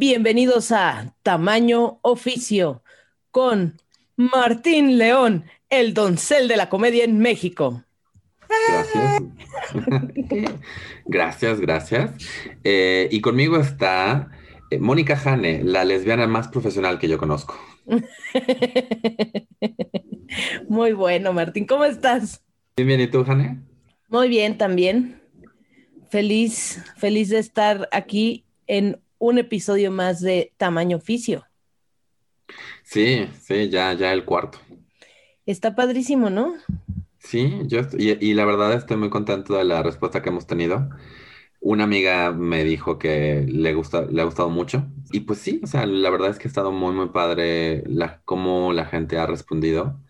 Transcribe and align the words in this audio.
Bienvenidos 0.00 0.70
a 0.70 1.12
Tamaño 1.24 1.98
Oficio 2.02 2.84
con 3.32 3.82
Martín 4.14 4.96
León, 4.96 5.46
el 5.70 5.92
doncel 5.92 6.46
de 6.46 6.56
la 6.56 6.68
comedia 6.68 7.02
en 7.02 7.18
México. 7.18 7.82
Gracias. 8.68 9.22
gracias, 11.04 11.60
gracias. 11.60 12.12
Eh, 12.62 13.08
y 13.10 13.20
conmigo 13.20 13.56
está 13.56 14.30
eh, 14.70 14.78
Mónica 14.78 15.16
Jane, 15.16 15.64
la 15.64 15.84
lesbiana 15.84 16.28
más 16.28 16.46
profesional 16.46 17.00
que 17.00 17.08
yo 17.08 17.18
conozco. 17.18 17.58
Muy 20.68 20.92
bueno, 20.92 21.32
Martín. 21.32 21.66
¿Cómo 21.66 21.84
estás? 21.84 22.44
Bien, 22.76 22.86
bien. 22.86 23.00
¿Y 23.00 23.08
tú, 23.08 23.24
Jane? 23.24 23.62
Muy 24.06 24.28
bien, 24.28 24.58
también. 24.58 25.20
Feliz, 26.08 26.84
feliz 26.98 27.30
de 27.30 27.40
estar 27.40 27.88
aquí 27.90 28.44
en 28.68 29.00
un 29.18 29.38
episodio 29.38 29.90
más 29.90 30.20
de 30.20 30.52
Tamaño 30.56 30.96
Oficio. 30.96 31.46
Sí, 32.82 33.28
sí, 33.40 33.68
ya, 33.68 33.92
ya 33.92 34.12
el 34.12 34.24
cuarto. 34.24 34.58
Está 35.46 35.74
padrísimo, 35.74 36.30
¿no? 36.30 36.54
Sí, 37.18 37.60
yo 37.64 37.80
y, 37.98 38.24
y, 38.24 38.34
la 38.34 38.44
verdad 38.44 38.72
estoy 38.72 38.96
muy 38.96 39.10
contento 39.10 39.56
de 39.56 39.64
la 39.64 39.82
respuesta 39.82 40.22
que 40.22 40.30
hemos 40.30 40.46
tenido. 40.46 40.88
Una 41.60 41.84
amiga 41.84 42.32
me 42.32 42.64
dijo 42.64 42.98
que 42.98 43.44
le 43.48 43.74
gusta, 43.74 44.02
le 44.06 44.22
ha 44.22 44.24
gustado 44.24 44.50
mucho. 44.50 44.86
Y 45.12 45.20
pues 45.20 45.40
sí, 45.40 45.60
o 45.62 45.66
sea, 45.66 45.86
la 45.86 46.10
verdad 46.10 46.30
es 46.30 46.38
que 46.38 46.48
ha 46.48 46.50
estado 46.50 46.72
muy, 46.72 46.94
muy 46.94 47.08
padre 47.10 47.82
la, 47.86 48.20
cómo 48.24 48.72
la 48.72 48.86
gente 48.86 49.18
ha 49.18 49.26
respondido. 49.26 50.00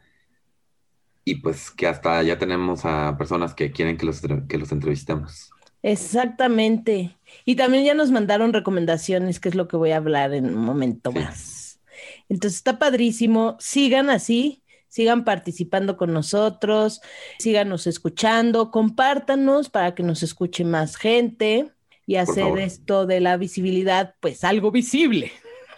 Y 1.25 1.37
pues 1.37 1.71
que 1.71 1.87
hasta 1.87 2.23
ya 2.23 2.39
tenemos 2.39 2.85
a 2.85 3.17
personas 3.19 3.55
que 3.55 3.71
quieren 3.73 3.97
que 3.97 4.07
los, 4.07 4.23
que 4.49 4.59
los 4.59 4.73
entrevistemos. 4.73 5.51
Exactamente. 5.83 7.17
Y 7.45 7.57
también 7.57 7.85
ya 7.85 7.95
nos 7.95 8.11
mandaron 8.11 8.53
recomendaciones, 8.53 9.41
que 9.41 9.49
es 9.49 9.55
lo 9.55 9.69
que 9.69 9.77
voy 9.77 9.93
a 9.93 9.97
hablar 9.97 10.35
en 10.35 10.47
un 10.47 10.65
momento 10.65 11.13
más. 11.13 11.81
Entonces 12.29 12.59
está 12.59 12.79
padrísimo. 12.79 13.57
Sigan 13.61 14.11
así, 14.11 14.63
sigan 14.89 15.25
participando 15.25 15.97
con 15.97 16.13
nosotros, 16.13 17.01
síganos 17.39 17.87
escuchando, 17.87 18.71
compártanos 18.71 19.71
para 19.71 19.95
que 19.95 20.03
nos 20.03 20.23
escuche 20.23 20.65
más 20.65 20.97
gente 20.97 21.73
y 22.07 22.17
hacer 22.17 22.59
esto 22.59 23.07
de 23.07 23.21
la 23.21 23.37
visibilidad, 23.37 24.15
pues 24.21 24.45
algo 24.45 24.71
visible. 24.71 25.33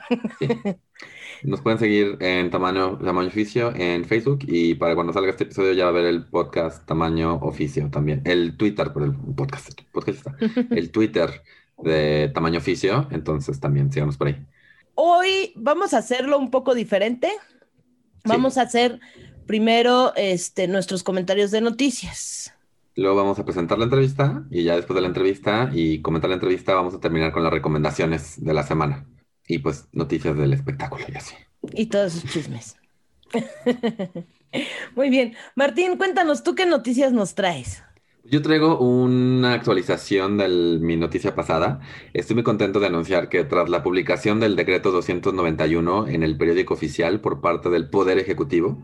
Nos 1.42 1.62
pueden 1.62 1.78
seguir 1.78 2.18
en 2.20 2.50
tamaño, 2.50 2.98
tamaño 2.98 3.28
oficio 3.28 3.72
en 3.74 4.04
Facebook 4.04 4.40
y 4.46 4.74
para 4.74 4.94
cuando 4.94 5.12
salga 5.12 5.30
este 5.30 5.44
episodio 5.44 5.72
ya 5.72 5.84
va 5.84 5.90
a 5.90 5.94
ver 5.94 6.04
el 6.04 6.26
podcast 6.26 6.86
tamaño 6.86 7.36
oficio 7.36 7.88
también. 7.90 8.20
El 8.24 8.56
Twitter, 8.56 8.92
por 8.92 9.04
el 9.04 9.14
podcast, 9.14 9.80
podcast 9.90 10.26
el 10.70 10.90
Twitter 10.90 11.42
de 11.78 12.30
tamaño 12.34 12.58
oficio, 12.58 13.08
entonces 13.10 13.58
también 13.58 13.90
sigamos 13.90 14.18
por 14.18 14.28
ahí. 14.28 14.36
Hoy 14.94 15.54
vamos 15.56 15.94
a 15.94 15.98
hacerlo 15.98 16.38
un 16.38 16.50
poco 16.50 16.74
diferente. 16.74 17.30
Vamos 18.24 18.58
a 18.58 18.62
hacer 18.62 19.00
primero 19.46 20.12
este, 20.16 20.68
nuestros 20.68 21.02
comentarios 21.02 21.50
de 21.50 21.62
noticias. 21.62 22.52
Luego 22.96 23.16
vamos 23.16 23.38
a 23.38 23.46
presentar 23.46 23.78
la 23.78 23.84
entrevista 23.84 24.44
y 24.50 24.64
ya 24.64 24.76
después 24.76 24.94
de 24.94 25.00
la 25.00 25.08
entrevista 25.08 25.70
y 25.72 26.02
comentar 26.02 26.28
la 26.28 26.34
entrevista 26.34 26.74
vamos 26.74 26.92
a 26.92 27.00
terminar 27.00 27.32
con 27.32 27.42
las 27.42 27.52
recomendaciones 27.52 28.44
de 28.44 28.52
la 28.52 28.62
semana 28.62 29.06
y 29.50 29.58
pues 29.58 29.88
noticias 29.92 30.36
del 30.36 30.52
espectáculo 30.52 31.04
y 31.12 31.16
así. 31.16 31.34
Y 31.72 31.86
todos 31.86 32.12
sus 32.12 32.30
chismes. 32.30 32.76
Muy 34.96 35.10
bien. 35.10 35.34
Martín, 35.56 35.96
cuéntanos, 35.96 36.42
¿tú 36.42 36.54
qué 36.54 36.66
noticias 36.66 37.12
nos 37.12 37.34
traes? 37.34 37.82
Yo 38.22 38.42
traigo 38.42 38.78
una 38.78 39.54
actualización 39.54 40.38
de 40.38 40.48
mi 40.80 40.96
noticia 40.96 41.34
pasada. 41.34 41.80
Estoy 42.12 42.34
muy 42.34 42.44
contento 42.44 42.78
de 42.78 42.86
anunciar 42.86 43.28
que 43.28 43.42
tras 43.44 43.68
la 43.70 43.82
publicación 43.82 44.38
del 44.38 44.56
decreto 44.56 44.92
291 44.92 46.06
en 46.06 46.22
el 46.22 46.36
periódico 46.36 46.74
oficial 46.74 47.20
por 47.20 47.40
parte 47.40 47.70
del 47.70 47.88
Poder 47.88 48.18
Ejecutivo, 48.18 48.82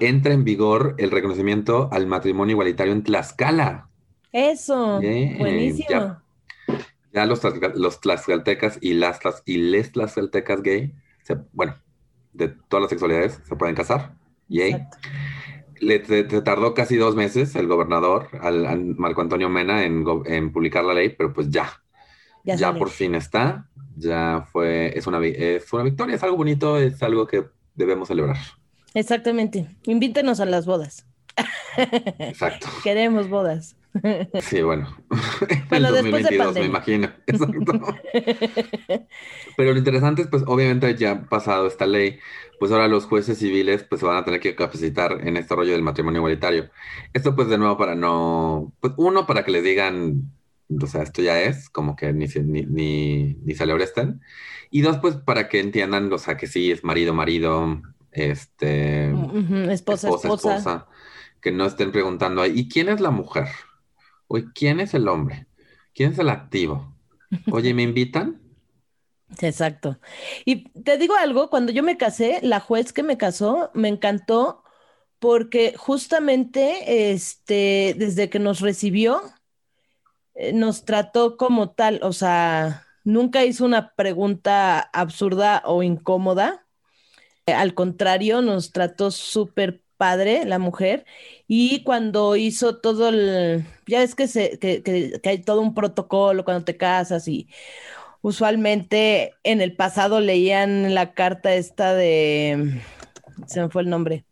entra 0.00 0.32
en 0.32 0.44
vigor 0.44 0.94
el 0.98 1.10
reconocimiento 1.10 1.90
al 1.92 2.06
matrimonio 2.06 2.52
igualitario 2.52 2.92
en 2.92 3.02
Tlaxcala. 3.02 3.90
Eso, 4.32 4.98
buenísimo 5.00 5.88
ya 5.90 6.22
los, 7.12 7.40
los 7.74 8.00
tlaxcaltecas 8.00 8.78
y 8.80 8.94
las 8.94 9.20
y 9.44 9.58
les 9.58 9.92
tlaxcaltecas 9.92 10.62
gay, 10.62 10.94
bueno, 11.52 11.76
de 12.32 12.48
todas 12.68 12.82
las 12.82 12.90
sexualidades, 12.90 13.40
se 13.44 13.56
pueden 13.56 13.74
casar. 13.74 14.14
Yay. 14.48 14.86
Le 15.80 15.98
tardó 15.98 16.72
casi 16.72 16.96
dos 16.96 17.14
meses 17.14 17.54
el 17.54 17.66
gobernador, 17.66 18.28
al, 18.40 18.94
Marco 18.96 19.20
Antonio 19.20 19.48
Mena, 19.48 19.84
en, 19.84 20.04
en, 20.24 20.52
publicar 20.52 20.84
la 20.84 20.94
ley, 20.94 21.10
pero 21.10 21.32
pues 21.32 21.50
ya. 21.50 21.68
Ya, 22.44 22.72
por 22.74 22.90
fin 22.90 23.14
está. 23.14 23.68
Ya 23.96 24.46
fue, 24.52 24.96
es 24.96 25.06
una, 25.06 25.24
es 25.26 25.72
una 25.72 25.82
victoria, 25.82 26.14
es 26.14 26.22
algo 26.22 26.36
bonito, 26.36 26.78
es 26.78 27.02
algo 27.02 27.26
que 27.26 27.44
debemos 27.74 28.08
celebrar. 28.08 28.36
Exactamente. 28.94 29.68
Invítenos 29.84 30.40
a 30.40 30.46
las 30.46 30.64
bodas. 30.64 31.06
Exacto. 32.18 32.68
Queremos 32.84 33.28
bodas. 33.28 33.76
Sí, 34.40 34.62
bueno. 34.62 34.96
Bueno, 35.68 35.88
el 35.88 35.94
2022, 35.94 36.54
me 36.54 36.64
imagino. 36.64 37.08
Exacto. 37.26 37.80
Pero 39.56 39.72
lo 39.72 39.78
interesante 39.78 40.22
es, 40.22 40.28
pues, 40.28 40.44
obviamente 40.46 40.94
ya 40.96 41.12
ha 41.12 41.28
pasado 41.28 41.66
esta 41.66 41.86
ley, 41.86 42.18
pues 42.58 42.72
ahora 42.72 42.88
los 42.88 43.04
jueces 43.06 43.38
civiles, 43.38 43.84
pues, 43.84 44.00
se 44.00 44.06
van 44.06 44.16
a 44.16 44.24
tener 44.24 44.40
que 44.40 44.54
capacitar 44.54 45.26
en 45.26 45.36
este 45.36 45.54
rollo 45.54 45.72
del 45.72 45.82
matrimonio 45.82 46.18
igualitario. 46.20 46.70
Esto, 47.12 47.34
pues, 47.34 47.48
de 47.48 47.58
nuevo, 47.58 47.76
para 47.76 47.94
no, 47.94 48.72
pues, 48.80 48.94
uno, 48.96 49.26
para 49.26 49.44
que 49.44 49.50
les 49.50 49.64
digan, 49.64 50.32
o 50.68 50.86
sea, 50.86 51.02
esto 51.02 51.22
ya 51.22 51.40
es, 51.42 51.68
como 51.68 51.96
que 51.96 52.12
ni 52.12 52.28
se, 52.28 52.42
ni, 52.42 52.62
ni, 52.62 53.54
se 53.54 53.66
le 53.66 53.74
Y 54.70 54.80
dos, 54.82 54.98
pues, 54.98 55.16
para 55.16 55.48
que 55.48 55.60
entiendan, 55.60 56.12
o 56.12 56.18
sea, 56.18 56.36
que 56.36 56.46
sí, 56.46 56.70
es 56.70 56.84
marido, 56.84 57.14
marido, 57.14 57.82
este... 58.12 59.10
esposa, 59.70 60.08
esposa, 60.08 60.56
esposa. 60.56 60.86
Que 61.40 61.52
no 61.52 61.66
estén 61.66 61.92
preguntando, 61.92 62.44
¿y 62.46 62.68
quién 62.68 62.88
es 62.88 63.00
la 63.00 63.10
mujer? 63.10 63.46
Oye, 64.28 64.46
¿quién 64.54 64.80
es 64.80 64.94
el 64.94 65.08
hombre? 65.08 65.46
¿Quién 65.94 66.12
es 66.12 66.18
el 66.18 66.28
activo? 66.28 66.94
Oye, 67.50 67.74
¿me 67.74 67.82
invitan? 67.82 68.40
Exacto. 69.40 69.98
Y 70.44 70.68
te 70.82 70.98
digo 70.98 71.14
algo, 71.16 71.50
cuando 71.50 71.72
yo 71.72 71.82
me 71.82 71.96
casé, 71.96 72.40
la 72.42 72.60
juez 72.60 72.92
que 72.92 73.02
me 73.02 73.18
casó 73.18 73.70
me 73.74 73.88
encantó 73.88 74.62
porque 75.18 75.74
justamente 75.76 77.12
este, 77.12 77.94
desde 77.98 78.30
que 78.30 78.38
nos 78.38 78.60
recibió, 78.60 79.22
eh, 80.34 80.52
nos 80.52 80.84
trató 80.84 81.36
como 81.36 81.70
tal, 81.70 82.00
o 82.02 82.12
sea, 82.12 82.86
nunca 83.04 83.44
hizo 83.44 83.64
una 83.64 83.94
pregunta 83.94 84.80
absurda 84.80 85.62
o 85.64 85.82
incómoda. 85.82 86.66
al 87.46 87.74
contrario, 87.74 88.42
nos 88.42 88.72
trató 88.72 89.10
súper 89.10 89.82
padre 89.96 90.44
la 90.44 90.58
mujer 90.58 91.04
y 91.46 91.82
cuando 91.82 92.36
hizo 92.36 92.78
todo 92.78 93.08
el, 93.08 93.64
ya 93.86 94.02
es 94.02 94.14
que, 94.14 94.28
se, 94.28 94.58
que, 94.58 94.82
que, 94.82 95.20
hay 95.28 95.38
todo 95.38 95.60
un 95.60 95.74
protocolo 95.74 96.44
cuando 96.44 96.64
te 96.64 96.76
casas 96.76 97.28
y 97.28 97.48
usualmente 98.22 99.34
en 99.44 99.60
el 99.60 99.74
pasado 99.74 100.20
leían 100.20 100.94
la 100.94 101.14
carta 101.14 101.54
esta 101.54 101.94
de, 101.94 102.80
se 103.46 103.60
me 103.60 103.68
fue 103.68 103.82
el 103.82 103.90
nombre, 103.90 104.24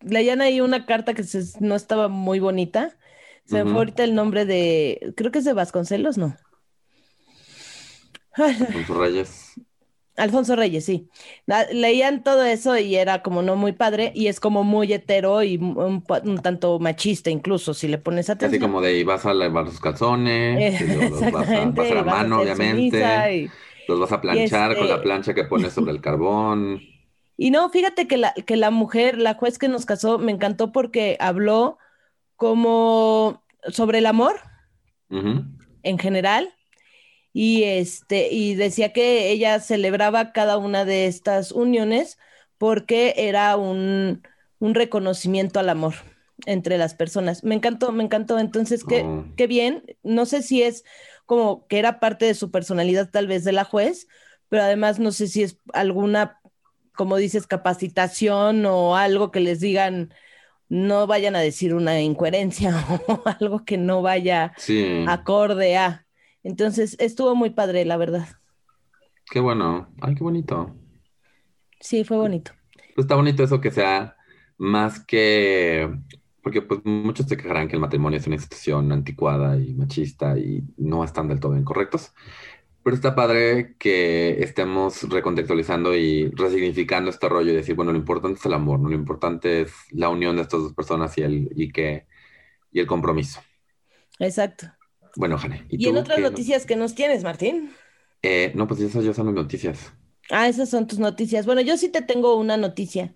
leían 0.00 0.40
ahí 0.40 0.60
una 0.60 0.86
carta 0.86 1.14
que 1.14 1.24
no 1.60 1.74
estaba 1.74 2.08
muy 2.08 2.40
bonita, 2.40 2.96
se 3.44 3.56
me 3.56 3.70
fue 3.70 3.80
ahorita 3.80 4.04
el 4.04 4.14
nombre 4.14 4.44
de, 4.44 5.12
creo 5.16 5.32
que 5.32 5.40
es 5.40 5.44
de 5.44 5.54
Vasconcelos, 5.54 6.18
¿no? 6.18 6.36
Reyes. 8.88 9.54
Alfonso 10.20 10.54
Reyes, 10.54 10.84
sí. 10.84 11.08
leían 11.72 12.22
todo 12.22 12.44
eso 12.44 12.76
y 12.76 12.94
era 12.94 13.22
como 13.22 13.40
no 13.40 13.56
muy 13.56 13.72
padre 13.72 14.12
y 14.14 14.26
es 14.26 14.38
como 14.38 14.64
muy 14.64 14.92
hetero 14.92 15.42
y 15.42 15.56
un, 15.56 16.04
tanto 16.42 16.78
machista 16.78 17.30
incluso, 17.30 17.72
si 17.72 17.88
le 17.88 17.96
pones 17.96 18.28
atención. 18.28 18.50
Así 18.50 18.60
como 18.60 18.82
de 18.82 19.02
vas 19.02 19.24
a 19.24 19.32
lavar 19.32 19.64
los 19.64 19.80
calzones, 19.80 20.78
los 20.80 21.32
vas 21.32 21.48
a, 21.48 21.64
vas 21.64 21.90
a 21.90 21.94
la 21.94 22.04
mano, 22.04 22.40
obviamente, 22.40 23.50
los 23.88 23.98
vas 23.98 24.12
a 24.12 24.20
planchar 24.20 24.76
con 24.76 24.88
la 24.88 24.96
este 24.96 25.04
plancha 25.04 25.34
que 25.34 25.44
pones 25.44 25.72
sobre 25.72 25.92
el 25.92 26.00
carbón. 26.02 26.82
Y 27.38 27.50
no, 27.50 27.70
fíjate 27.70 28.06
que 28.06 28.18
la, 28.18 28.34
que 28.34 28.56
la 28.56 28.70
mujer, 28.70 29.16
la 29.16 29.34
juez 29.34 29.58
que 29.58 29.68
nos 29.68 29.86
casó, 29.86 30.18
me 30.18 30.32
encantó 30.32 30.70
porque 30.70 31.16
habló 31.18 31.78
como 32.36 33.42
sobre 33.68 33.98
el 33.98 34.06
amor 34.06 34.36
en 35.08 35.98
general 35.98 36.54
y 37.32 37.64
este 37.64 38.32
y 38.32 38.54
decía 38.54 38.92
que 38.92 39.30
ella 39.30 39.60
celebraba 39.60 40.32
cada 40.32 40.58
una 40.58 40.84
de 40.84 41.06
estas 41.06 41.52
uniones 41.52 42.18
porque 42.58 43.14
era 43.16 43.56
un, 43.56 44.22
un 44.58 44.74
reconocimiento 44.74 45.60
al 45.60 45.68
amor 45.68 45.94
entre 46.46 46.78
las 46.78 46.94
personas. 46.94 47.44
Me 47.44 47.54
encantó, 47.54 47.92
me 47.92 48.04
encantó. 48.04 48.38
Entonces, 48.38 48.84
qué, 48.84 49.02
oh. 49.02 49.24
qué 49.36 49.46
bien. 49.46 49.84
No 50.02 50.26
sé 50.26 50.42
si 50.42 50.62
es 50.62 50.84
como 51.26 51.66
que 51.68 51.78
era 51.78 52.00
parte 52.00 52.26
de 52.26 52.34
su 52.34 52.50
personalidad 52.50 53.10
tal 53.10 53.26
vez 53.26 53.44
de 53.44 53.52
la 53.52 53.64
juez, 53.64 54.08
pero 54.48 54.62
además 54.62 54.98
no 54.98 55.12
sé 55.12 55.28
si 55.28 55.42
es 55.42 55.58
alguna, 55.72 56.40
como 56.94 57.16
dices, 57.16 57.46
capacitación 57.46 58.66
o 58.66 58.96
algo 58.96 59.30
que 59.30 59.40
les 59.40 59.60
digan, 59.60 60.12
no 60.68 61.06
vayan 61.06 61.36
a 61.36 61.40
decir 61.40 61.74
una 61.74 62.00
incoherencia 62.00 62.74
o 63.06 63.22
algo 63.26 63.64
que 63.64 63.78
no 63.78 64.02
vaya 64.02 64.52
acorde 65.06 65.76
a. 65.76 66.06
Entonces 66.42 66.96
estuvo 66.98 67.34
muy 67.34 67.50
padre, 67.50 67.84
la 67.84 67.96
verdad. 67.96 68.28
Qué 69.30 69.40
bueno. 69.40 69.88
Ay, 70.00 70.14
qué 70.14 70.24
bonito. 70.24 70.74
Sí, 71.80 72.04
fue 72.04 72.16
bonito. 72.16 72.52
Pues 72.94 73.04
está 73.04 73.14
bonito 73.14 73.42
eso 73.42 73.60
que 73.60 73.70
sea 73.70 74.16
más 74.58 75.04
que 75.04 75.88
porque 76.42 76.62
pues 76.62 76.80
muchos 76.84 77.26
se 77.26 77.36
quejarán 77.36 77.68
que 77.68 77.76
el 77.76 77.80
matrimonio 77.80 78.18
es 78.18 78.26
una 78.26 78.36
institución 78.36 78.90
anticuada 78.92 79.56
y 79.58 79.74
machista 79.74 80.38
y 80.38 80.62
no 80.76 81.04
están 81.04 81.28
del 81.28 81.40
todo 81.40 81.56
incorrectos. 81.56 82.12
Pero 82.82 82.96
está 82.96 83.14
padre 83.14 83.76
que 83.78 84.42
estemos 84.42 85.02
recontextualizando 85.08 85.94
y 85.94 86.30
resignificando 86.30 87.10
este 87.10 87.28
rollo 87.28 87.52
y 87.52 87.56
decir, 87.56 87.74
bueno, 87.76 87.92
lo 87.92 87.98
importante 87.98 88.38
es 88.38 88.46
el 88.46 88.54
amor, 88.54 88.80
¿no? 88.80 88.88
lo 88.88 88.94
importante 88.94 89.62
es 89.62 89.72
la 89.90 90.08
unión 90.08 90.36
de 90.36 90.42
estas 90.42 90.62
dos 90.62 90.72
personas 90.72 91.16
y 91.18 91.22
el, 91.22 91.50
y 91.54 91.70
que, 91.70 92.06
y 92.72 92.80
el 92.80 92.86
compromiso. 92.86 93.42
Exacto. 94.18 94.66
Bueno, 95.16 95.38
Jane. 95.38 95.66
¿Y, 95.68 95.88
en 95.88 95.96
otras 95.96 96.20
noticias 96.20 96.66
que 96.66 96.76
nos 96.76 96.94
tienes, 96.94 97.24
Martín? 97.24 97.70
Eh, 98.22 98.52
no, 98.54 98.66
pues 98.66 98.80
esas 98.80 99.04
ya 99.04 99.14
son 99.14 99.26
las 99.26 99.34
noticias. 99.34 99.92
Ah, 100.30 100.48
esas 100.48 100.68
son 100.68 100.86
tus 100.86 100.98
noticias. 100.98 101.46
Bueno, 101.46 101.60
yo 101.60 101.76
sí 101.76 101.88
te 101.88 102.02
tengo 102.02 102.36
una 102.36 102.56
noticia. 102.56 103.14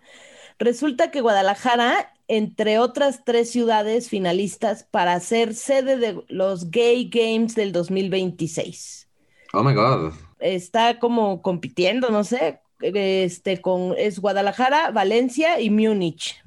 Resulta 0.58 1.10
que 1.10 1.20
Guadalajara, 1.20 2.12
entre 2.28 2.78
otras 2.78 3.24
tres 3.24 3.50
ciudades 3.50 4.08
finalistas 4.08 4.84
para 4.84 5.18
ser 5.20 5.54
sede 5.54 5.96
de 5.96 6.22
los 6.28 6.70
Gay 6.70 7.10
Games 7.12 7.54
del 7.54 7.72
2026. 7.72 9.08
Oh 9.52 9.62
my 9.62 9.74
God. 9.74 10.12
Está 10.40 10.98
como 10.98 11.42
compitiendo, 11.42 12.10
no 12.10 12.24
sé, 12.24 12.60
este, 12.80 13.60
con, 13.60 13.94
es 13.96 14.18
Guadalajara, 14.18 14.90
Valencia 14.90 15.60
y 15.60 15.70
Múnich. 15.70 16.42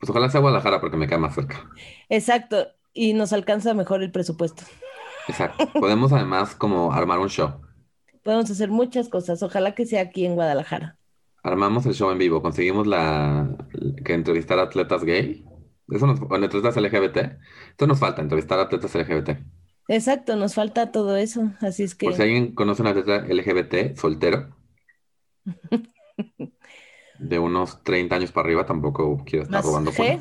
Pues 0.00 0.10
ojalá 0.10 0.28
sea 0.30 0.40
Guadalajara 0.40 0.80
porque 0.80 0.96
me 0.96 1.06
queda 1.06 1.18
más 1.18 1.34
cerca. 1.34 1.68
Exacto, 2.08 2.68
y 2.92 3.12
nos 3.14 3.32
alcanza 3.32 3.74
mejor 3.74 4.02
el 4.02 4.10
presupuesto. 4.10 4.64
Exacto. 5.28 5.68
Podemos 5.72 6.12
además 6.12 6.54
como 6.54 6.92
armar 6.92 7.18
un 7.18 7.28
show. 7.28 7.60
Podemos 8.22 8.50
hacer 8.50 8.70
muchas 8.70 9.08
cosas, 9.08 9.42
ojalá 9.42 9.74
que 9.74 9.86
sea 9.86 10.02
aquí 10.02 10.26
en 10.26 10.34
Guadalajara. 10.34 10.98
Armamos 11.42 11.86
el 11.86 11.94
show 11.94 12.10
en 12.10 12.18
vivo, 12.18 12.42
conseguimos 12.42 12.86
la 12.86 13.56
que 14.04 14.14
entrevistar 14.14 14.58
a 14.58 14.62
atletas 14.62 15.04
gay. 15.04 15.44
Eso 15.88 16.06
nos, 16.06 16.20
o 16.20 16.34
atletas 16.34 16.76
LGBT. 16.76 17.38
Esto 17.70 17.86
nos 17.86 17.98
falta, 17.98 18.20
entrevistar 18.20 18.58
a 18.58 18.62
atletas 18.62 18.94
LGBT. 18.94 19.30
Exacto, 19.88 20.36
nos 20.36 20.54
falta 20.54 20.92
todo 20.92 21.16
eso, 21.16 21.52
así 21.60 21.84
es 21.84 21.94
que... 21.94 22.06
Por 22.06 22.14
si 22.14 22.22
alguien 22.22 22.54
conoce 22.54 22.82
una 22.82 22.90
atleta 22.90 23.24
LGBT 23.26 23.96
soltero, 23.96 24.54
de 27.18 27.38
unos 27.38 27.82
30 27.82 28.16
años 28.16 28.32
para 28.32 28.46
arriba, 28.46 28.66
tampoco 28.66 29.24
quiero 29.24 29.44
estar 29.44 29.64
robando 29.64 29.92
G? 29.92 30.20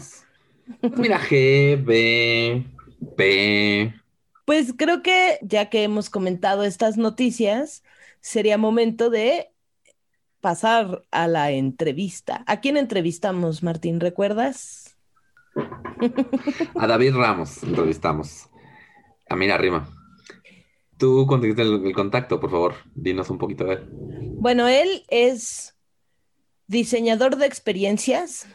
Mira, 0.98 1.19
G, 1.19 1.83
B, 1.83 2.65
P. 3.15 3.94
Pues 4.48 4.74
creo 4.78 5.04
que 5.04 5.40
ya 5.42 5.70
que 5.70 5.84
hemos 5.84 6.10
comentado 6.10 6.64
estas 6.64 6.96
noticias, 6.96 7.84
sería 8.22 8.58
momento 8.58 9.10
de 9.10 9.52
pasar 10.40 11.04
a 11.12 11.28
la 11.28 11.52
entrevista. 11.52 12.46
¿A 12.48 12.62
quién 12.62 12.78
entrevistamos, 12.78 13.62
Martín? 13.62 14.00
¿Recuerdas? 14.00 14.96
A 16.76 16.88
David 16.88 17.14
Ramos 17.14 17.62
entrevistamos. 17.62 18.48
A 19.28 19.36
mí 19.36 19.50
arriba. 19.50 19.90
Tú 20.96 21.28
conseguiste 21.28 21.64
el, 21.64 21.92
contacto, 21.92 22.40
por 22.40 22.50
favor. 22.50 22.76
Dinos 22.96 23.30
un 23.30 23.40
poquito 23.40 23.66
de 23.66 23.74
él. 23.74 23.90
Bueno, 23.92 24.70
él 24.70 25.04
es 25.10 25.76
diseñador 26.68 27.36
de 27.36 27.48
experiencias. 27.48 28.48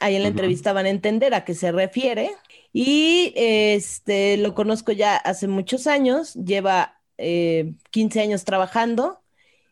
Ahí 0.00 0.16
en 0.16 0.22
la 0.22 0.28
entrevista 0.28 0.72
van 0.72 0.86
a 0.86 0.90
entender 0.90 1.34
a 1.34 1.44
qué 1.44 1.54
se 1.54 1.72
refiere. 1.72 2.30
Y 2.72 3.32
este 3.36 4.36
lo 4.36 4.54
conozco 4.54 4.92
ya 4.92 5.16
hace 5.16 5.48
muchos 5.48 5.86
años, 5.86 6.34
lleva 6.34 7.00
15 7.16 7.74
eh, 8.18 8.22
años 8.22 8.44
trabajando. 8.44 9.22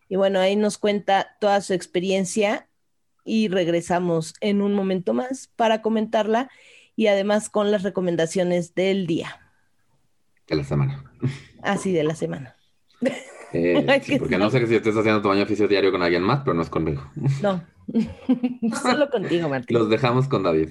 Y 0.09 0.17
bueno, 0.17 0.41
ahí 0.41 0.57
nos 0.57 0.79
cuenta 0.79 1.37
toda 1.41 1.61
su 1.61 1.73
experiencia 1.73 2.69
y 3.25 3.49
regresamos 3.49 4.35
en 4.41 4.63
un 4.63 4.75
momento 4.75 5.15
más 5.15 5.49
para 5.57 5.83
comentarla 5.83 6.51
y 6.97 7.07
además 7.07 7.49
con 7.49 7.71
las 7.71 7.83
recomendaciones 7.83 8.75
del 8.75 9.07
día. 9.07 9.41
De 10.47 10.57
la 10.57 10.65
semana. 10.65 11.05
Ah, 11.63 11.79
sí, 11.79 11.93
de 11.93 12.05
la 12.05 12.15
semana. 12.15 12.57
Eh, 13.53 13.85
porque 14.19 14.39
no 14.39 14.51
sé 14.51 14.67
si 14.67 14.75
estés 14.75 14.97
haciendo 14.97 15.21
tu 15.21 15.29
baño 15.29 15.43
oficio 15.43 15.69
diario 15.69 15.93
con 15.93 16.03
alguien 16.03 16.23
más, 16.23 16.41
pero 16.45 16.55
no 16.55 16.63
es 16.63 16.71
conmigo. 16.71 17.03
No, 17.43 17.63
solo 18.83 19.11
contigo, 19.11 19.49
Martín. 19.49 19.77
Los 19.77 19.91
dejamos 19.91 20.29
con 20.29 20.43
David. 20.43 20.71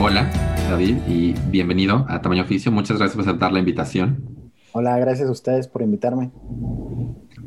Hola, 0.00 0.30
David, 0.68 0.96
y 1.06 1.34
bienvenido 1.48 2.06
a 2.08 2.20
Tamaño 2.20 2.42
Oficio. 2.42 2.72
Muchas 2.72 2.98
gracias 2.98 3.16
por 3.16 3.28
aceptar 3.28 3.52
la 3.52 3.60
invitación. 3.60 4.50
Hola, 4.72 4.98
gracias 4.98 5.28
a 5.28 5.32
ustedes 5.32 5.68
por 5.68 5.82
invitarme. 5.82 6.30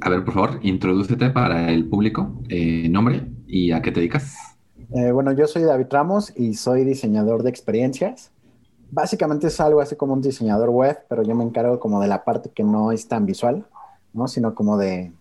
A 0.02 0.10
ver, 0.10 0.24
por 0.24 0.34
favor, 0.34 0.60
introdúcete 0.62 1.30
para 1.32 1.72
el 1.72 1.88
público, 1.88 2.42
eh, 2.50 2.88
nombre 2.90 3.28
y 3.48 3.72
a 3.72 3.82
qué 3.82 3.92
te 3.92 4.00
dedicas. 4.00 4.36
Eh, 4.94 5.12
bueno, 5.12 5.32
yo 5.32 5.48
soy 5.48 5.64
David 5.64 5.88
Ramos 5.90 6.32
y 6.36 6.54
soy 6.54 6.84
diseñador 6.84 7.44
de 7.44 7.50
experiencias. 7.50 8.32
Básicamente 8.96 9.48
es 9.48 9.60
algo 9.60 9.82
así 9.82 9.98
como 9.98 10.14
un 10.14 10.22
diseñador 10.22 10.70
web, 10.70 10.98
pero 11.10 11.22
yo 11.22 11.36
me 11.36 11.44
encargo 11.44 11.82
como 11.82 12.02
de 12.02 12.08
la 12.08 12.24
parte 12.24 12.50
que 12.50 12.64
no 12.64 12.94
es 12.94 13.10
tan 13.10 13.26
visual, 13.26 13.66
¿no? 14.14 14.30
Sino 14.30 14.56
como 14.56 14.78
de, 14.78 15.12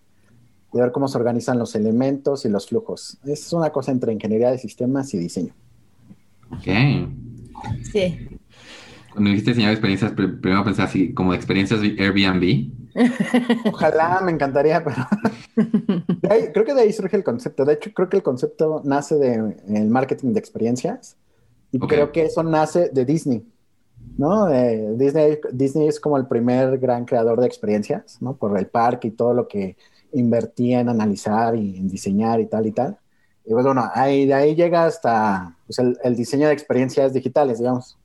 ver 0.71 0.93
cómo 0.93 1.09
se 1.09 1.17
organizan 1.17 1.59
los 1.59 1.75
elementos 1.75 2.45
y 2.45 2.49
los 2.49 2.67
flujos. 2.69 3.17
Es 3.25 3.51
una 3.51 3.71
cosa 3.71 3.91
entre 3.91 4.13
ingeniería 4.13 4.49
de 4.49 4.57
sistemas 4.57 5.13
y 5.13 5.17
diseño. 5.17 5.53
Ok. 6.51 7.09
Sí. 7.91 8.29
Cuando 9.11 9.29
dijiste 9.29 9.51
diseñar 9.51 9.71
experiencias, 9.71 10.13
primero 10.13 10.63
pensé 10.63 10.81
así, 10.81 11.13
como 11.13 11.31
de 11.31 11.37
experiencias 11.37 11.81
Airbnb. 11.81 12.71
Ojalá, 13.73 14.21
me 14.23 14.31
encantaría, 14.31 14.81
pero 14.85 15.05
creo 16.53 16.63
que 16.63 16.73
de 16.73 16.81
ahí 16.81 16.93
surge 16.93 17.17
el 17.17 17.25
concepto. 17.25 17.65
De 17.65 17.73
hecho, 17.73 17.91
creo 17.93 18.07
que 18.07 18.15
el 18.15 18.23
concepto 18.23 18.81
nace 18.85 19.15
del 19.15 19.57
el 19.67 19.89
marketing 19.89 20.31
de 20.31 20.39
experiencias 20.39 21.17
y 21.73 21.79
creo 21.79 22.13
que 22.13 22.23
eso 22.23 22.41
nace 22.41 22.89
de 22.93 23.03
Disney. 23.03 23.45
¿No? 24.17 24.47
Disney, 24.97 25.39
Disney 25.51 25.87
es 25.87 25.99
como 25.99 26.17
el 26.17 26.27
primer 26.27 26.77
gran 26.77 27.05
creador 27.05 27.39
de 27.39 27.47
experiencias, 27.47 28.21
¿no? 28.21 28.35
Por 28.35 28.57
el 28.57 28.67
parque 28.67 29.09
y 29.09 29.11
todo 29.11 29.33
lo 29.33 29.47
que 29.47 29.75
invertía 30.13 30.79
en 30.79 30.89
analizar 30.89 31.55
y 31.55 31.77
en 31.77 31.87
diseñar 31.87 32.39
y 32.39 32.45
tal 32.45 32.65
y 32.65 32.71
tal. 32.71 32.97
Y 33.45 33.51
pues 33.51 33.65
bueno, 33.65 33.89
ahí, 33.93 34.25
de 34.25 34.33
ahí 34.33 34.55
llega 34.55 34.85
hasta 34.85 35.55
pues, 35.67 35.79
el, 35.79 35.97
el, 36.03 36.15
diseño 36.15 36.47
de 36.47 36.53
experiencias 36.53 37.13
digitales, 37.13 37.59
digamos. 37.59 37.97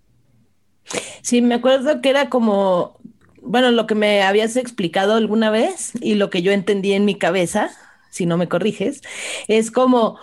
Sí, 1.22 1.40
me 1.40 1.54
acuerdo 1.54 2.00
que 2.00 2.10
era 2.10 2.28
como 2.28 3.00
bueno, 3.42 3.70
lo 3.70 3.86
que 3.86 3.94
me 3.94 4.22
habías 4.22 4.56
explicado 4.56 5.14
alguna 5.14 5.50
vez 5.50 5.92
y 6.00 6.14
lo 6.14 6.30
que 6.30 6.42
yo 6.42 6.52
entendí 6.52 6.92
en 6.92 7.04
mi 7.04 7.14
cabeza, 7.14 7.70
si 8.10 8.26
no 8.26 8.36
me 8.36 8.48
corriges, 8.48 9.02
es 9.48 9.70
como, 9.70 10.18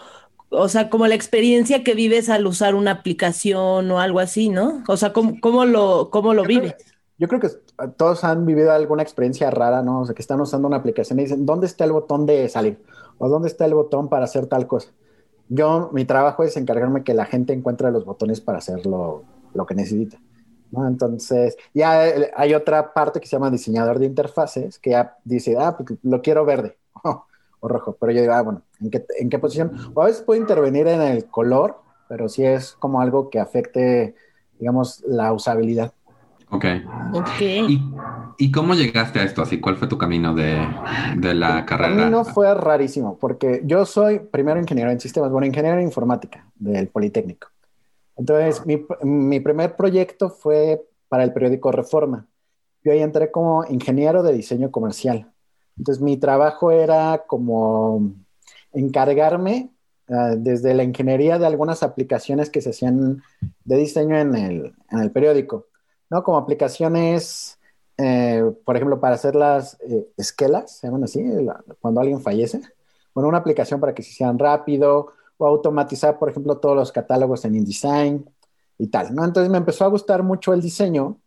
o 0.49 0.69
sea, 0.69 0.89
como 0.89 1.07
la 1.07 1.15
experiencia 1.15 1.83
que 1.83 1.93
vives 1.93 2.29
al 2.29 2.47
usar 2.47 2.75
una 2.75 2.91
aplicación 2.91 3.89
o 3.91 3.99
algo 3.99 4.19
así, 4.19 4.49
¿no? 4.49 4.83
O 4.87 4.97
sea, 4.97 5.13
¿cómo, 5.13 5.65
lo, 5.65 6.09
cómo 6.09 6.33
lo 6.33 6.43
vives? 6.43 6.75
yo 7.17 7.27
creo 7.27 7.39
que 7.39 7.49
todos 7.97 8.23
han 8.23 8.45
vivido 8.45 8.71
alguna 8.71 9.01
experiencia 9.01 9.49
rara, 9.49 9.81
¿no? 9.81 10.01
O 10.01 10.05
sea, 10.05 10.13
que 10.13 10.21
están 10.21 10.39
usando 10.39 10.67
una 10.67 10.77
aplicación 10.77 11.19
y 11.19 11.23
dicen, 11.23 11.45
¿dónde 11.45 11.65
está 11.65 11.83
el 11.83 11.91
botón 11.91 12.25
de 12.25 12.47
salir? 12.47 12.79
¿O 13.17 13.27
dónde 13.27 13.47
está 13.47 13.65
el 13.65 13.73
botón 13.73 14.07
para 14.07 14.25
hacer 14.25 14.45
tal 14.45 14.67
cosa? 14.67 14.91
Yo, 15.49 15.89
mi 15.93 16.05
trabajo 16.05 16.43
es 16.43 16.57
encargarme 16.57 17.03
que 17.03 17.13
la 17.13 17.25
gente 17.25 17.53
encuentre 17.53 17.91
los 17.91 18.05
botones 18.05 18.39
para 18.41 18.59
hacer 18.59 18.85
lo, 18.85 19.23
lo 19.53 19.65
que 19.65 19.75
necesita. 19.75 20.19
Entonces, 20.71 21.57
ya 21.73 22.03
hay 22.35 22.53
otra 22.53 22.93
parte 22.93 23.19
que 23.19 23.27
se 23.27 23.35
llama 23.35 23.49
diseñador 23.49 23.99
de 23.99 24.05
interfaces, 24.05 24.77
que 24.77 24.91
ya 24.91 25.17
dice, 25.23 25.55
ah, 25.57 25.75
pues 25.77 25.97
lo 26.03 26.21
quiero 26.21 26.45
verde 26.45 26.77
o 27.59 27.67
rojo, 27.67 27.97
pero 27.99 28.11
yo 28.11 28.21
digo, 28.21 28.33
ah, 28.33 28.41
bueno, 28.41 28.61
¿en 28.79 28.91
qué, 28.91 29.05
¿en 29.19 29.29
qué 29.29 29.39
posición? 29.39 29.71
O 29.93 30.01
a 30.01 30.05
veces 30.05 30.21
puede 30.21 30.39
intervenir 30.39 30.87
en 30.87 31.01
el 31.01 31.25
color, 31.25 31.81
pero 32.07 32.29
sí 32.29 32.45
es 32.45 32.73
como 32.73 33.01
algo 33.01 33.29
que 33.29 33.39
afecte, 33.39 34.15
digamos, 34.59 35.03
la 35.07 35.33
usabilidad. 35.33 35.93
Ok. 36.49 36.65
¿Y, 37.41 37.81
¿Y, 38.37 38.51
cómo 38.51 38.73
llegaste 38.73 39.19
a 39.19 39.23
esto? 39.23 39.41
Así, 39.41 39.59
¿Cuál 39.59 39.75
fue 39.75 39.87
tu 39.87 39.97
camino 39.97 40.33
de, 40.33 40.57
de 41.17 41.33
la 41.33 41.65
carrera? 41.65 41.91
El 41.91 41.99
camino 41.99 42.23
fue 42.23 42.53
rarísimo, 42.53 43.17
porque 43.17 43.61
yo 43.65 43.85
soy 43.85 44.19
primero 44.19 44.59
ingeniero 44.59 44.89
en 44.89 44.99
sistemas, 44.99 45.29
bueno, 45.29 45.45
ingeniero 45.45 45.77
en 45.77 45.83
informática 45.83 46.47
del 46.55 46.87
Politécnico. 46.87 47.49
Entonces, 48.15 48.65
mi, 48.65 48.85
mi, 49.03 49.39
primer 49.41 49.75
proyecto 49.75 50.29
fue 50.29 50.81
para 51.09 51.23
el 51.23 51.33
periódico 51.33 51.71
Reforma. 51.71 52.25
Yo 52.83 52.93
ahí 52.93 52.99
entré 52.99 53.29
como 53.29 53.65
ingeniero 53.65 54.23
de 54.23 54.33
diseño 54.33 54.71
comercial. 54.71 55.29
Entonces, 55.77 56.01
mi 56.01 56.17
trabajo 56.17 56.71
era 56.71 57.23
como 57.27 58.13
encargarme 58.73 59.69
uh, 60.09 60.35
desde 60.37 60.73
la 60.73 60.83
ingeniería 60.83 61.39
de 61.39 61.45
algunas 61.45 61.83
aplicaciones 61.83 62.49
que 62.49 62.61
se 62.61 62.71
hacían 62.71 63.21
de 63.63 63.77
diseño 63.77 64.17
en 64.17 64.35
el, 64.35 64.73
en 64.91 64.99
el 64.99 65.11
periódico, 65.11 65.67
¿no? 66.09 66.23
Como 66.23 66.37
aplicaciones, 66.37 67.59
eh, 67.97 68.43
por 68.65 68.75
ejemplo, 68.75 68.99
para 68.99 69.15
hacer 69.15 69.35
las 69.35 69.77
eh, 69.81 70.07
esquelas, 70.17 70.77
se 70.77 70.87
llaman 70.87 71.03
así, 71.03 71.23
cuando 71.79 72.01
alguien 72.01 72.21
fallece. 72.21 72.61
Bueno, 73.13 73.29
una 73.29 73.39
aplicación 73.39 73.79
para 73.79 73.93
que 73.93 74.03
se 74.03 74.11
hicieran 74.11 74.39
rápido, 74.39 75.13
o 75.37 75.45
automatizar, 75.45 76.17
por 76.17 76.29
ejemplo, 76.29 76.57
todos 76.57 76.75
los 76.75 76.91
catálogos 76.91 77.45
en 77.45 77.55
InDesign. 77.55 78.29
y 78.79 78.87
tal, 78.87 79.13
¿no? 79.15 79.25
Entonces 79.25 79.49
me 79.51 79.57
empezó 79.57 79.85
a 79.85 79.87
gustar 79.87 80.23
mucho 80.23 80.53
el 80.53 80.61
diseño 80.61 81.17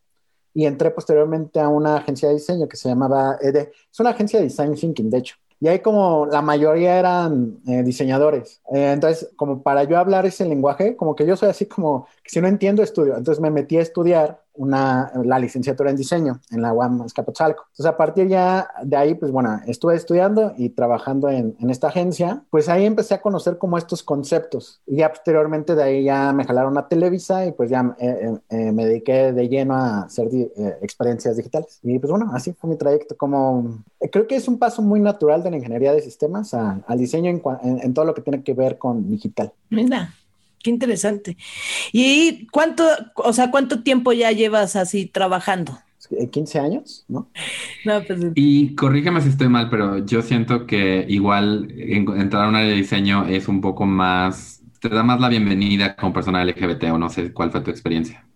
y 0.54 0.66
entré 0.66 0.90
posteriormente 0.90 1.60
a 1.60 1.68
una 1.68 1.96
agencia 1.96 2.28
de 2.28 2.34
diseño 2.34 2.68
que 2.68 2.76
se 2.76 2.88
llamaba 2.88 3.38
ED. 3.40 3.70
Es 3.90 4.00
una 4.00 4.10
agencia 4.10 4.38
de 4.38 4.46
design 4.46 4.74
thinking, 4.74 5.10
de 5.10 5.18
hecho. 5.18 5.36
Y 5.62 5.68
ahí 5.68 5.80
como 5.80 6.26
la 6.26 6.40
mayoría 6.40 6.98
eran 6.98 7.58
eh, 7.66 7.82
diseñadores. 7.82 8.62
Eh, 8.72 8.92
entonces, 8.92 9.30
como 9.36 9.62
para 9.62 9.84
yo 9.84 9.98
hablar 9.98 10.24
ese 10.24 10.46
lenguaje, 10.46 10.96
como 10.96 11.14
que 11.14 11.26
yo 11.26 11.36
soy 11.36 11.50
así 11.50 11.66
como, 11.66 12.06
que 12.22 12.30
si 12.30 12.40
no 12.40 12.48
entiendo, 12.48 12.82
estudio. 12.82 13.16
Entonces 13.16 13.42
me 13.42 13.50
metí 13.50 13.76
a 13.76 13.82
estudiar 13.82 14.42
una, 14.60 15.10
la 15.24 15.38
licenciatura 15.38 15.90
en 15.90 15.96
diseño 15.96 16.40
en 16.50 16.60
la 16.60 16.72
UAM 16.72 17.02
Escapotzalco. 17.06 17.64
Entonces, 17.70 17.86
a 17.86 17.96
partir 17.96 18.28
ya 18.28 18.68
de 18.82 18.96
ahí, 18.96 19.14
pues 19.14 19.32
bueno, 19.32 19.58
estuve 19.66 19.96
estudiando 19.96 20.52
y 20.58 20.68
trabajando 20.68 21.30
en, 21.30 21.56
en, 21.58 21.70
esta 21.70 21.88
agencia, 21.88 22.42
pues 22.50 22.68
ahí 22.68 22.84
empecé 22.84 23.14
a 23.14 23.22
conocer 23.22 23.56
como 23.56 23.78
estos 23.78 24.02
conceptos. 24.02 24.82
Y 24.86 25.02
posteriormente 25.02 25.74
de 25.74 25.82
ahí 25.82 26.04
ya 26.04 26.32
me 26.34 26.44
jalaron 26.44 26.76
a 26.76 26.88
Televisa 26.88 27.46
y 27.46 27.52
pues 27.52 27.70
ya 27.70 27.96
eh, 27.98 28.08
eh, 28.20 28.38
eh 28.50 28.72
me 28.72 28.84
dediqué 28.84 29.32
de 29.32 29.48
lleno 29.48 29.74
a 29.74 30.02
hacer 30.02 30.28
experiencias 30.82 31.38
digitales. 31.38 31.80
Y 31.82 31.98
pues 31.98 32.10
bueno, 32.10 32.30
así 32.34 32.52
fue 32.52 32.68
mi 32.68 32.76
trayecto. 32.76 33.16
Como 33.16 33.82
creo 34.12 34.26
que 34.26 34.36
es 34.36 34.46
un 34.46 34.58
paso 34.58 34.82
muy 34.82 35.00
natural 35.00 35.42
de 35.42 35.50
la 35.50 35.56
ingeniería 35.56 35.94
de 35.94 36.02
sistemas 36.02 36.52
a, 36.52 36.80
al 36.86 36.98
diseño 36.98 37.30
en, 37.30 37.40
en, 37.62 37.80
en 37.82 37.94
todo 37.94 38.04
lo 38.04 38.14
que 38.14 38.20
tiene 38.20 38.42
que 38.42 38.52
ver 38.52 38.76
con 38.76 39.08
digital. 39.10 39.52
Mira, 39.70 40.12
Qué 40.62 40.70
interesante. 40.70 41.36
¿Y 41.92 42.46
cuánto, 42.48 42.84
o 43.14 43.32
sea, 43.32 43.50
cuánto 43.50 43.82
tiempo 43.82 44.12
ya 44.12 44.30
llevas 44.32 44.76
así 44.76 45.06
trabajando? 45.06 45.78
15 46.30 46.58
años, 46.58 47.04
¿no? 47.08 47.28
pues... 47.84 48.20
Y 48.34 48.74
corrígeme 48.74 49.20
si 49.20 49.28
estoy 49.28 49.48
mal, 49.48 49.70
pero 49.70 50.04
yo 50.04 50.22
siento 50.22 50.66
que 50.66 51.04
igual 51.08 51.72
entrar 51.76 52.44
a 52.44 52.48
un 52.48 52.56
área 52.56 52.70
de 52.70 52.74
diseño 52.74 53.26
es 53.26 53.48
un 53.48 53.60
poco 53.60 53.86
más, 53.86 54.62
te 54.80 54.88
da 54.88 55.02
más 55.02 55.20
la 55.20 55.28
bienvenida 55.28 55.94
como 55.96 56.12
persona 56.12 56.44
LGBT 56.44 56.84
o 56.92 56.98
no 56.98 57.08
sé 57.08 57.32
cuál 57.32 57.50
fue 57.50 57.60
tu 57.60 57.70
experiencia. 57.70 58.26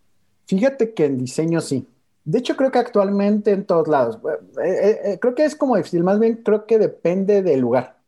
Fíjate 0.47 0.95
que 0.95 1.07
en 1.07 1.19
diseño 1.19 1.61
sí. 1.61 1.87
De 2.25 2.39
hecho, 2.39 2.57
creo 2.57 2.71
que 2.71 2.79
actualmente 2.79 3.51
en 3.51 3.65
todos 3.65 3.89
lados. 3.89 4.19
Eh, 4.63 4.69
eh, 4.69 5.01
eh, 5.05 5.19
creo 5.21 5.35
que 5.35 5.45
es 5.45 5.57
como 5.57 5.77
difícil, 5.77 6.05
más 6.05 6.19
bien 6.19 6.43
creo 6.45 6.67
que 6.67 6.79
depende 6.79 7.43
del 7.43 7.61
lugar, 7.61 7.99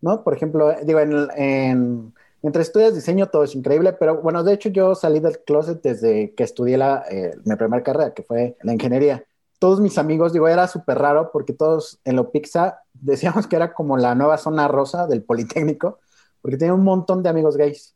¿no? 0.00 0.22
Por 0.22 0.34
ejemplo, 0.34 0.74
digo, 0.84 1.00
en 1.00 2.12
Mientras 2.42 2.66
estudias 2.66 2.94
diseño 2.94 3.28
todo 3.28 3.44
es 3.44 3.54
increíble, 3.54 3.92
pero 3.94 4.20
bueno, 4.20 4.44
de 4.44 4.52
hecho 4.52 4.68
yo 4.68 4.94
salí 4.94 5.20
del 5.20 5.40
closet 5.40 5.82
desde 5.82 6.34
que 6.34 6.44
estudié 6.44 6.76
la, 6.78 7.04
eh, 7.10 7.34
mi 7.44 7.56
primera 7.56 7.82
carrera, 7.82 8.14
que 8.14 8.22
fue 8.22 8.56
la 8.62 8.72
ingeniería. 8.72 9.24
Todos 9.58 9.80
mis 9.80 9.98
amigos, 9.98 10.32
digo, 10.32 10.46
era 10.46 10.68
súper 10.68 10.98
raro 10.98 11.30
porque 11.32 11.52
todos 11.52 11.98
en 12.04 12.16
lo 12.16 12.30
Pixa 12.30 12.80
decíamos 12.92 13.46
que 13.46 13.56
era 13.56 13.72
como 13.72 13.96
la 13.96 14.14
nueva 14.14 14.38
zona 14.38 14.68
rosa 14.68 15.06
del 15.06 15.22
Politécnico, 15.22 15.98
porque 16.42 16.56
tenía 16.56 16.74
un 16.74 16.84
montón 16.84 17.22
de 17.22 17.30
amigos 17.30 17.56
gays. 17.56 17.94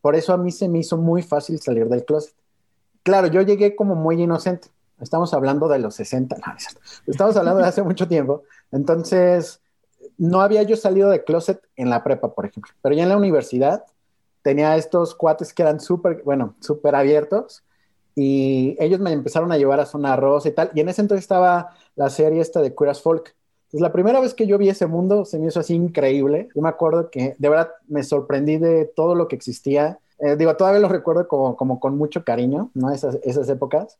Por 0.00 0.14
eso 0.14 0.32
a 0.32 0.36
mí 0.36 0.52
se 0.52 0.68
me 0.68 0.78
hizo 0.78 0.96
muy 0.96 1.22
fácil 1.22 1.60
salir 1.60 1.88
del 1.88 2.04
closet. 2.04 2.34
Claro, 3.02 3.26
yo 3.26 3.42
llegué 3.42 3.74
como 3.74 3.94
muy 3.94 4.22
inocente. 4.22 4.68
Estamos 5.00 5.32
hablando 5.32 5.66
de 5.68 5.78
los 5.78 5.94
60, 5.94 6.36
no, 6.36 6.54
estamos 7.06 7.34
hablando 7.36 7.62
de 7.62 7.68
hace 7.68 7.82
mucho 7.82 8.06
tiempo. 8.06 8.42
Entonces, 8.70 9.60
no 10.20 10.42
había 10.42 10.62
yo 10.64 10.76
salido 10.76 11.08
de 11.08 11.24
closet 11.24 11.62
en 11.76 11.88
la 11.88 12.04
prepa, 12.04 12.34
por 12.34 12.44
ejemplo, 12.44 12.72
pero 12.82 12.94
ya 12.94 13.04
en 13.04 13.08
la 13.08 13.16
universidad 13.16 13.84
tenía 14.42 14.76
estos 14.76 15.14
cuates 15.14 15.54
que 15.54 15.62
eran 15.62 15.80
súper, 15.80 16.22
bueno, 16.24 16.54
súper 16.60 16.94
abiertos 16.94 17.64
y 18.14 18.76
ellos 18.78 19.00
me 19.00 19.12
empezaron 19.12 19.50
a 19.50 19.56
llevar 19.56 19.80
a 19.80 19.86
Zona 19.86 20.16
Rosa 20.16 20.50
y 20.50 20.52
tal, 20.52 20.70
y 20.74 20.80
en 20.80 20.90
ese 20.90 21.00
entonces 21.00 21.24
estaba 21.24 21.74
la 21.96 22.10
serie 22.10 22.42
esta 22.42 22.60
de 22.60 22.74
Queer 22.74 22.90
as 22.90 23.00
Folk. 23.00 23.34
Entonces, 23.62 23.80
la 23.80 23.92
primera 23.92 24.20
vez 24.20 24.34
que 24.34 24.46
yo 24.46 24.58
vi 24.58 24.68
ese 24.68 24.86
mundo 24.86 25.24
se 25.24 25.38
me 25.38 25.46
hizo 25.46 25.60
así 25.60 25.74
increíble. 25.74 26.48
Yo 26.54 26.60
me 26.60 26.68
acuerdo 26.68 27.08
que 27.08 27.34
de 27.38 27.48
verdad 27.48 27.70
me 27.88 28.02
sorprendí 28.02 28.58
de 28.58 28.84
todo 28.84 29.14
lo 29.14 29.26
que 29.26 29.36
existía. 29.36 30.00
Eh, 30.18 30.36
digo, 30.36 30.54
todavía 30.56 30.80
lo 30.80 30.88
recuerdo 30.88 31.28
como, 31.28 31.56
como 31.56 31.80
con 31.80 31.96
mucho 31.96 32.24
cariño, 32.24 32.70
¿no? 32.74 32.90
Esas, 32.92 33.18
esas 33.22 33.48
épocas. 33.48 33.96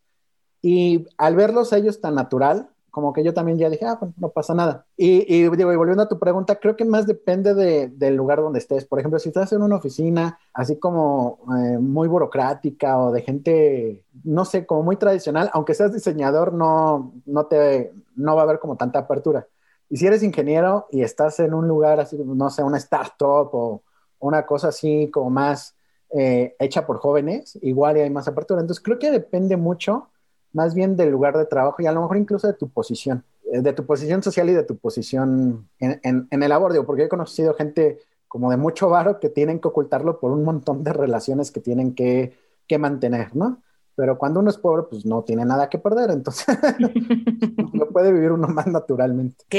Y 0.61 1.07
al 1.17 1.37
verlos 1.37 1.73
ellos 1.73 2.01
tan 2.01 2.17
natural, 2.17 2.69
como 2.91 3.13
que 3.13 3.23
yo 3.25 3.33
también 3.35 3.59
ya 3.59 3.71
dije, 3.71 3.87
ah, 3.87 3.97
bueno, 3.99 4.15
no 4.19 4.29
pasa 4.31 4.55
nada. 4.55 4.87
Y, 4.97 5.25
y 5.33 5.49
digo, 5.57 5.73
y 5.73 5.77
volviendo 5.77 6.03
a 6.03 6.09
tu 6.09 6.19
pregunta, 6.19 6.57
creo 6.57 6.77
que 6.77 6.85
más 6.85 7.07
depende 7.07 7.55
de, 7.55 7.89
del 7.89 8.17
lugar 8.17 8.41
donde 8.41 8.59
estés. 8.59 8.85
Por 8.85 8.99
ejemplo, 8.99 9.19
si 9.19 9.29
estás 9.29 9.53
en 9.53 9.63
una 9.63 9.77
oficina 9.77 10.39
así 10.53 10.79
como 10.79 11.39
eh, 11.57 11.79
muy 11.79 12.09
burocrática 12.09 12.99
o 12.99 13.13
de 13.13 13.23
gente, 13.23 14.05
no 14.25 14.45
sé, 14.45 14.67
como 14.67 14.83
muy 14.83 14.97
tradicional, 14.97 15.51
aunque 15.53 15.75
seas 15.75 15.93
diseñador, 15.93 16.53
no, 16.53 17.13
no, 17.27 17.47
te, 17.47 17.93
no 18.17 18.35
va 18.35 18.43
a 18.43 18.45
haber 18.45 18.59
como 18.59 18.77
tanta 18.77 19.01
apertura. 19.01 19.47
Y 19.89 19.97
si 19.97 20.07
eres 20.07 20.23
ingeniero 20.23 20.87
y 20.91 21.03
estás 21.03 21.41
en 21.41 21.55
un 21.55 21.67
lugar 21.67 22.01
así, 22.01 22.17
no 22.17 22.51
sé, 22.51 22.63
una 22.63 22.79
startup 22.79 23.51
o 23.53 23.83
una 24.21 24.47
cosa 24.47 24.69
así 24.69 25.11
como 25.11 25.31
más 25.31 25.75
eh, 26.17 26.55
hecha 26.59 26.87
por 26.87 26.99
jóvenes, 26.99 27.59
igual 27.63 27.97
hay 27.97 28.11
más 28.11 28.29
apertura. 28.29 28.61
Entonces 28.61 28.83
creo 28.83 28.99
que 28.99 29.11
depende 29.11 29.57
mucho 29.57 30.09
más 30.53 30.75
bien 30.75 30.97
del 30.97 31.11
lugar 31.11 31.37
de 31.37 31.47
trabajo 31.47 31.81
y 31.81 31.87
a 31.87 31.93
lo 31.93 32.03
mejor 32.03 32.17
incluso 32.17 32.47
de 32.47 32.55
tu 32.55 32.69
posición, 32.69 33.25
eh, 33.53 33.61
de 33.61 33.73
tu 33.73 33.87
posición 33.87 34.23
social 34.23 34.49
y 34.51 34.53
de 34.53 34.65
tu 34.65 34.77
posición 34.77 35.69
en, 35.79 36.29
en, 36.31 36.43
el 36.43 36.53
abordio, 36.53 36.85
porque 36.87 37.05
he 37.05 37.09
conocido 37.09 37.55
gente 37.55 37.99
como 38.29 38.51
de 38.51 38.57
mucho 38.57 38.89
varo 38.89 39.21
que 39.21 39.29
tienen 39.29 39.61
que 39.61 39.69
ocultarlo 39.69 40.21
por 40.21 40.33
un 40.33 40.45
montón 40.45 40.85
de 40.85 40.93
relaciones 40.93 41.51
que 41.51 41.61
tienen 41.61 41.95
que, 41.95 42.37
que 42.67 42.79
mantener, 42.79 43.35
¿no? 43.35 43.63
Pero 43.97 44.17
cuando 44.17 44.41
uno 44.41 44.51
es 44.51 44.57
pobre, 44.57 44.85
pues 44.89 45.05
no 45.05 45.23
tiene 45.25 45.45
nada 45.45 45.69
que 45.69 45.79
perder, 45.79 46.11
entonces 46.11 46.47
lo 47.73 47.89
puede 47.89 48.13
vivir 48.13 48.33
uno 48.33 48.49
más 48.49 48.67
naturalmente. 48.67 49.45
Ok, 49.47 49.55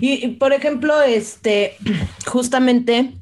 y, 0.00 0.26
y 0.26 0.28
por 0.36 0.52
ejemplo, 0.52 1.00
este, 1.00 1.76
justamente 2.26 3.14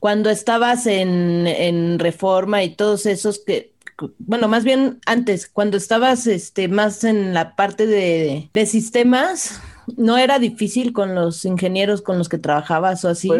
cuando 0.00 0.30
estabas 0.30 0.86
en, 0.86 1.46
en 1.46 1.98
Reforma 1.98 2.64
y 2.64 2.74
todos 2.74 3.06
esos 3.06 3.38
que 3.38 3.74
bueno, 4.18 4.48
más 4.48 4.64
bien 4.64 5.00
antes, 5.06 5.48
cuando 5.48 5.76
estabas 5.76 6.26
este, 6.26 6.68
más 6.68 7.04
en 7.04 7.34
la 7.34 7.56
parte 7.56 7.86
de, 7.86 8.50
sistemas, 8.66 9.60
¿no 9.96 10.18
era 10.18 10.38
difícil 10.38 10.92
con 10.92 11.14
los 11.14 11.44
ingenieros 11.44 12.02
con 12.02 12.18
los 12.18 12.28
que 12.28 12.38
trabajabas 12.38 13.04
o 13.04 13.08
así? 13.08 13.30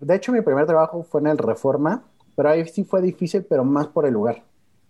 de 0.00 0.14
hecho, 0.14 0.32
mi 0.32 0.40
primer 0.40 0.66
trabajo 0.66 1.02
fue 1.02 1.20
en 1.20 1.28
el 1.28 1.38
Reforma, 1.38 2.02
pero 2.34 2.50
ahí 2.50 2.66
sí 2.68 2.84
fue 2.84 3.02
difícil, 3.02 3.44
pero 3.44 3.64
más 3.64 3.88
por 3.88 4.06
el 4.06 4.14
lugar. 4.14 4.42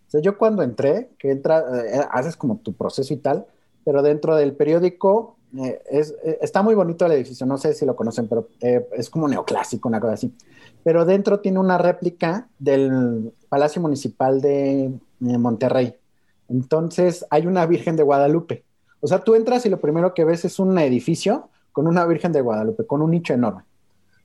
O 0.08 0.10
sea, 0.10 0.20
yo 0.20 0.38
cuando 0.38 0.62
entré, 0.62 1.10
que 1.18 1.30
entra, 1.30 1.64
eh, 1.84 2.00
haces 2.10 2.36
como 2.36 2.56
tu 2.58 2.72
proceso 2.72 3.12
y 3.12 3.18
tal, 3.18 3.46
pero 3.84 4.02
dentro 4.02 4.36
del 4.36 4.54
periódico 4.54 5.36
eh, 5.56 5.82
es, 5.90 6.14
eh, 6.24 6.38
está 6.40 6.62
muy 6.62 6.74
bonito 6.74 7.04
el 7.04 7.12
edificio, 7.12 7.46
no 7.46 7.58
sé 7.58 7.74
si 7.74 7.84
lo 7.84 7.96
conocen, 7.96 8.28
pero 8.28 8.48
es 8.60 9.10
como 9.10 9.28
neoclásico, 9.28 9.88
una 9.88 10.00
cosa 10.00 10.14
así. 10.14 10.34
Pero 10.82 11.04
dentro 11.04 11.40
tiene 11.40 11.58
una 11.58 11.76
réplica 11.76 12.48
del 12.58 13.32
Palacio 13.48 13.82
Municipal 13.82 14.40
de 14.40 14.92
en 15.20 15.40
Monterrey. 15.40 15.94
Entonces 16.48 17.26
hay 17.30 17.46
una 17.46 17.66
Virgen 17.66 17.96
de 17.96 18.02
Guadalupe. 18.02 18.64
O 19.00 19.06
sea, 19.06 19.20
tú 19.20 19.34
entras 19.34 19.64
y 19.66 19.68
lo 19.68 19.80
primero 19.80 20.14
que 20.14 20.24
ves 20.24 20.44
es 20.44 20.58
un 20.58 20.76
edificio 20.78 21.50
con 21.72 21.86
una 21.86 22.04
Virgen 22.06 22.32
de 22.32 22.40
Guadalupe, 22.40 22.86
con 22.86 23.02
un 23.02 23.10
nicho 23.10 23.34
enorme. 23.34 23.62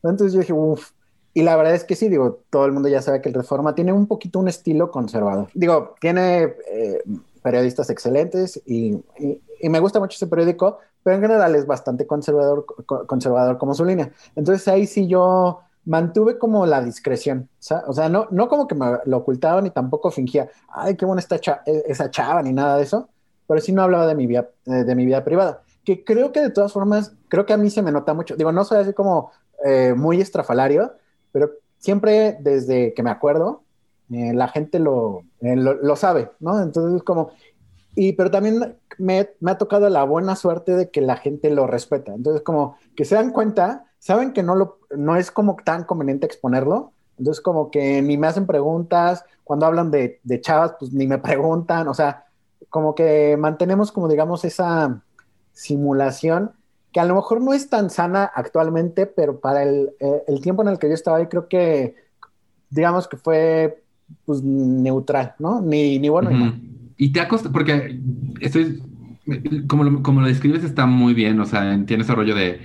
Entonces 0.01 0.33
yo 0.33 0.39
dije, 0.39 0.53
uff, 0.53 0.91
y 1.33 1.41
la 1.41 1.55
verdad 1.55 1.73
es 1.73 1.83
que 1.83 1.95
sí, 1.95 2.09
digo, 2.09 2.41
todo 2.49 2.65
el 2.65 2.71
mundo 2.71 2.89
ya 2.89 3.01
sabe 3.01 3.21
que 3.21 3.29
el 3.29 3.35
Reforma 3.35 3.73
tiene 3.73 3.91
un 3.91 4.07
poquito 4.07 4.39
un 4.39 4.47
estilo 4.47 4.91
conservador. 4.91 5.49
Digo, 5.53 5.95
tiene 5.99 6.55
eh, 6.71 7.03
periodistas 7.41 7.89
excelentes 7.89 8.61
y, 8.65 9.03
y, 9.19 9.69
me 9.69 9.79
gusta 9.79 9.99
mucho 9.99 10.15
ese 10.15 10.27
periódico, 10.27 10.79
pero 11.01 11.15
en 11.15 11.21
general 11.21 11.55
es 11.55 11.65
bastante 11.65 12.05
conservador, 12.05 12.65
conservador 13.07 13.57
como 13.57 13.73
su 13.73 13.83
línea. 13.83 14.11
Entonces 14.35 14.67
ahí 14.67 14.85
sí 14.85 15.07
yo 15.07 15.61
mantuve 15.85 16.37
como 16.37 16.65
la 16.65 16.81
discreción, 16.81 17.49
o 17.87 17.93
sea, 17.93 18.09
no, 18.09 18.27
no 18.31 18.47
como 18.47 18.67
que 18.67 18.75
me 18.75 18.99
lo 19.05 19.17
ocultaba 19.17 19.61
ni 19.61 19.69
tampoco 19.69 20.11
fingía, 20.11 20.49
ay, 20.69 20.95
qué 20.95 21.05
buena 21.05 21.19
está 21.19 21.35
e, 21.65 21.83
esa 21.87 22.09
chava, 22.09 22.41
ni 22.41 22.53
nada 22.53 22.77
de 22.77 22.83
eso, 22.83 23.09
pero 23.47 23.59
sí 23.59 23.73
no 23.73 23.83
hablaba 23.83 24.07
de 24.07 24.15
mi 24.15 24.25
vida, 24.25 24.49
eh, 24.65 24.83
de 24.83 24.95
mi 24.95 25.05
vida 25.05 25.23
privada, 25.23 25.61
que 25.83 26.03
creo 26.03 26.31
que 26.31 26.41
de 26.41 26.49
todas 26.49 26.71
formas, 26.71 27.13
creo 27.27 27.45
que 27.45 27.53
a 27.53 27.57
mí 27.57 27.69
se 27.69 27.81
me 27.81 27.91
nota 27.91 28.13
mucho, 28.13 28.35
digo, 28.35 28.51
no 28.51 28.63
soy 28.63 28.79
así 28.79 28.93
como 28.93 29.31
eh, 29.65 29.93
muy 29.95 30.21
estrafalario, 30.21 30.93
pero 31.31 31.51
siempre 31.77 32.37
desde 32.39 32.93
que 32.93 33.03
me 33.03 33.11
acuerdo, 33.11 33.63
eh, 34.11 34.33
la 34.33 34.47
gente 34.47 34.79
lo, 34.79 35.23
lo, 35.41 35.73
lo, 35.73 35.95
sabe, 35.95 36.31
¿no? 36.39 36.61
Entonces 36.61 37.03
como, 37.03 37.31
y 37.95 38.13
pero 38.13 38.31
también 38.31 38.77
me, 38.97 39.29
me 39.39 39.51
ha 39.51 39.57
tocado 39.57 39.89
la 39.89 40.03
buena 40.03 40.35
suerte 40.35 40.75
de 40.75 40.89
que 40.89 41.01
la 41.01 41.17
gente 41.17 41.49
lo 41.49 41.67
respeta, 41.67 42.13
entonces 42.13 42.41
como 42.41 42.77
que 42.95 43.03
se 43.03 43.15
dan 43.15 43.31
cuenta 43.31 43.85
saben 44.03 44.33
que 44.33 44.43
no, 44.43 44.55
lo, 44.55 44.79
no 44.97 45.15
es 45.15 45.31
como 45.31 45.55
tan 45.63 45.85
conveniente 45.85 46.25
exponerlo, 46.25 46.91
entonces 47.17 47.41
como 47.41 47.71
que 47.71 48.01
ni 48.01 48.17
me 48.17 48.27
hacen 48.27 48.45
preguntas, 48.45 49.23
cuando 49.45 49.65
hablan 49.65 49.91
de, 49.91 50.19
de 50.23 50.41
chavas, 50.41 50.73
pues 50.77 50.91
ni 50.91 51.07
me 51.07 51.17
preguntan, 51.19 51.87
o 51.87 51.93
sea, 51.93 52.25
como 52.67 52.95
que 52.95 53.37
mantenemos 53.37 53.93
como 53.93 54.09
digamos 54.09 54.43
esa 54.43 55.01
simulación 55.53 56.51
que 56.91 56.99
a 56.99 57.05
lo 57.05 57.15
mejor 57.15 57.41
no 57.41 57.53
es 57.53 57.69
tan 57.69 57.89
sana 57.89 58.29
actualmente, 58.35 59.05
pero 59.05 59.39
para 59.39 59.63
el, 59.63 59.91
eh, 60.01 60.23
el 60.27 60.41
tiempo 60.41 60.63
en 60.63 60.67
el 60.67 60.79
que 60.79 60.89
yo 60.89 60.95
estaba 60.95 61.17
ahí 61.17 61.27
creo 61.27 61.47
que 61.47 61.95
digamos 62.69 63.07
que 63.07 63.15
fue 63.15 63.83
pues 64.25 64.43
neutral, 64.43 65.33
¿no? 65.39 65.61
Ni, 65.61 65.97
ni 65.97 66.09
bueno 66.09 66.29
ni 66.29 66.37
malo. 66.37 66.55
Y 66.97 67.13
te 67.13 67.21
ha 67.21 67.29
costado, 67.29 67.53
porque 67.53 68.01
estoy 68.41 68.83
como 69.67 69.83
lo, 69.83 70.03
como 70.03 70.21
lo 70.21 70.27
describes 70.27 70.63
está 70.63 70.85
muy 70.85 71.13
bien, 71.13 71.39
o 71.39 71.45
sea, 71.45 71.61
tiene 71.85 72.03
ese 72.03 72.15
rollo 72.15 72.35
de, 72.35 72.59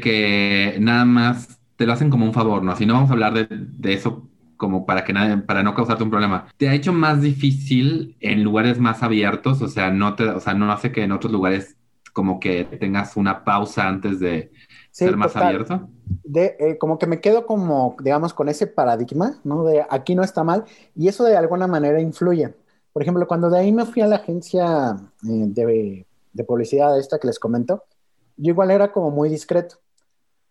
que 0.00 0.76
nada 0.80 1.04
más 1.04 1.60
te 1.76 1.86
lo 1.86 1.92
hacen 1.92 2.10
como 2.10 2.24
un 2.24 2.32
favor, 2.32 2.62
¿no? 2.62 2.72
Así 2.72 2.86
no 2.86 2.94
vamos 2.94 3.10
a 3.10 3.14
hablar 3.14 3.48
de, 3.48 3.92
eso 3.92 4.26
como 4.56 4.84
para 4.84 5.04
que 5.04 5.12
nadie, 5.12 5.38
para 5.38 5.62
no 5.62 5.74
causarte 5.74 6.04
un 6.04 6.10
problema, 6.10 6.46
¿te 6.58 6.68
ha 6.68 6.74
hecho 6.74 6.92
más 6.92 7.22
difícil 7.22 8.16
en 8.20 8.44
lugares 8.44 8.78
más 8.78 9.02
abiertos? 9.02 9.62
O 9.62 9.68
sea, 9.68 9.90
no 9.90 10.14
te, 10.14 10.24
o 10.24 10.40
sea, 10.40 10.54
no 10.54 10.70
hace 10.70 10.92
que 10.92 11.02
en 11.02 11.12
otros 11.12 11.32
lugares 11.32 11.76
como 12.12 12.40
que 12.40 12.64
tengas 12.64 13.16
una 13.16 13.44
pausa 13.44 13.88
antes 13.88 14.20
de 14.20 14.52
ser 14.90 15.16
más 15.16 15.36
abierto. 15.36 15.88
De, 16.24 16.56
eh, 16.58 16.78
como 16.78 16.98
que 16.98 17.06
me 17.06 17.20
quedo 17.20 17.46
como, 17.46 17.96
digamos, 18.02 18.34
con 18.34 18.48
ese 18.48 18.66
paradigma, 18.66 19.36
¿no? 19.44 19.64
De 19.64 19.86
aquí 19.88 20.14
no 20.14 20.22
está 20.22 20.44
mal, 20.44 20.64
y 20.94 21.08
eso 21.08 21.24
de 21.24 21.36
alguna 21.36 21.66
manera 21.66 22.00
influye. 22.00 22.52
Por 22.92 23.02
ejemplo, 23.02 23.26
cuando 23.26 23.50
de 23.50 23.58
ahí 23.58 23.72
me 23.72 23.86
fui 23.86 24.02
a 24.02 24.06
la 24.06 24.16
agencia 24.16 24.96
eh, 25.22 25.46
de, 25.46 26.06
de 26.32 26.44
publicidad 26.44 26.98
esta 26.98 27.18
que 27.18 27.28
les 27.28 27.38
comento, 27.38 27.84
yo 28.36 28.50
igual 28.50 28.70
era 28.70 28.92
como 28.92 29.10
muy 29.10 29.28
discreto. 29.28 29.76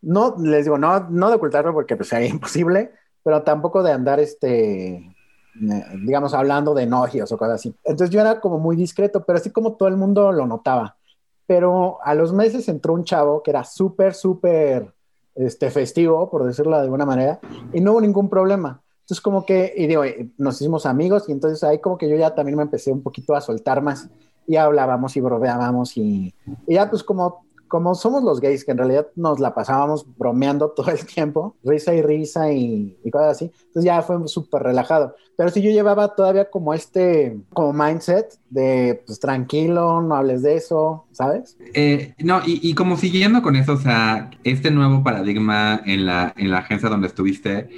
No, 0.01 0.35
les 0.39 0.65
digo, 0.65 0.77
no, 0.77 1.09
no 1.09 1.29
de 1.29 1.35
ocultarlo 1.35 1.73
porque 1.73 1.95
pues 1.95 2.09
sería 2.09 2.27
imposible, 2.29 2.91
pero 3.23 3.43
tampoco 3.43 3.83
de 3.83 3.91
andar, 3.91 4.19
este, 4.19 4.95
eh, 4.95 5.85
digamos, 6.05 6.33
hablando 6.33 6.73
de 6.73 6.83
enojios 6.83 7.31
o 7.31 7.37
cosas 7.37 7.55
así. 7.55 7.75
Entonces 7.83 8.13
yo 8.13 8.21
era 8.21 8.39
como 8.39 8.59
muy 8.59 8.75
discreto, 8.75 9.23
pero 9.25 9.37
así 9.37 9.49
como 9.49 9.73
todo 9.73 9.89
el 9.89 9.97
mundo 9.97 10.31
lo 10.31 10.45
notaba. 10.45 10.97
Pero 11.45 11.97
a 12.03 12.13
los 12.13 12.31
meses 12.31 12.69
entró 12.69 12.93
un 12.93 13.03
chavo 13.03 13.41
que 13.41 13.51
era 13.51 13.63
súper, 13.63 14.13
súper 14.13 14.93
este, 15.35 15.71
festivo, 15.71 16.29
por 16.29 16.45
decirlo 16.45 16.77
de 16.77 16.83
alguna 16.83 17.05
manera, 17.05 17.39
y 17.73 17.81
no 17.81 17.93
hubo 17.93 18.01
ningún 18.01 18.29
problema. 18.29 18.81
Entonces 19.09 19.21
como 19.21 19.43
que, 19.43 19.73
y 19.75 19.87
digo, 19.87 20.03
nos 20.37 20.61
hicimos 20.61 20.85
amigos 20.85 21.27
y 21.27 21.31
entonces 21.31 21.63
ahí 21.63 21.79
como 21.79 21.97
que 21.97 22.07
yo 22.07 22.15
ya 22.15 22.35
también 22.35 22.55
me 22.55 22.61
empecé 22.61 22.91
un 22.91 23.01
poquito 23.01 23.33
a 23.33 23.41
soltar 23.41 23.81
más 23.81 24.07
y 24.45 24.55
hablábamos 24.55 25.17
y 25.17 25.21
bromeábamos 25.21 25.97
y, 25.97 26.31
y 26.67 26.75
ya 26.75 26.91
pues 26.91 27.01
como 27.01 27.43
como 27.69 27.95
somos 27.95 28.23
los 28.23 28.41
gays, 28.41 28.65
que 28.65 28.71
en 28.71 28.79
realidad 28.79 29.07
nos 29.15 29.39
la 29.39 29.53
pasábamos 29.53 30.05
bromeando 30.17 30.71
todo 30.75 30.91
el 30.91 31.05
tiempo, 31.05 31.55
risa 31.63 31.93
y 31.93 32.01
risa 32.01 32.51
y, 32.51 32.97
cosas 33.11 33.37
así, 33.37 33.51
entonces 33.67 33.83
ya 33.85 34.01
fue 34.01 34.27
súper 34.27 34.63
relajado. 34.63 35.15
Pero 35.37 35.51
si 35.51 35.61
yo 35.61 35.71
llevaba 35.71 36.15
todavía 36.15 36.49
como 36.49 36.73
este, 36.73 37.37
como 37.53 37.71
mindset 37.71 38.37
de, 38.49 39.01
pues 39.05 39.19
tranquilo, 39.21 40.01
no 40.01 40.15
hables 40.15 40.41
de 40.41 40.55
eso, 40.55 41.05
¿sabes? 41.11 41.57
Eh, 41.73 42.13
no, 42.19 42.41
y, 42.45 42.59
y, 42.61 42.73
como 42.73 42.97
siguiendo 42.97 43.41
con 43.41 43.55
eso, 43.55 43.73
o 43.73 43.77
sea, 43.77 44.31
este 44.43 44.69
nuevo 44.69 45.01
paradigma 45.01 45.81
en 45.85 46.05
la, 46.05 46.33
en 46.35 46.51
la 46.51 46.57
agencia 46.57 46.89
donde 46.89 47.07
estuviste, 47.07 47.69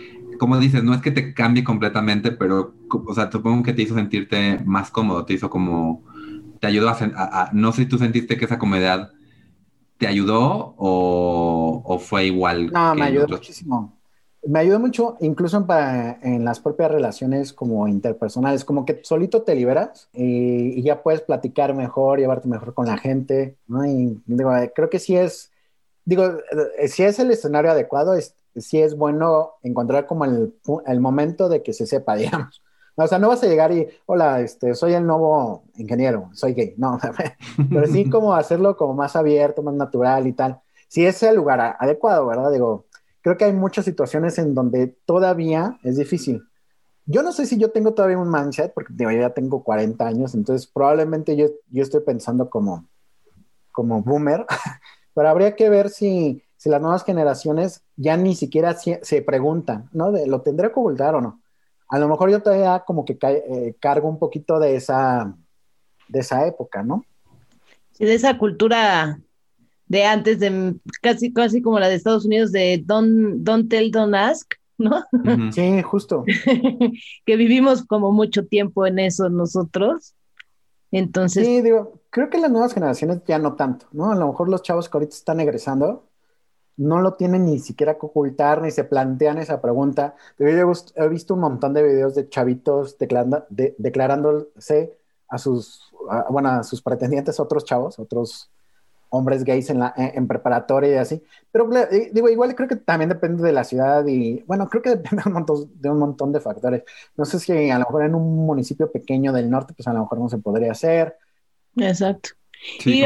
como 0.41 0.57
dices, 0.57 0.83
no 0.83 0.95
es 0.95 1.01
que 1.01 1.11
te 1.11 1.35
cambie 1.35 1.63
completamente, 1.63 2.31
pero, 2.31 2.73
o 2.89 3.13
sea, 3.13 3.31
supongo 3.31 3.61
que 3.61 3.73
te 3.73 3.83
hizo 3.83 3.93
sentirte 3.93 4.59
más 4.65 4.89
cómodo, 4.89 5.23
te 5.23 5.33
hizo 5.33 5.51
como, 5.51 6.03
te 6.59 6.65
ayudó 6.65 6.89
a, 6.89 6.97
a, 7.15 7.41
a 7.43 7.49
no 7.53 7.71
sé 7.71 7.83
si 7.83 7.87
tú 7.87 7.99
sentiste 7.99 8.37
que 8.37 8.45
esa 8.45 8.57
comodidad 8.57 9.11
¿Te 10.01 10.07
ayudó 10.07 10.73
o, 10.77 11.99
fue 11.99 12.25
igual? 12.25 12.71
No, 12.71 12.95
me 12.95 13.03
ayudó 13.03 13.27
muchísimo. 13.27 13.99
Me 14.43 14.57
ayudó 14.57 14.79
mucho, 14.79 15.15
incluso 15.19 15.63
para, 15.67 16.17
en 16.23 16.43
las 16.43 16.59
propias 16.59 16.89
relaciones 16.89 17.53
como 17.53 17.87
interpersonales, 17.87 18.65
como 18.65 18.83
que 18.83 19.01
solito 19.03 19.43
te 19.43 19.53
liberas 19.53 20.09
y, 20.11 20.81
ya 20.81 21.03
puedes 21.03 21.21
platicar 21.21 21.75
mejor, 21.75 22.17
llevarte 22.17 22.47
mejor 22.47 22.73
con 22.73 22.87
la 22.87 22.97
gente, 22.97 23.57
¿no? 23.67 23.85
Y 23.85 24.19
digo, 24.25 24.51
creo 24.73 24.89
que 24.89 24.97
sí 24.97 25.15
es, 25.15 25.51
digo, 26.03 26.23
eh, 26.79 26.87
si 26.87 27.03
es 27.03 27.19
el 27.19 27.29
escenario 27.29 27.69
adecuado, 27.69 28.15
es, 28.15 28.33
sí 28.55 28.81
es 28.81 28.95
bueno 28.95 29.53
encontrar 29.63 30.05
como 30.05 30.25
el, 30.25 30.55
el 30.85 30.99
momento 30.99 31.49
de 31.49 31.63
que 31.63 31.73
se 31.73 31.85
sepa, 31.85 32.15
digamos. 32.17 32.61
O 32.95 33.07
sea, 33.07 33.19
no 33.19 33.29
vas 33.29 33.41
a 33.43 33.47
llegar 33.47 33.71
y, 33.71 33.87
hola, 34.05 34.41
este, 34.41 34.75
soy 34.75 34.93
el 34.93 35.05
nuevo 35.05 35.63
ingeniero, 35.75 36.29
soy 36.33 36.53
gay. 36.53 36.75
No, 36.77 36.99
pero 37.69 37.87
sí 37.87 38.09
como 38.09 38.33
hacerlo 38.35 38.75
como 38.77 38.93
más 38.93 39.15
abierto, 39.15 39.63
más 39.63 39.73
natural 39.73 40.27
y 40.27 40.33
tal. 40.33 40.61
Si 40.87 41.05
es 41.05 41.23
el 41.23 41.37
lugar 41.37 41.77
adecuado, 41.79 42.27
¿verdad? 42.27 42.51
Digo, 42.51 42.85
creo 43.21 43.37
que 43.37 43.45
hay 43.45 43.53
muchas 43.53 43.85
situaciones 43.85 44.37
en 44.37 44.53
donde 44.53 44.87
todavía 45.05 45.79
es 45.83 45.97
difícil. 45.97 46.43
Yo 47.05 47.23
no 47.23 47.31
sé 47.31 47.45
si 47.45 47.57
yo 47.57 47.71
tengo 47.71 47.93
todavía 47.93 48.17
un 48.17 48.29
mindset, 48.29 48.73
porque 48.73 48.93
digo, 48.95 49.11
yo 49.11 49.21
ya 49.21 49.31
tengo 49.31 49.63
40 49.63 50.05
años, 50.05 50.35
entonces 50.35 50.67
probablemente 50.67 51.35
yo, 51.35 51.47
yo 51.69 51.83
estoy 51.83 52.01
pensando 52.01 52.49
como, 52.49 52.87
como 53.71 54.03
boomer, 54.03 54.45
pero 55.15 55.29
habría 55.29 55.55
que 55.55 55.69
ver 55.69 55.89
si, 55.89 56.43
si 56.61 56.69
las 56.69 56.79
nuevas 56.79 57.03
generaciones 57.03 57.81
ya 57.95 58.17
ni 58.17 58.35
siquiera 58.35 58.75
se, 58.75 59.21
preguntan, 59.23 59.89
¿no? 59.93 60.11
De, 60.11 60.27
¿Lo 60.27 60.41
tendré 60.41 60.67
que 60.67 60.79
ocultar 60.79 61.15
o 61.15 61.21
no? 61.21 61.41
a 61.89 61.97
lo 61.97 62.07
mejor 62.07 62.29
yo 62.29 62.41
todavía 62.41 62.83
como 62.85 63.03
que 63.03 63.17
eh, 63.19 63.75
cargo 63.79 64.07
un 64.07 64.19
poquito 64.19 64.59
de 64.59 64.75
esa, 64.75 65.35
de 66.07 66.19
esa 66.19 66.45
época, 66.45 66.83
¿no? 66.83 67.03
Sí, 67.93 68.05
de 68.05 68.13
esa 68.13 68.37
cultura 68.37 69.19
de 69.87 70.05
antes, 70.05 70.39
de 70.39 70.75
casi, 71.01 71.33
casi 71.33 71.63
como 71.63 71.79
la 71.79 71.89
de 71.89 71.95
Estados 71.95 72.25
Unidos, 72.25 72.51
de 72.51 72.79
don't, 72.85 73.37
don't 73.37 73.67
tell, 73.67 73.89
don't 73.89 74.13
ask, 74.13 74.53
¿no? 74.77 75.03
Sí, 75.51 75.81
justo. 75.81 76.23
que 77.25 77.35
vivimos 77.35 77.83
como 77.87 78.11
mucho 78.11 78.45
tiempo 78.45 78.85
en 78.85 78.99
eso 78.99 79.29
nosotros. 79.29 80.13
Entonces. 80.91 81.43
Sí, 81.43 81.61
digo, 81.61 82.03
creo 82.11 82.29
que 82.29 82.37
las 82.37 82.51
nuevas 82.51 82.75
generaciones 82.75 83.21
ya 83.27 83.39
no 83.39 83.55
tanto, 83.55 83.87
¿no? 83.91 84.11
A 84.11 84.15
lo 84.15 84.27
mejor 84.27 84.47
los 84.47 84.61
chavos 84.61 84.87
que 84.87 84.95
ahorita 84.95 85.15
están 85.15 85.39
egresando, 85.39 86.10
no 86.77 87.01
lo 87.01 87.13
tienen 87.13 87.45
ni 87.45 87.59
siquiera 87.59 87.95
que 87.95 88.05
ocultar, 88.05 88.61
ni 88.61 88.71
se 88.71 88.83
plantean 88.83 89.37
esa 89.37 89.61
pregunta. 89.61 90.15
He 90.39 91.07
visto 91.09 91.33
un 91.33 91.41
montón 91.41 91.73
de 91.73 91.83
videos 91.83 92.15
de 92.15 92.29
chavitos 92.29 92.97
declarándose 92.97 94.97
a 95.27 95.37
sus, 95.37 95.91
bueno, 96.29 96.49
a 96.49 96.63
sus 96.63 96.81
pretendientes, 96.81 97.39
otros 97.39 97.65
chavos, 97.65 97.99
otros 97.99 98.49
hombres 99.13 99.43
gays 99.43 99.69
en, 99.69 99.79
la, 99.79 99.93
en, 99.97 100.27
preparatoria 100.27 100.91
y 100.91 100.97
así. 100.97 101.21
Pero 101.51 101.69
digo, 102.13 102.29
igual 102.29 102.55
creo 102.55 102.67
que 102.67 102.77
también 102.77 103.09
depende 103.09 103.43
de 103.43 103.51
la 103.51 103.65
ciudad 103.65 104.05
y, 104.07 104.41
bueno, 104.47 104.69
creo 104.69 104.81
que 104.81 104.89
depende 104.91 105.23
de 105.23 105.29
un, 105.29 105.33
montón, 105.33 105.71
de 105.75 105.89
un 105.89 105.99
montón 105.99 106.31
de 106.31 106.39
factores. 106.39 106.83
No 107.15 107.25
sé 107.25 107.39
si 107.39 107.69
a 107.69 107.77
lo 107.77 107.85
mejor 107.85 108.05
en 108.05 108.15
un 108.15 108.45
municipio 108.45 108.91
pequeño 108.91 109.33
del 109.33 109.49
norte, 109.49 109.73
pues 109.73 109.87
a 109.87 109.93
lo 109.93 109.99
mejor 109.99 110.19
no 110.19 110.29
se 110.29 110.37
podría 110.37 110.71
hacer. 110.71 111.17
Exacto. 111.75 112.29
Sí, 112.79 113.03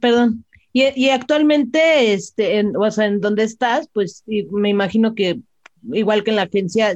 perdón, 0.00 0.44
y, 0.72 1.08
actualmente, 1.10 2.12
este, 2.12 2.58
en, 2.58 2.76
o 2.76 2.90
sea, 2.90 3.06
en 3.06 3.20
donde 3.20 3.42
estás, 3.42 3.88
pues 3.92 4.24
me 4.26 4.68
imagino 4.68 5.14
que 5.14 5.40
igual 5.92 6.24
que 6.24 6.30
en 6.30 6.36
la 6.36 6.42
agencia, 6.42 6.94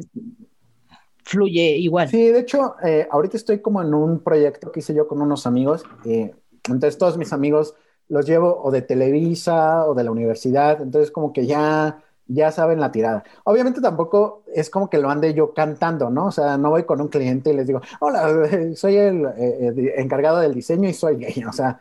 fluye 1.25 1.77
igual. 1.79 2.09
Sí, 2.09 2.29
de 2.29 2.41
hecho, 2.41 2.77
eh, 2.85 3.09
ahorita 3.11 3.37
estoy 3.37 3.61
como 3.61 3.83
en 3.83 3.95
un 3.95 4.21
proyecto 4.21 4.71
que 4.71 4.81
hice 4.81 4.95
yo 4.95 5.09
con 5.09 5.23
unos 5.23 5.47
amigos. 5.47 5.85
Eh, 6.05 6.35
entonces, 6.69 6.99
todos 6.99 7.17
mis 7.17 7.33
amigos 7.33 7.75
los 8.09 8.27
llevo 8.27 8.61
o 8.63 8.71
de 8.71 8.83
Televisa 8.83 9.87
o 9.87 9.95
de 9.95 10.05
la 10.05 10.11
universidad. 10.11 10.83
Entonces, 10.83 11.11
como 11.11 11.33
que 11.33 11.47
ya, 11.47 12.03
ya 12.27 12.53
saben 12.53 12.79
la 12.79 12.93
tirada. 12.93 13.25
Obviamente, 13.45 13.81
tampoco 13.81 14.45
es 14.55 14.69
como 14.69 14.91
que 14.91 14.99
lo 14.99 15.09
ande 15.09 15.33
yo 15.33 15.55
cantando, 15.55 16.11
¿no? 16.11 16.27
O 16.27 16.33
sea, 16.33 16.59
no 16.59 16.71
voy 16.71 16.85
con 16.85 17.01
un 17.01 17.09
cliente 17.09 17.51
y 17.51 17.57
les 17.57 17.67
digo, 17.67 17.81
hola, 18.01 18.29
soy 18.77 18.97
el 18.97 19.25
eh, 19.37 19.95
encargado 19.97 20.39
del 20.41 20.55
diseño 20.55 20.89
y 20.89 20.93
soy 20.93 21.17
gay. 21.17 21.43
O 21.49 21.53
sea, 21.53 21.81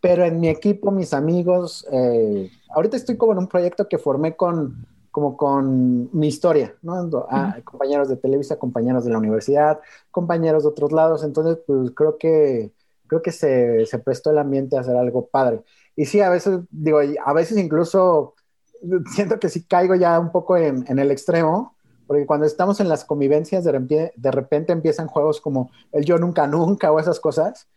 pero 0.00 0.24
en 0.24 0.40
mi 0.40 0.48
equipo, 0.48 0.90
mis 0.90 1.12
amigos, 1.12 1.86
eh, 1.90 2.50
ahorita 2.70 2.96
estoy 2.96 3.16
como 3.16 3.32
en 3.32 3.38
un 3.38 3.48
proyecto 3.48 3.88
que 3.88 3.98
formé 3.98 4.36
con, 4.36 4.86
como 5.10 5.36
con 5.36 6.08
mi 6.16 6.28
historia, 6.28 6.74
¿no? 6.82 7.26
Ah, 7.30 7.56
compañeros 7.64 8.08
de 8.08 8.16
Televisa, 8.16 8.58
compañeros 8.58 9.04
de 9.04 9.10
la 9.10 9.18
universidad, 9.18 9.80
compañeros 10.10 10.62
de 10.62 10.68
otros 10.68 10.92
lados, 10.92 11.24
entonces, 11.24 11.58
pues 11.66 11.90
creo 11.92 12.18
que, 12.18 12.72
creo 13.06 13.22
que 13.22 13.32
se, 13.32 13.86
se 13.86 13.98
prestó 13.98 14.30
el 14.30 14.38
ambiente 14.38 14.76
a 14.76 14.80
hacer 14.80 14.96
algo 14.96 15.26
padre. 15.26 15.62
Y 15.96 16.04
sí, 16.04 16.20
a 16.20 16.30
veces, 16.30 16.60
digo, 16.70 17.00
a 17.24 17.32
veces 17.32 17.58
incluso 17.58 18.34
siento 19.14 19.40
que 19.40 19.48
sí 19.48 19.64
caigo 19.64 19.94
ya 19.96 20.18
un 20.20 20.30
poco 20.30 20.56
en, 20.56 20.84
en 20.88 20.98
el 20.98 21.10
extremo, 21.10 21.74
porque 22.06 22.24
cuando 22.24 22.46
estamos 22.46 22.80
en 22.80 22.88
las 22.88 23.04
convivencias, 23.04 23.64
de 23.64 23.72
repente, 23.72 24.12
de 24.16 24.30
repente 24.30 24.72
empiezan 24.72 25.08
juegos 25.08 25.40
como 25.40 25.70
el 25.92 26.04
yo 26.04 26.16
nunca 26.18 26.46
nunca 26.46 26.90
o 26.90 26.98
esas 26.98 27.20
cosas, 27.20 27.68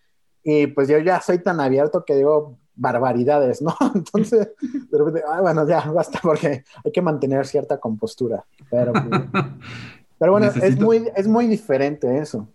y 0.44 0.68
pues 0.68 0.88
yo 0.88 0.98
ya 1.00 1.22
soy 1.22 1.40
tan 1.40 1.60
abierto 1.60 2.04
que 2.06 2.16
digo 2.16 2.58
barbaridades, 2.76 3.62
¿no? 3.62 3.76
Entonces, 3.96 4.50
de 4.60 4.98
repente, 4.98 5.24
bueno, 5.42 5.68
ya 5.68 5.82
basta 5.92 6.20
porque 6.22 6.64
hay 6.84 6.92
que 6.92 7.02
mantener 7.02 7.46
cierta 7.46 7.80
compostura. 7.80 8.44
Pero, 8.70 8.94
pues, 8.94 9.22
pero 10.20 10.32
bueno, 10.32 10.48
es, 10.48 10.80
muy, 10.80 11.10
es 11.16 11.28
muy 11.28 11.48
diferente 11.48 12.18
eso. 12.18 12.48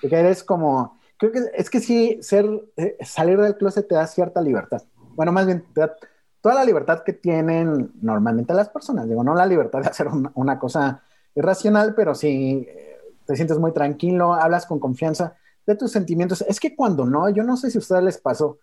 Porque 0.00 0.16
eres 0.16 0.42
como, 0.42 0.98
creo 1.16 1.32
que 1.32 1.40
es 1.54 1.70
que 1.70 1.80
sí, 1.80 2.18
ser, 2.20 2.46
eh, 2.76 2.96
salir 3.02 3.40
del 3.40 3.56
closet 3.56 3.86
te 3.86 3.94
da 3.94 4.06
cierta 4.06 4.40
libertad. 4.40 4.82
Bueno, 5.14 5.32
más 5.32 5.46
bien, 5.46 5.64
te 5.72 5.80
da 5.82 5.94
toda 6.40 6.56
la 6.56 6.64
libertad 6.64 7.02
que 7.02 7.12
tienen 7.12 7.92
normalmente 8.02 8.52
las 8.52 8.68
personas. 8.68 9.08
Digo, 9.08 9.22
no 9.24 9.34
la 9.34 9.46
libertad 9.46 9.80
de 9.80 9.88
hacer 9.88 10.08
una, 10.08 10.30
una 10.34 10.58
cosa 10.58 11.02
irracional, 11.34 11.94
pero 11.94 12.14
sí 12.14 12.66
eh, 12.68 12.98
te 13.24 13.36
sientes 13.36 13.58
muy 13.58 13.72
tranquilo, 13.72 14.34
hablas 14.34 14.66
con 14.66 14.78
confianza 14.78 15.36
de 15.66 15.74
tus 15.74 15.92
sentimientos. 15.92 16.42
Es 16.42 16.60
que 16.60 16.74
cuando 16.74 17.04
no, 17.04 17.28
yo 17.28 17.42
no 17.42 17.56
sé 17.56 17.70
si 17.70 17.78
a 17.78 17.80
ustedes 17.80 18.02
les 18.02 18.18
pasó, 18.18 18.58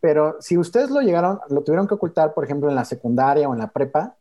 pero 0.00 0.36
si 0.40 0.56
ustedes 0.56 0.90
lo 0.90 1.00
llegaron, 1.00 1.40
lo 1.48 1.62
tuvieron 1.62 1.86
que 1.88 1.94
ocultar, 1.94 2.32
por 2.34 2.44
ejemplo, 2.44 2.68
en 2.68 2.76
la 2.76 2.84
secundaria 2.84 3.48
o 3.48 3.52
en 3.52 3.58
la 3.58 3.70
prepa, 3.70 4.16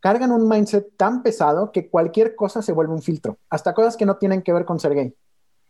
cargan 0.00 0.32
un 0.32 0.48
mindset 0.48 0.96
tan 0.96 1.22
pesado 1.22 1.72
que 1.72 1.88
cualquier 1.88 2.34
cosa 2.34 2.62
se 2.62 2.72
vuelve 2.72 2.94
un 2.94 3.02
filtro, 3.02 3.38
hasta 3.48 3.74
cosas 3.74 3.96
que 3.96 4.06
no 4.06 4.16
tienen 4.16 4.42
que 4.42 4.52
ver 4.52 4.64
con 4.64 4.80
ser 4.80 4.94
gay, 4.94 5.14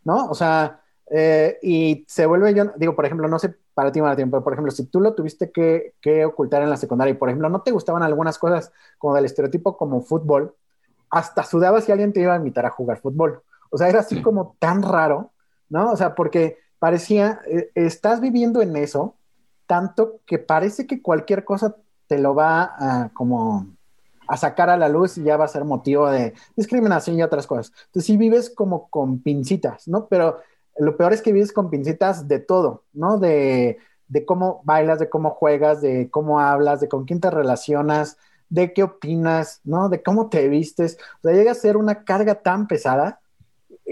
¿no? 0.03 0.27
O 0.29 0.33
sea, 0.33 0.81
eh, 1.09 1.59
y 1.61 2.05
se 2.07 2.25
vuelve, 2.25 2.53
yo 2.53 2.71
digo, 2.77 2.95
por 2.95 3.05
ejemplo, 3.05 3.27
no 3.27 3.37
sé 3.37 3.55
para 3.73 3.91
ti, 3.91 4.01
Martín, 4.01 4.31
pero 4.31 4.43
por 4.43 4.53
ejemplo, 4.53 4.71
si 4.71 4.85
tú 4.85 4.99
lo 4.99 5.13
tuviste 5.13 5.51
que, 5.51 5.95
que, 6.01 6.25
ocultar 6.25 6.61
en 6.61 6.69
la 6.69 6.77
secundaria 6.77 7.11
y, 7.11 7.17
por 7.17 7.29
ejemplo, 7.29 7.49
no 7.49 7.61
te 7.61 7.71
gustaban 7.71 8.03
algunas 8.03 8.37
cosas 8.37 8.71
como 8.97 9.15
del 9.15 9.25
estereotipo 9.25 9.77
como 9.77 10.01
fútbol, 10.01 10.55
hasta 11.09 11.43
sudaba 11.43 11.81
si 11.81 11.91
alguien 11.91 12.13
te 12.13 12.21
iba 12.21 12.33
a 12.33 12.37
invitar 12.37 12.65
a 12.65 12.69
jugar 12.69 12.99
fútbol. 12.99 13.43
O 13.69 13.77
sea, 13.77 13.89
era 13.89 13.99
así 13.99 14.21
como 14.21 14.55
tan 14.59 14.81
raro, 14.81 15.31
¿no? 15.71 15.91
O 15.91 15.97
sea, 15.97 16.13
porque 16.13 16.59
parecía, 16.77 17.41
eh, 17.47 17.71
estás 17.73 18.21
viviendo 18.21 18.61
en 18.61 18.75
eso 18.75 19.15
tanto 19.65 20.19
que 20.25 20.37
parece 20.37 20.85
que 20.85 21.01
cualquier 21.01 21.45
cosa 21.45 21.75
te 22.07 22.19
lo 22.19 22.35
va 22.35 22.75
a 22.77 23.09
como 23.13 23.67
a 24.27 24.37
sacar 24.37 24.69
a 24.69 24.77
la 24.77 24.89
luz 24.89 25.17
y 25.17 25.23
ya 25.23 25.37
va 25.37 25.45
a 25.45 25.47
ser 25.49 25.63
motivo 25.63 26.09
de 26.09 26.33
discriminación 26.55 27.17
y 27.17 27.23
otras 27.23 27.47
cosas. 27.47 27.71
Entonces 27.85 28.05
sí 28.05 28.17
vives 28.17 28.49
como 28.49 28.89
con 28.89 29.21
pincitas, 29.21 29.87
¿no? 29.87 30.07
Pero 30.07 30.39
lo 30.77 30.97
peor 30.97 31.13
es 31.13 31.21
que 31.21 31.31
vives 31.31 31.53
con 31.53 31.69
pincitas 31.69 32.27
de 32.27 32.39
todo, 32.39 32.83
¿no? 32.93 33.17
De, 33.17 33.77
de 34.07 34.25
cómo 34.25 34.61
bailas, 34.63 34.99
de 34.99 35.09
cómo 35.09 35.31
juegas, 35.31 35.81
de 35.81 36.09
cómo 36.09 36.39
hablas, 36.39 36.81
de 36.81 36.89
con 36.89 37.05
quién 37.05 37.21
te 37.21 37.29
relacionas, 37.29 38.17
de 38.49 38.73
qué 38.73 38.83
opinas, 38.83 39.61
¿no? 39.63 39.87
De 39.87 40.03
cómo 40.03 40.29
te 40.29 40.47
vistes. 40.49 40.97
O 41.19 41.21
sea, 41.23 41.33
llega 41.33 41.51
a 41.51 41.55
ser 41.55 41.77
una 41.77 42.03
carga 42.03 42.35
tan 42.35 42.67
pesada 42.67 43.21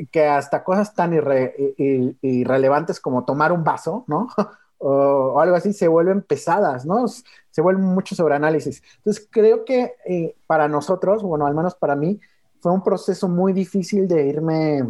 que 0.08 0.26
hasta 0.26 0.64
cosas 0.64 0.94
tan 0.94 1.14
irrelevantes 1.14 3.00
como 3.00 3.26
tomar 3.26 3.52
un 3.52 3.64
vaso, 3.64 4.04
¿no? 4.08 4.28
o, 4.78 5.40
algo 5.40 5.56
así 5.56 5.74
se 5.74 5.88
vuelven 5.88 6.22
pesadas, 6.22 6.86
¿no? 6.86 7.08
Se 7.08 7.62
vuelven 7.62 7.86
mucho 7.86 8.16
sobre 8.16 8.36
análisis. 8.36 8.82
Entonces, 8.98 9.28
creo 9.30 9.66
que 9.66 9.94
eh, 10.06 10.36
para 10.48 10.68
nosotros, 10.68 11.24
bueno, 11.24 11.46
al 11.46 11.56
menos 11.56 11.76
para 11.76 11.96
mí, 11.96 12.20
fue 12.62 12.72
un 12.72 12.84
proceso 12.84 13.30
muy 13.30 13.54
difícil 13.54 14.08
de 14.08 14.28
irme, 14.28 14.84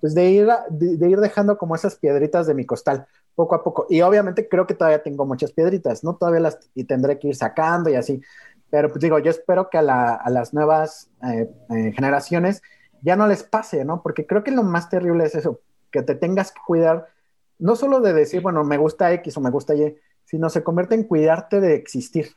pues 0.00 0.14
de 0.14 0.30
ir, 0.30 0.48
de 0.70 1.08
ir 1.08 1.18
dejando 1.20 1.58
como 1.58 1.74
esas 1.74 1.96
piedritas 1.96 2.46
de 2.46 2.54
mi 2.54 2.64
costal 2.64 3.06
poco 3.34 3.54
a 3.54 3.64
poco. 3.64 3.86
Y 3.88 4.00
obviamente 4.02 4.48
creo 4.48 4.66
que 4.66 4.74
todavía 4.74 5.02
tengo 5.02 5.24
muchas 5.26 5.52
piedritas, 5.52 6.04
¿no? 6.04 6.16
Todavía 6.16 6.40
las 6.40 6.58
y 6.74 6.84
tendré 6.84 7.18
que 7.18 7.28
ir 7.28 7.36
sacando 7.36 7.90
y 7.90 7.94
así. 7.94 8.20
Pero 8.70 8.88
pues 8.88 9.00
digo, 9.00 9.18
yo 9.18 9.30
espero 9.30 9.68
que 9.68 9.78
a, 9.78 9.82
las 9.82 10.54
nuevas 10.54 11.08
eh, 11.24 11.50
eh, 11.70 11.92
generaciones 11.92 12.62
ya 13.02 13.16
no 13.16 13.26
les 13.26 13.42
pase, 13.42 13.84
¿no? 13.84 14.02
Porque 14.02 14.26
creo 14.26 14.44
que 14.44 14.50
lo 14.50 14.62
más 14.62 14.88
terrible 14.88 15.24
es 15.24 15.34
eso, 15.34 15.60
que 15.90 16.02
te 16.02 16.14
tengas 16.14 16.52
que 16.52 16.60
cuidar, 16.66 17.08
no 17.58 17.76
solo 17.76 18.00
de 18.00 18.12
decir, 18.12 18.40
bueno, 18.40 18.64
me 18.64 18.76
gusta 18.76 19.12
X 19.12 19.36
o 19.36 19.40
me 19.40 19.50
gusta 19.50 19.74
Y, 19.74 19.96
sino 20.24 20.48
se 20.48 20.62
convierte 20.62 20.94
en 20.94 21.04
cuidarte 21.04 21.60
de 21.60 21.74
existir. 21.74 22.28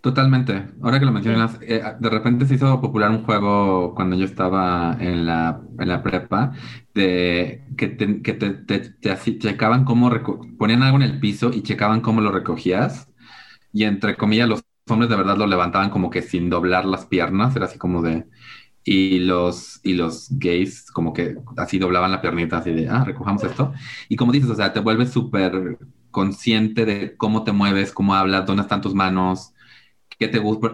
Totalmente. 0.00 0.68
Ahora 0.82 0.98
que 0.98 1.04
lo 1.04 1.12
mencionas, 1.12 1.58
eh, 1.60 1.82
de 1.98 2.10
repente 2.10 2.46
se 2.46 2.54
hizo 2.54 2.80
popular 2.80 3.10
un 3.10 3.24
juego 3.24 3.94
cuando 3.94 4.16
yo 4.16 4.24
estaba 4.24 4.96
en 4.98 5.26
la, 5.26 5.60
en 5.78 5.88
la 5.88 6.02
prepa, 6.02 6.52
de 6.94 7.64
que 7.76 7.88
te, 7.88 8.22
que 8.22 8.32
te, 8.32 8.50
te, 8.50 9.38
checaban 9.38 9.84
cómo, 9.84 10.10
ponían 10.58 10.82
algo 10.82 10.96
en 10.96 11.02
el 11.02 11.20
piso 11.20 11.50
y 11.52 11.62
checaban 11.62 12.00
cómo 12.00 12.20
lo 12.20 12.32
recogías. 12.32 13.12
Y 13.72 13.84
entre 13.84 14.16
comillas, 14.16 14.48
los 14.48 14.64
hombres 14.88 15.10
de 15.10 15.16
verdad 15.16 15.36
lo 15.36 15.46
levantaban 15.46 15.90
como 15.90 16.10
que 16.10 16.22
sin 16.22 16.48
doblar 16.48 16.84
las 16.86 17.06
piernas, 17.06 17.54
era 17.56 17.66
así 17.66 17.78
como 17.78 18.02
de... 18.02 18.26
Y 18.82 19.20
los, 19.20 19.80
y 19.82 19.94
los 19.94 20.28
gays 20.30 20.90
como 20.90 21.12
que 21.12 21.36
así 21.56 21.78
doblaban 21.78 22.10
la 22.10 22.22
piernita, 22.22 22.58
así 22.58 22.72
de, 22.72 22.88
ah, 22.88 23.04
recojamos 23.04 23.44
esto. 23.44 23.72
Y 24.08 24.16
como 24.16 24.32
dices, 24.32 24.50
o 24.50 24.54
sea, 24.54 24.72
te 24.72 24.80
vuelves 24.80 25.10
súper 25.10 25.78
consciente 26.10 26.86
de 26.86 27.16
cómo 27.16 27.44
te 27.44 27.52
mueves, 27.52 27.92
cómo 27.92 28.14
hablas, 28.14 28.46
dónde 28.46 28.62
están 28.62 28.80
tus 28.80 28.94
manos, 28.94 29.52
qué 30.18 30.28
te 30.28 30.38
gusta 30.38 30.72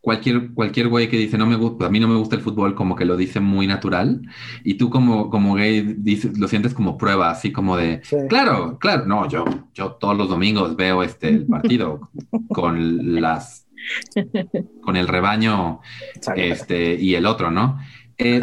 cualquier, 0.00 0.54
cualquier 0.54 0.88
güey 0.88 1.10
que 1.10 1.18
dice 1.18 1.36
no 1.36 1.44
me 1.44 1.56
gusta, 1.56 1.84
a 1.84 1.90
mí 1.90 2.00
no 2.00 2.08
me 2.08 2.16
gusta 2.16 2.34
el 2.34 2.40
fútbol, 2.40 2.74
como 2.74 2.96
que 2.96 3.04
lo 3.04 3.16
dice 3.16 3.40
muy 3.40 3.66
natural. 3.66 4.22
Y 4.64 4.74
tú 4.74 4.88
como, 4.90 5.28
como 5.28 5.54
gay 5.54 5.82
dices, 5.98 6.38
lo 6.38 6.48
sientes 6.48 6.72
como 6.72 6.96
prueba, 6.96 7.30
así 7.30 7.52
como 7.52 7.76
de, 7.76 8.00
claro, 8.28 8.78
claro, 8.78 9.04
no, 9.04 9.28
yo, 9.28 9.44
yo 9.74 9.92
todos 9.92 10.16
los 10.16 10.30
domingos 10.30 10.76
veo 10.76 11.02
este 11.02 11.28
el 11.28 11.46
partido 11.46 12.10
con 12.54 13.20
las 13.20 13.67
con 14.82 14.96
el 14.96 15.08
rebaño 15.08 15.80
este 16.36 16.94
y 16.94 17.14
el 17.14 17.26
otro, 17.26 17.50
¿no? 17.50 17.78
Eh, 18.18 18.40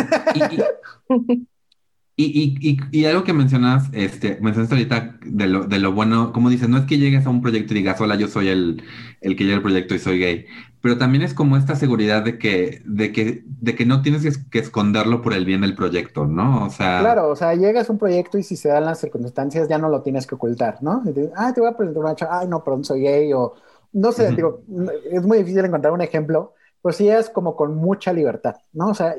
y, 2.18 2.58
y, 2.62 2.78
y, 2.92 3.06
algo 3.06 3.26
que 3.26 3.34
mencionas, 3.34 3.90
este, 3.92 4.38
mencionaste 4.40 4.76
ahorita 4.76 5.18
de 5.26 5.48
lo, 5.48 5.66
de 5.66 5.80
lo 5.80 5.92
bueno, 5.92 6.32
como 6.32 6.50
dices, 6.50 6.70
no 6.70 6.78
es 6.78 6.86
que 6.86 6.98
llegues 6.98 7.26
a 7.26 7.30
un 7.30 7.42
proyecto 7.42 7.74
y 7.74 7.78
digas, 7.78 8.00
hola, 8.00 8.16
yo 8.16 8.30
soy 8.30 8.48
el, 8.48 8.82
el 9.20 9.36
que 9.36 9.44
llega 9.44 9.58
al 9.58 9.62
proyecto 9.62 9.96
y 9.96 10.00
soy 10.00 10.20
gay, 10.20 10.46
pero 10.80 10.98
también 10.98 11.24
es 11.24 11.34
como 11.34 11.58
esta 11.58 11.76
seguridad 11.76 12.24
de 12.24 12.40
que, 12.40 12.82
de 12.86 13.12
que, 13.12 13.44
de 13.46 13.76
que 13.76 13.86
no 13.86 14.02
tienes 14.02 14.38
que 14.38 14.60
esconderlo 14.60 15.22
por 15.22 15.34
el 15.34 15.44
bien 15.44 15.60
del 15.60 15.76
proyecto, 15.76 16.26
¿no? 16.26 16.66
O 16.66 16.70
sea. 16.70 17.02
Claro, 17.02 17.28
o 17.28 17.36
sea, 17.36 17.54
llegas 17.54 17.90
a 17.90 17.92
un 17.92 18.00
proyecto 18.00 18.38
y 18.38 18.44
si 18.44 18.56
se 18.56 18.70
dan 18.70 18.86
las 18.86 19.02
circunstancias 19.02 19.68
ya 19.68 19.78
no 19.78 19.90
lo 19.90 20.02
tienes 20.02 20.26
que 20.26 20.36
ocultar, 20.36 20.78
¿no? 20.82 21.04
ah, 21.36 21.52
te 21.54 21.60
voy 21.60 21.70
a 21.70 21.76
presentar 21.76 22.02
una 22.02 22.16
chava, 22.16 22.40
ay, 22.40 22.48
no, 22.48 22.64
perdón, 22.64 22.86
soy 22.86 23.02
gay, 23.02 23.34
o 23.34 23.56
no 23.96 24.12
sé, 24.12 24.30
digo, 24.32 24.62
es 25.10 25.24
muy 25.24 25.38
difícil 25.38 25.64
encontrar 25.64 25.94
un 25.94 26.02
ejemplo, 26.02 26.54
pero 26.82 26.92
sí 26.92 27.10
es 27.10 27.30
como 27.30 27.56
con 27.56 27.76
mucha 27.76 28.12
libertad, 28.12 28.58
¿no? 28.74 28.90
O 28.90 28.94
sea, 28.94 29.16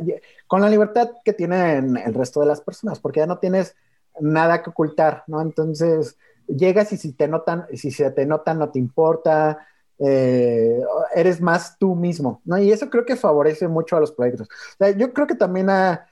con 0.46 0.60
la 0.60 0.68
libertad 0.68 1.12
que 1.24 1.32
tienen 1.32 1.96
el 1.96 2.12
resto 2.12 2.40
de 2.40 2.46
las 2.46 2.60
personas, 2.60 3.00
porque 3.00 3.20
ya 3.20 3.26
no 3.26 3.38
tienes 3.38 3.74
nada 4.20 4.62
que 4.62 4.68
ocultar, 4.68 5.24
¿no? 5.28 5.40
Entonces, 5.40 6.18
llegas 6.46 6.92
y 6.92 6.98
si 6.98 7.14
te 7.14 7.26
notan, 7.26 7.66
si 7.72 7.90
se 7.90 8.10
te 8.10 8.26
notan, 8.26 8.58
no 8.58 8.68
te 8.68 8.78
importa, 8.78 9.66
eh, 9.98 10.78
eres 11.14 11.40
más 11.40 11.78
tú 11.78 11.94
mismo, 11.94 12.42
¿no? 12.44 12.58
Y 12.58 12.70
eso 12.70 12.90
creo 12.90 13.06
que 13.06 13.16
favorece 13.16 13.68
mucho 13.68 13.96
a 13.96 14.00
los 14.00 14.12
proyectos. 14.12 14.46
O 14.46 14.76
sea, 14.84 14.90
yo 14.90 15.14
creo 15.14 15.26
que 15.26 15.36
también 15.36 15.70
a, 15.70 16.06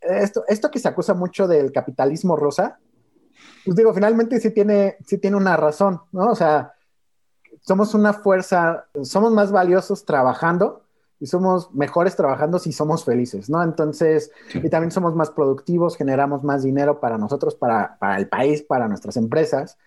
esto, 0.00 0.44
esto 0.48 0.70
que 0.70 0.78
se 0.78 0.88
acusa 0.88 1.12
mucho 1.12 1.46
del 1.46 1.70
capitalismo 1.70 2.34
rosa, 2.34 2.78
pues 3.62 3.76
digo, 3.76 3.92
finalmente 3.92 4.40
sí 4.40 4.50
tiene, 4.52 4.96
sí 5.04 5.18
tiene 5.18 5.36
una 5.36 5.54
razón, 5.58 6.00
¿no? 6.12 6.30
O 6.30 6.34
sea, 6.34 6.72
somos 7.66 7.94
una 7.94 8.12
fuerza, 8.12 8.86
somos 9.02 9.32
más 9.32 9.50
valiosos 9.50 10.04
trabajando 10.04 10.82
y 11.18 11.26
somos 11.26 11.72
mejores 11.74 12.14
trabajando 12.14 12.58
si 12.58 12.72
somos 12.72 13.04
felices, 13.04 13.48
¿no? 13.48 13.62
Entonces, 13.62 14.30
y 14.52 14.68
también 14.68 14.90
somos 14.90 15.14
más 15.14 15.30
productivos, 15.30 15.96
generamos 15.96 16.44
más 16.44 16.62
dinero 16.62 17.00
para 17.00 17.16
nosotros, 17.16 17.54
para, 17.54 17.96
para 17.98 18.18
el 18.18 18.28
país, 18.28 18.62
para 18.62 18.86
nuestras 18.86 19.16
empresas 19.16 19.78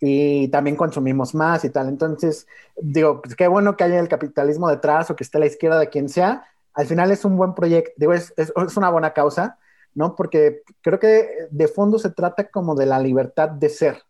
y 0.00 0.48
también 0.48 0.74
consumimos 0.74 1.34
más 1.34 1.64
y 1.64 1.70
tal. 1.70 1.88
Entonces, 1.88 2.48
digo, 2.80 3.22
pues 3.22 3.36
qué 3.36 3.46
bueno 3.46 3.76
que 3.76 3.84
haya 3.84 4.00
el 4.00 4.08
capitalismo 4.08 4.68
detrás 4.68 5.10
o 5.10 5.16
que 5.16 5.22
esté 5.22 5.38
a 5.38 5.40
la 5.40 5.46
izquierda 5.46 5.78
de 5.78 5.88
quien 5.88 6.08
sea. 6.08 6.46
Al 6.74 6.86
final 6.86 7.12
es 7.12 7.24
un 7.24 7.36
buen 7.36 7.54
proyecto, 7.54 7.92
digo, 7.96 8.12
es, 8.12 8.32
es, 8.36 8.52
una 8.76 8.90
buena 8.90 9.12
causa, 9.12 9.58
¿no? 9.94 10.16
Porque 10.16 10.62
creo 10.80 10.98
que 10.98 11.28
de 11.50 11.68
fondo 11.68 11.98
se 12.00 12.10
trata 12.10 12.48
como 12.48 12.74
de 12.74 12.86
la 12.86 12.98
libertad 12.98 13.50
de 13.50 13.68
ser, 13.68 14.02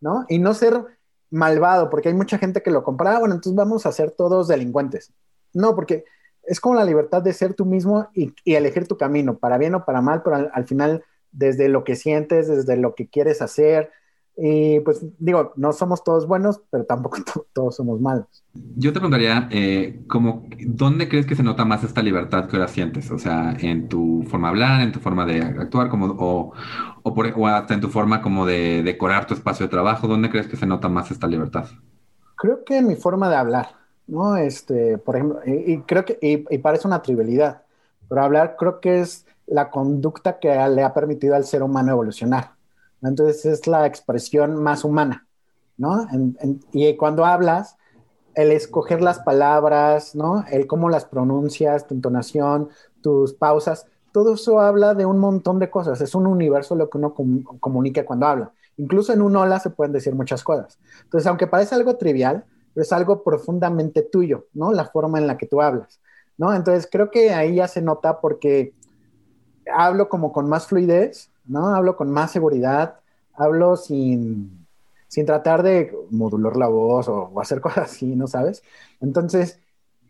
¿no? 0.00 0.26
Y 0.28 0.38
no 0.38 0.52
ser 0.52 0.97
malvado, 1.30 1.90
porque 1.90 2.08
hay 2.08 2.14
mucha 2.14 2.38
gente 2.38 2.62
que 2.62 2.70
lo 2.70 2.82
compra, 2.82 3.16
ah, 3.16 3.18
bueno, 3.18 3.34
entonces 3.34 3.56
vamos 3.56 3.86
a 3.86 3.92
ser 3.92 4.10
todos 4.10 4.48
delincuentes. 4.48 5.12
No, 5.52 5.74
porque 5.74 6.04
es 6.44 6.60
como 6.60 6.74
la 6.74 6.84
libertad 6.84 7.22
de 7.22 7.32
ser 7.32 7.54
tú 7.54 7.64
mismo 7.64 8.08
y, 8.14 8.34
elegir 8.44 8.88
tu 8.88 8.96
camino, 8.96 9.38
para 9.38 9.58
bien 9.58 9.74
o 9.74 9.84
para 9.84 10.00
mal, 10.00 10.22
pero 10.22 10.48
al 10.52 10.66
final 10.66 11.04
desde 11.30 11.68
lo 11.68 11.84
que 11.84 11.96
sientes, 11.96 12.48
desde 12.48 12.76
lo 12.76 12.94
que 12.94 13.08
quieres 13.08 13.42
hacer, 13.42 13.90
y 14.40 14.78
pues 14.80 15.04
digo, 15.18 15.52
no 15.56 15.72
somos 15.72 16.04
todos 16.04 16.28
buenos, 16.28 16.60
pero 16.70 16.84
tampoco 16.84 17.18
todos 17.52 17.74
somos 17.74 18.00
malos. 18.00 18.26
Yo 18.76 18.92
te 18.92 19.00
preguntaría, 19.00 19.48
eh, 19.50 20.04
como, 20.06 20.46
¿dónde 20.60 21.08
crees 21.08 21.26
que 21.26 21.34
se 21.34 21.42
nota 21.42 21.64
más 21.64 21.82
esta 21.82 22.02
libertad 22.02 22.48
que 22.48 22.56
ahora 22.56 22.68
sientes? 22.68 23.10
O 23.10 23.18
sea, 23.18 23.56
en 23.58 23.88
tu 23.88 24.24
forma 24.28 24.48
de 24.48 24.50
hablar, 24.50 24.80
en 24.82 24.92
tu 24.92 25.00
forma 25.00 25.26
de 25.26 25.42
actuar, 25.42 25.88
como, 25.88 26.06
o, 26.06 26.52
o, 27.02 27.14
por, 27.14 27.32
o 27.36 27.46
hasta 27.48 27.74
en 27.74 27.80
tu 27.80 27.88
forma 27.88 28.22
como 28.22 28.46
de 28.46 28.84
decorar 28.84 29.26
tu 29.26 29.34
espacio 29.34 29.66
de 29.66 29.70
trabajo, 29.70 30.06
¿dónde 30.06 30.30
crees 30.30 30.46
que 30.46 30.56
se 30.56 30.66
nota 30.66 30.88
más 30.88 31.10
esta 31.10 31.26
libertad? 31.26 31.66
Creo 32.36 32.64
que 32.64 32.78
en 32.78 32.86
mi 32.86 32.94
forma 32.94 33.28
de 33.28 33.34
hablar, 33.34 33.70
¿no? 34.06 34.36
Este, 34.36 34.98
por 34.98 35.16
ejemplo, 35.16 35.40
y, 35.44 35.78
creo 35.78 36.04
que, 36.04 36.16
y, 36.22 36.44
y 36.54 36.58
parece 36.58 36.86
una 36.86 37.02
trivialidad, 37.02 37.62
pero 38.08 38.22
hablar 38.22 38.54
creo 38.56 38.78
que 38.78 39.00
es 39.00 39.26
la 39.48 39.68
conducta 39.70 40.38
que 40.38 40.48
le 40.48 40.84
ha 40.84 40.94
permitido 40.94 41.34
al 41.34 41.44
ser 41.44 41.64
humano 41.64 41.90
evolucionar. 41.90 42.57
Entonces 43.02 43.44
es 43.46 43.66
la 43.66 43.86
expresión 43.86 44.62
más 44.62 44.84
humana, 44.84 45.26
¿no? 45.76 46.06
y 46.72 46.96
cuando 46.96 47.24
hablas, 47.24 47.76
el 48.34 48.52
escoger 48.52 49.02
las 49.02 49.18
palabras, 49.18 50.14
¿no? 50.14 50.44
El 50.48 50.68
cómo 50.68 50.88
las 50.88 51.04
pronuncias, 51.04 51.88
tu 51.88 51.94
entonación, 51.94 52.68
tus 53.02 53.34
pausas, 53.34 53.86
todo 54.12 54.34
eso 54.34 54.60
habla 54.60 54.94
de 54.94 55.06
un 55.06 55.18
montón 55.18 55.58
de 55.58 55.70
cosas. 55.70 56.00
Es 56.00 56.14
un 56.14 56.26
universo 56.26 56.76
lo 56.76 56.88
que 56.88 56.98
uno 56.98 57.14
comunica 57.60 58.04
cuando 58.04 58.26
habla. 58.26 58.52
Incluso 58.76 59.12
en 59.12 59.22
un 59.22 59.34
hola 59.34 59.58
se 59.58 59.70
pueden 59.70 59.92
decir 59.92 60.14
muchas 60.14 60.44
cosas. 60.44 60.78
Entonces, 61.02 61.26
aunque 61.26 61.48
parece 61.48 61.74
algo 61.74 61.96
trivial, 61.96 62.44
es 62.76 62.92
algo 62.92 63.24
profundamente 63.24 64.02
tuyo, 64.02 64.46
¿no? 64.54 64.72
La 64.72 64.84
forma 64.84 65.18
en 65.18 65.26
la 65.26 65.36
que 65.36 65.46
tú 65.46 65.60
hablas, 65.60 66.00
¿no? 66.36 66.54
Entonces, 66.54 66.88
creo 66.90 67.10
que 67.10 67.32
ahí 67.32 67.56
ya 67.56 67.66
se 67.66 67.82
nota 67.82 68.20
porque 68.20 68.72
hablo 69.74 70.08
como 70.08 70.32
con 70.32 70.48
más 70.48 70.68
fluidez, 70.68 71.30
¿no? 71.48 71.74
Hablo 71.74 71.96
con 71.96 72.10
más 72.10 72.30
seguridad, 72.30 73.00
hablo 73.34 73.76
sin, 73.76 74.66
sin 75.08 75.26
tratar 75.26 75.62
de 75.62 75.96
modular 76.10 76.56
la 76.56 76.68
voz 76.68 77.08
o, 77.08 77.40
hacer 77.40 77.60
cosas 77.62 77.90
así, 77.90 78.14
¿no 78.16 78.26
sabes? 78.26 78.62
Entonces, 79.00 79.60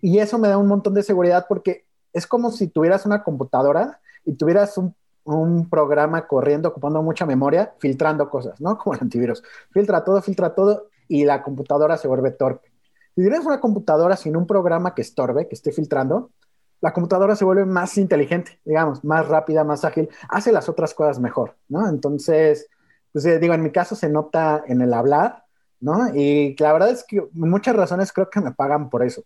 y 0.00 0.18
eso 0.18 0.38
me 0.38 0.48
da 0.48 0.58
un 0.58 0.68
montón 0.68 0.94
de 0.94 1.02
seguridad 1.02 1.46
porque 1.48 1.86
es 2.12 2.26
como 2.26 2.50
si 2.50 2.68
tuvieras 2.68 3.06
una 3.06 3.22
computadora 3.22 4.00
y 4.24 4.34
tuvieras 4.34 4.78
un, 4.78 4.94
un 5.24 5.68
programa 5.68 6.26
corriendo, 6.26 6.70
ocupando 6.70 7.02
mucha 7.02 7.26
memoria, 7.26 7.74
filtrando 7.78 8.28
cosas, 8.30 8.60
¿no? 8.60 8.78
Como 8.82 8.94
el 8.94 9.02
antivirus. 9.02 9.42
Filtra 9.70 10.04
todo, 10.04 10.22
filtra 10.22 10.54
todo 10.54 10.88
y 11.06 11.24
la 11.24 11.42
computadora 11.42 11.96
se 11.96 12.08
vuelve 12.08 12.30
torpe. 12.30 12.70
Si 13.14 13.22
tienes 13.22 13.44
una 13.44 13.60
computadora 13.60 14.16
sin 14.16 14.36
un 14.36 14.46
programa 14.46 14.94
que 14.94 15.02
estorbe, 15.02 15.48
que 15.48 15.54
esté 15.54 15.72
filtrando, 15.72 16.30
la 16.80 16.92
computadora 16.92 17.34
se 17.36 17.44
vuelve 17.44 17.64
más 17.64 17.98
inteligente, 17.98 18.60
digamos, 18.64 19.04
más 19.04 19.26
rápida, 19.26 19.64
más 19.64 19.84
ágil, 19.84 20.08
hace 20.28 20.52
las 20.52 20.68
otras 20.68 20.94
cosas 20.94 21.18
mejor, 21.18 21.56
¿no? 21.68 21.88
Entonces, 21.88 22.68
pues 23.12 23.24
eh, 23.24 23.38
digo, 23.38 23.54
en 23.54 23.62
mi 23.62 23.70
caso 23.70 23.96
se 23.96 24.08
nota 24.08 24.62
en 24.66 24.80
el 24.80 24.92
hablar, 24.94 25.44
¿no? 25.80 26.14
Y 26.14 26.56
la 26.58 26.72
verdad 26.72 26.90
es 26.90 27.04
que 27.04 27.26
muchas 27.32 27.74
razones 27.74 28.12
creo 28.12 28.30
que 28.30 28.40
me 28.40 28.52
pagan 28.52 28.90
por 28.90 29.02
eso. 29.02 29.22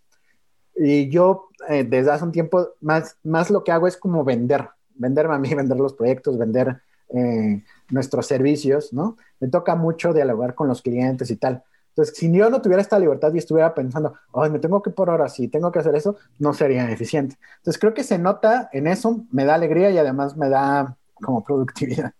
Y 0.74 1.08
yo 1.10 1.48
eh, 1.68 1.84
desde 1.84 2.10
hace 2.10 2.24
un 2.24 2.32
tiempo 2.32 2.70
más, 2.80 3.16
más 3.22 3.50
lo 3.50 3.62
que 3.64 3.72
hago 3.72 3.86
es 3.86 3.96
como 3.96 4.24
vender, 4.24 4.68
venderme 4.94 5.34
a 5.34 5.38
mí, 5.38 5.54
vender 5.54 5.76
los 5.76 5.94
proyectos, 5.94 6.38
vender 6.38 6.80
eh, 7.14 7.62
nuestros 7.90 8.26
servicios, 8.26 8.92
¿no? 8.92 9.16
Me 9.40 9.48
toca 9.48 9.74
mucho 9.74 10.14
dialogar 10.14 10.54
con 10.54 10.68
los 10.68 10.80
clientes 10.80 11.30
y 11.30 11.36
tal. 11.36 11.62
Entonces, 11.92 12.16
si 12.16 12.32
yo 12.32 12.48
no 12.48 12.62
tuviera 12.62 12.80
esta 12.80 12.98
libertad 12.98 13.32
y 13.34 13.38
estuviera 13.38 13.74
pensando, 13.74 14.14
ay, 14.34 14.50
me 14.50 14.58
tengo 14.58 14.82
que 14.82 14.90
por 14.90 15.10
ahora, 15.10 15.28
si 15.28 15.48
tengo 15.48 15.70
que 15.70 15.78
hacer 15.78 15.94
eso, 15.94 16.16
no 16.38 16.54
sería 16.54 16.90
eficiente. 16.90 17.36
Entonces, 17.58 17.78
creo 17.78 17.92
que 17.94 18.02
se 18.02 18.18
nota 18.18 18.70
en 18.72 18.86
eso, 18.86 19.24
me 19.30 19.44
da 19.44 19.54
alegría 19.54 19.90
y 19.90 19.98
además 19.98 20.36
me 20.36 20.48
da 20.48 20.96
como 21.14 21.44
productividad. 21.44 22.12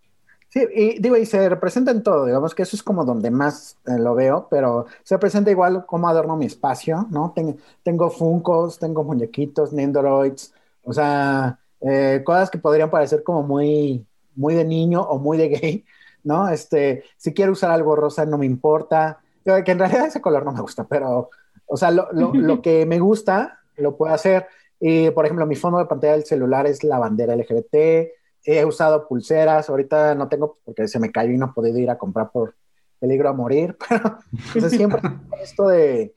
Sí, 0.51 0.61
y 0.75 1.01
digo, 1.01 1.17
y 1.17 1.25
se 1.25 1.49
representa 1.49 1.93
en 1.93 2.03
todo, 2.03 2.27
digamos 2.27 2.55
que 2.55 2.63
eso 2.63 2.77
es 2.77 2.83
como 2.83 3.07
donde 3.07 3.31
más 3.31 3.79
eh, 3.87 3.99
lo 3.99 4.15
veo, 4.15 4.49
pero 4.51 4.85
se 5.03 5.15
representa 5.15 5.51
igual 5.51 5.87
como 5.87 6.09
adorno 6.09 6.37
mi 6.37 6.45
espacio, 6.45 7.07
¿no? 7.11 7.33
Tengo, 7.35 7.57
tengo 7.83 8.11
Funcos, 8.11 8.79
tengo 8.79 9.03
muñequitos, 9.03 9.73
Nendoroids, 9.73 10.53
o 10.83 10.93
sea, 10.93 11.59
eh, 11.81 12.21
cosas 12.23 12.51
que 12.51 12.59
podrían 12.59 12.91
parecer 12.91 13.23
como 13.23 13.43
muy, 13.43 14.07
muy 14.37 14.55
de 14.55 14.65
niño 14.67 15.01
o 15.01 15.19
muy 15.19 15.39
de 15.39 15.49
gay, 15.49 15.85
¿no? 16.23 16.47
Este, 16.51 17.05
si 17.17 17.33
quiero 17.33 17.53
usar 17.53 17.71
algo 17.71 17.97
rosa, 17.97 18.27
no 18.27 18.37
me 18.37 18.45
importa 18.45 19.22
que 19.45 19.73
en 19.73 19.79
realidad 19.79 20.07
ese 20.07 20.21
color 20.21 20.45
no 20.45 20.53
me 20.53 20.61
gusta, 20.61 20.85
pero, 20.85 21.31
o 21.67 21.77
sea, 21.77 21.91
lo, 21.91 22.09
lo, 22.13 22.33
lo 22.35 22.63
que 22.63 22.87
me 22.87 22.99
gusta 22.99 23.61
lo 23.77 23.97
puedo 23.97 24.13
hacer. 24.15 24.47
Y, 24.81 25.11
por 25.11 25.25
ejemplo, 25.25 25.47
mi 25.47 25.55
fondo 25.55 25.79
de 25.79 25.87
pantalla 25.87 26.15
del 26.15 26.25
celular 26.25 26.67
es 26.67 26.83
la 26.83 26.99
bandera 26.99 27.37
LGBT. 27.37 27.75
He 28.45 28.65
usado 28.65 29.07
pulseras, 29.07 29.71
ahorita 29.71 30.15
no 30.15 30.29
tengo 30.29 30.59
porque 30.65 30.89
se 30.89 30.99
me 30.99 31.13
cayó 31.13 31.33
y 31.33 31.39
no 31.39 31.47
he 31.47 31.53
podido 31.53 31.79
ir 31.79 31.91
a 31.91 31.99
comprar 31.99 32.31
por 32.33 32.55
peligro 32.99 33.29
a 33.29 33.33
morir, 33.33 33.77
pero 33.89 34.19
o 34.57 34.61
sea, 34.61 34.71
siempre 34.71 35.01
esto 35.43 35.67
de, 35.67 36.15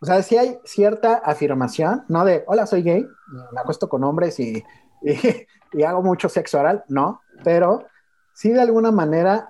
o 0.00 0.06
sea, 0.06 0.20
si 0.22 0.36
hay 0.36 0.58
cierta 0.64 1.14
afirmación, 1.14 2.04
no 2.08 2.24
de, 2.24 2.42
hola, 2.48 2.66
soy 2.66 2.82
gay, 2.82 3.06
me 3.52 3.60
acuesto 3.60 3.88
con 3.88 4.02
hombres 4.02 4.40
y, 4.40 4.64
y, 5.02 5.16
y 5.72 5.82
hago 5.84 6.02
mucho 6.02 6.28
sexo 6.28 6.58
oral, 6.58 6.84
no, 6.88 7.20
pero 7.44 7.86
sí 8.32 8.50
de 8.50 8.60
alguna 8.60 8.90
manera 8.90 9.48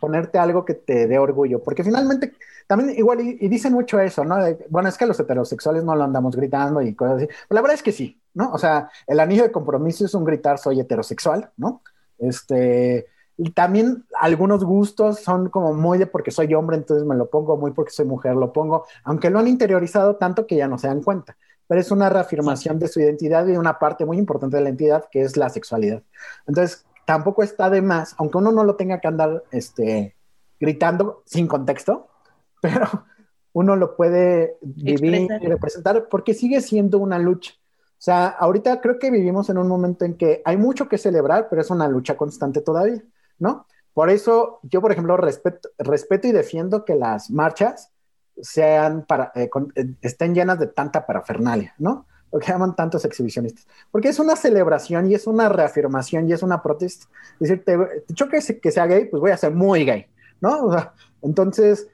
ponerte 0.00 0.38
algo 0.38 0.64
que 0.64 0.74
te 0.74 1.06
dé 1.06 1.18
orgullo, 1.18 1.62
porque 1.62 1.84
finalmente 1.84 2.32
también 2.66 2.98
igual, 2.98 3.20
y, 3.20 3.48
dicen 3.48 3.72
mucho 3.72 4.00
eso, 4.00 4.24
¿no? 4.24 4.36
bueno, 4.70 4.88
es 4.88 4.96
que 4.96 5.06
los 5.06 5.18
heterosexuales 5.20 5.84
no 5.84 5.94
lo 5.94 6.04
andamos 6.04 6.34
gritando 6.36 6.80
y 6.80 6.94
cosas 6.94 7.16
así. 7.16 7.28
La 7.50 7.60
verdad 7.60 7.74
es 7.74 7.82
que 7.82 7.92
sí, 7.92 8.20
¿no? 8.32 8.50
O 8.52 8.58
sea, 8.58 8.90
el 9.06 9.20
anillo 9.20 9.42
de 9.42 9.52
compromiso 9.52 10.04
es 10.04 10.14
un 10.14 10.24
gritar 10.24 10.58
soy 10.58 10.80
heterosexual, 10.80 11.50
¿no? 11.56 11.82
Este, 12.18 13.06
y 13.36 13.50
también 13.50 14.04
algunos 14.20 14.64
gustos 14.64 15.20
son 15.20 15.50
como 15.50 15.74
muy 15.74 15.98
de 15.98 16.06
porque 16.06 16.30
soy 16.30 16.54
hombre, 16.54 16.76
entonces 16.76 17.06
me 17.06 17.16
lo 17.16 17.28
pongo, 17.28 17.56
muy 17.56 17.72
porque 17.72 17.90
soy 17.90 18.06
mujer, 18.06 18.34
lo 18.36 18.52
pongo, 18.52 18.86
aunque 19.02 19.30
lo 19.30 19.40
han 19.40 19.48
interiorizado 19.48 20.16
tanto 20.16 20.46
que 20.46 20.56
ya 20.56 20.68
no 20.68 20.78
se 20.78 20.86
dan 20.86 21.02
cuenta. 21.02 21.36
Pero 21.66 21.80
es 21.80 21.90
una 21.90 22.10
reafirmación 22.10 22.78
de 22.78 22.88
su 22.88 23.00
identidad 23.00 23.46
y 23.46 23.56
una 23.56 23.78
parte 23.78 24.04
muy 24.04 24.18
importante 24.18 24.56
de 24.56 24.62
la 24.62 24.68
identidad 24.68 25.06
que 25.10 25.22
es 25.22 25.36
la 25.36 25.48
sexualidad. 25.48 26.02
Entonces, 26.46 26.84
tampoco 27.06 27.42
está 27.42 27.70
de 27.70 27.82
más, 27.82 28.14
aunque 28.18 28.38
uno 28.38 28.52
no 28.52 28.64
lo 28.64 28.76
tenga 28.76 29.00
que 29.00 29.08
andar 29.08 29.44
este, 29.50 30.14
gritando 30.60 31.22
sin 31.24 31.46
contexto, 31.46 32.08
pero 32.64 33.04
uno 33.52 33.76
lo 33.76 33.94
puede 33.94 34.56
vivir 34.62 35.28
y 35.42 35.46
representar 35.46 36.08
porque 36.08 36.32
sigue 36.32 36.62
siendo 36.62 36.98
una 36.98 37.18
lucha. 37.18 37.52
O 37.92 38.04
sea, 38.04 38.28
ahorita 38.28 38.80
creo 38.80 38.98
que 38.98 39.10
vivimos 39.10 39.50
en 39.50 39.58
un 39.58 39.68
momento 39.68 40.06
en 40.06 40.16
que 40.16 40.40
hay 40.46 40.56
mucho 40.56 40.88
que 40.88 40.96
celebrar, 40.96 41.48
pero 41.50 41.60
es 41.60 41.68
una 41.68 41.88
lucha 41.88 42.16
constante 42.16 42.62
todavía, 42.62 43.02
¿no? 43.38 43.66
Por 43.92 44.08
eso 44.08 44.60
yo, 44.62 44.80
por 44.80 44.92
ejemplo, 44.92 45.18
respeto, 45.18 45.68
respeto 45.76 46.26
y 46.26 46.32
defiendo 46.32 46.86
que 46.86 46.94
las 46.94 47.30
marchas 47.30 47.90
sean 48.40 49.04
para, 49.04 49.30
eh, 49.34 49.50
eh, 49.74 49.94
estén 50.00 50.34
llenas 50.34 50.58
de 50.58 50.68
tanta 50.68 51.04
parafernalia, 51.04 51.74
¿no? 51.78 52.06
Lo 52.32 52.38
que 52.38 52.46
llaman 52.46 52.74
tantos 52.74 53.04
exhibicionistas. 53.04 53.66
Porque 53.90 54.08
es 54.08 54.18
una 54.18 54.36
celebración 54.36 55.10
y 55.10 55.14
es 55.14 55.26
una 55.26 55.50
reafirmación 55.50 56.30
y 56.30 56.32
es 56.32 56.42
una 56.42 56.62
protesta. 56.62 57.06
Es 57.34 57.50
decir, 57.50 57.62
te, 57.62 57.76
te 58.06 58.14
choque 58.14 58.40
que 58.60 58.72
sea 58.72 58.86
gay, 58.86 59.04
pues 59.04 59.20
voy 59.20 59.32
a 59.32 59.36
ser 59.36 59.52
muy 59.52 59.84
gay, 59.84 60.06
¿no? 60.40 60.64
O 60.64 60.72
sea, 60.72 60.94
entonces, 61.22 61.88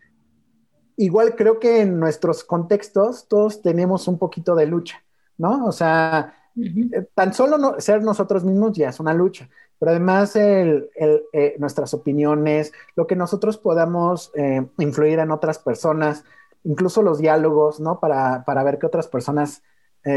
igual 1.01 1.35
creo 1.35 1.59
que 1.59 1.81
en 1.81 1.99
nuestros 1.99 2.45
contextos 2.45 3.27
todos 3.27 3.63
tenemos 3.63 4.07
un 4.07 4.19
poquito 4.19 4.55
de 4.55 4.67
lucha, 4.67 5.03
¿no? 5.39 5.65
O 5.65 5.73
sea, 5.73 6.35
eh, 6.57 7.09
tan 7.15 7.33
solo 7.33 7.81
ser 7.81 8.03
nosotros 8.03 8.45
mismos 8.45 8.77
ya 8.77 8.91
es 8.91 9.01
una 9.01 9.15
lucha, 9.15 9.49
pero 9.79 9.93
además 9.93 10.37
el, 10.37 10.91
eh, 10.95 11.57
nuestras 11.59 11.95
opiniones, 11.95 12.73
lo 12.97 13.07
que 13.07 13.17
nosotros 13.17 13.57
podamos 13.57 14.31
eh, 14.35 14.67
influir 14.77 15.21
en 15.21 15.31
otras 15.31 15.59
personas, 15.59 16.25
incluso 16.65 17.01
los 17.01 17.19
diálogos, 17.19 17.81
¿no? 17.81 17.99
Para, 17.99 18.45
para 18.45 18.63
ver 18.63 18.79
que 18.79 18.87
otras 18.87 19.09
personas 19.09 19.63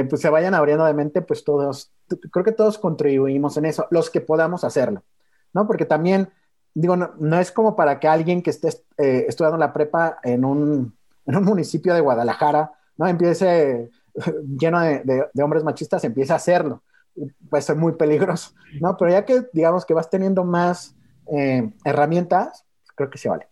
pues 0.09 0.21
se 0.21 0.29
vayan 0.29 0.53
abriendo 0.53 0.85
de 0.85 0.93
mente, 0.93 1.21
pues 1.21 1.43
todos, 1.43 1.91
creo 2.31 2.45
que 2.45 2.53
todos 2.53 2.77
contribuimos 2.77 3.57
en 3.57 3.65
eso, 3.65 3.85
los 3.91 4.09
que 4.09 4.21
podamos 4.21 4.63
hacerlo, 4.63 5.03
¿no? 5.51 5.67
Porque 5.67 5.83
también 5.83 6.29
digo, 6.73 6.95
no, 6.95 7.39
es 7.39 7.51
como 7.51 7.75
para 7.75 7.99
que 7.99 8.07
alguien 8.07 8.41
que 8.41 8.49
esté 8.49 8.69
eh, 8.97 9.25
estudiando 9.27 9.57
la 9.57 9.73
prepa 9.73 10.19
en 10.23 10.45
un, 10.45 10.95
en 11.25 11.35
un, 11.35 11.43
municipio 11.43 11.93
de 11.93 12.01
Guadalajara, 12.01 12.71
¿no? 12.97 13.07
Empiece 13.07 13.89
lleno 14.59 14.79
de, 14.81 15.27
de, 15.33 15.43
hombres 15.43 15.63
machistas, 15.63 16.03
empiece 16.03 16.33
a 16.33 16.37
hacerlo. 16.37 16.81
Puede 17.49 17.61
ser 17.61 17.75
muy 17.75 17.93
peligroso, 17.93 18.51
¿no? 18.81 18.97
Pero 18.97 19.11
ya 19.11 19.25
que 19.25 19.47
digamos 19.53 19.85
que 19.85 19.93
vas 19.93 20.09
teniendo 20.09 20.43
más 20.43 20.95
eh, 21.31 21.71
herramientas, 21.85 22.65
creo 22.95 23.09
que 23.09 23.17
se 23.17 23.29
vale. 23.29 23.47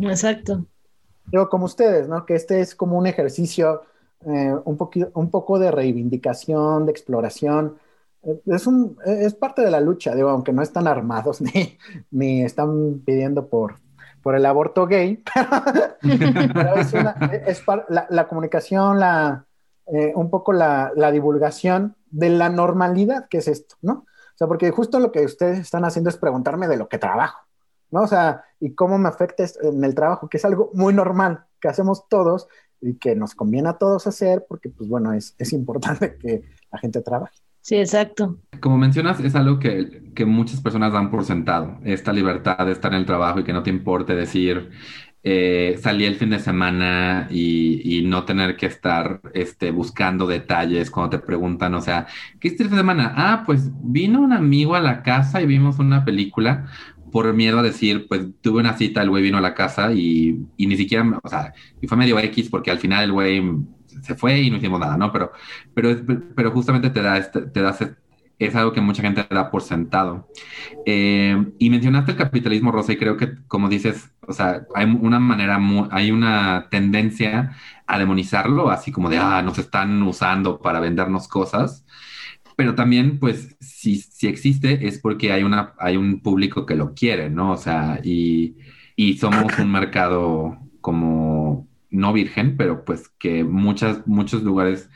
Exacto. 0.00 0.66
Digo, 1.26 1.48
como 1.48 1.66
ustedes, 1.66 2.08
¿no? 2.08 2.24
Que 2.24 2.34
este 2.34 2.60
es 2.60 2.74
como 2.74 2.96
un 2.96 3.06
ejercicio, 3.06 3.82
eh, 4.24 4.54
un, 4.64 4.76
poquito, 4.76 5.10
un 5.14 5.30
poco 5.30 5.58
de 5.58 5.70
reivindicación, 5.70 6.86
de 6.86 6.92
exploración, 6.92 7.76
es, 8.46 8.66
un, 8.66 8.96
es 9.04 9.34
parte 9.34 9.62
de 9.62 9.70
la 9.70 9.80
lucha, 9.80 10.14
digo, 10.14 10.30
aunque 10.30 10.52
no 10.52 10.62
están 10.62 10.86
armados 10.86 11.40
ni, 11.42 11.78
ni 12.10 12.42
están 12.42 13.02
pidiendo 13.04 13.48
por, 13.48 13.80
por 14.22 14.34
el 14.34 14.46
aborto 14.46 14.86
gay, 14.86 15.22
pero 16.54 16.74
es, 16.76 16.92
una, 16.92 17.12
es 17.46 17.62
la, 17.88 18.06
la, 18.10 18.28
comunicación, 18.28 18.98
la, 18.98 19.46
eh, 19.86 20.12
un 20.14 20.30
poco 20.30 20.52
la, 20.52 20.92
la, 20.96 21.12
divulgación 21.12 21.96
de 22.10 22.30
la 22.30 22.48
normalidad 22.48 23.28
que 23.28 23.38
es 23.38 23.48
esto, 23.48 23.76
¿no? 23.82 23.92
O 24.34 24.38
sea, 24.38 24.48
porque 24.48 24.70
justo 24.70 24.98
lo 24.98 25.12
que 25.12 25.24
ustedes 25.24 25.58
están 25.58 25.84
haciendo 25.84 26.10
es 26.10 26.18
preguntarme 26.18 26.68
de 26.68 26.76
lo 26.76 26.88
que 26.88 26.98
trabajo, 26.98 27.46
¿no? 27.90 28.02
O 28.02 28.06
sea, 28.06 28.44
y 28.60 28.74
cómo 28.74 28.98
me 28.98 29.08
afecta 29.08 29.44
en 29.62 29.82
el 29.84 29.94
trabajo, 29.94 30.28
que 30.28 30.36
es 30.36 30.44
algo 30.44 30.70
muy 30.74 30.92
normal, 30.92 31.46
que 31.60 31.68
hacemos 31.68 32.08
todos 32.08 32.48
y 32.80 32.98
que 32.98 33.14
nos 33.14 33.34
conviene 33.34 33.70
a 33.70 33.78
todos 33.78 34.06
hacer, 34.06 34.44
porque, 34.48 34.68
pues 34.68 34.90
bueno, 34.90 35.12
es, 35.12 35.34
es 35.38 35.52
importante 35.52 36.18
que 36.18 36.42
la 36.70 36.78
gente 36.78 37.00
trabaje. 37.00 37.45
Sí, 37.66 37.74
exacto. 37.74 38.38
Como 38.60 38.78
mencionas, 38.78 39.18
es 39.18 39.34
algo 39.34 39.58
que, 39.58 40.12
que, 40.14 40.24
muchas 40.24 40.60
personas 40.60 40.92
dan 40.92 41.10
por 41.10 41.24
sentado, 41.24 41.80
esta 41.82 42.12
libertad 42.12 42.64
de 42.64 42.70
estar 42.70 42.92
en 42.92 43.00
el 43.00 43.06
trabajo 43.06 43.40
y 43.40 43.42
que 43.42 43.52
no 43.52 43.64
te 43.64 43.70
importe 43.70 44.14
decir, 44.14 44.70
eh, 45.24 45.76
salí 45.82 46.04
el 46.04 46.14
fin 46.14 46.30
de 46.30 46.38
semana 46.38 47.26
y, 47.28 47.98
y, 47.98 48.06
no 48.06 48.24
tener 48.24 48.56
que 48.56 48.66
estar 48.66 49.20
este, 49.34 49.72
buscando 49.72 50.28
detalles 50.28 50.92
cuando 50.92 51.18
te 51.18 51.26
preguntan, 51.26 51.74
o 51.74 51.80
sea, 51.80 52.06
¿qué 52.38 52.46
hiciste 52.46 52.62
el 52.62 52.68
fin 52.68 52.76
de 52.76 52.82
semana? 52.82 53.12
Ah, 53.16 53.42
pues 53.44 53.68
vino 53.82 54.20
un 54.20 54.32
amigo 54.32 54.76
a 54.76 54.80
la 54.80 55.02
casa 55.02 55.42
y 55.42 55.46
vimos 55.46 55.80
una 55.80 56.04
película 56.04 56.68
por 57.10 57.34
miedo 57.34 57.58
a 57.58 57.64
decir, 57.64 58.06
pues 58.06 58.28
tuve 58.42 58.60
una 58.60 58.74
cita, 58.74 59.02
el 59.02 59.10
güey 59.10 59.24
vino 59.24 59.38
a 59.38 59.40
la 59.40 59.54
casa 59.54 59.92
y, 59.92 60.46
y 60.56 60.68
ni 60.68 60.76
siquiera, 60.76 61.18
o 61.20 61.28
sea, 61.28 61.52
y 61.80 61.88
fue 61.88 61.98
medio 61.98 62.16
X 62.16 62.48
porque 62.48 62.70
al 62.70 62.78
final 62.78 63.02
el 63.02 63.12
güey 63.12 63.42
se 64.02 64.14
fue 64.14 64.40
y 64.40 64.50
no 64.50 64.56
hicimos 64.56 64.80
nada, 64.80 64.96
¿no? 64.96 65.12
Pero, 65.12 65.32
pero, 65.74 65.96
pero 66.34 66.50
justamente 66.50 66.90
te 66.90 67.02
da, 67.02 67.18
este, 67.18 67.42
te 67.42 67.62
da 67.62 67.72
es 68.38 68.54
algo 68.54 68.72
que 68.72 68.80
mucha 68.80 69.02
gente 69.02 69.26
da 69.30 69.50
por 69.50 69.62
sentado. 69.62 70.28
Eh, 70.84 71.52
y 71.58 71.70
mencionaste 71.70 72.12
el 72.12 72.18
capitalismo 72.18 72.70
rosa 72.72 72.92
y 72.92 72.96
creo 72.96 73.16
que, 73.16 73.34
como 73.48 73.68
dices, 73.68 74.10
o 74.26 74.32
sea, 74.32 74.66
hay 74.74 74.86
una 74.86 75.18
manera, 75.20 75.58
hay 75.90 76.10
una 76.10 76.68
tendencia 76.70 77.56
a 77.86 77.98
demonizarlo, 77.98 78.70
así 78.70 78.92
como 78.92 79.08
de, 79.08 79.18
ah, 79.18 79.42
nos 79.42 79.58
están 79.58 80.02
usando 80.02 80.60
para 80.60 80.80
vendernos 80.80 81.28
cosas. 81.28 81.84
Pero 82.56 82.74
también, 82.74 83.18
pues, 83.18 83.56
si, 83.60 83.96
si 83.96 84.28
existe 84.28 84.86
es 84.86 84.98
porque 84.98 85.32
hay, 85.32 85.42
una, 85.42 85.74
hay 85.78 85.96
un 85.96 86.20
público 86.20 86.66
que 86.66 86.74
lo 86.74 86.94
quiere, 86.94 87.30
¿no? 87.30 87.52
O 87.52 87.56
sea, 87.56 88.00
y, 88.02 88.56
y 88.96 89.18
somos 89.18 89.58
un 89.58 89.70
mercado 89.72 90.58
como 90.80 91.68
no 91.96 92.12
virgen, 92.12 92.56
pero 92.56 92.84
pues 92.84 93.08
que 93.18 93.44
muchas, 93.44 94.06
muchos 94.06 94.42
lugares. 94.42 94.88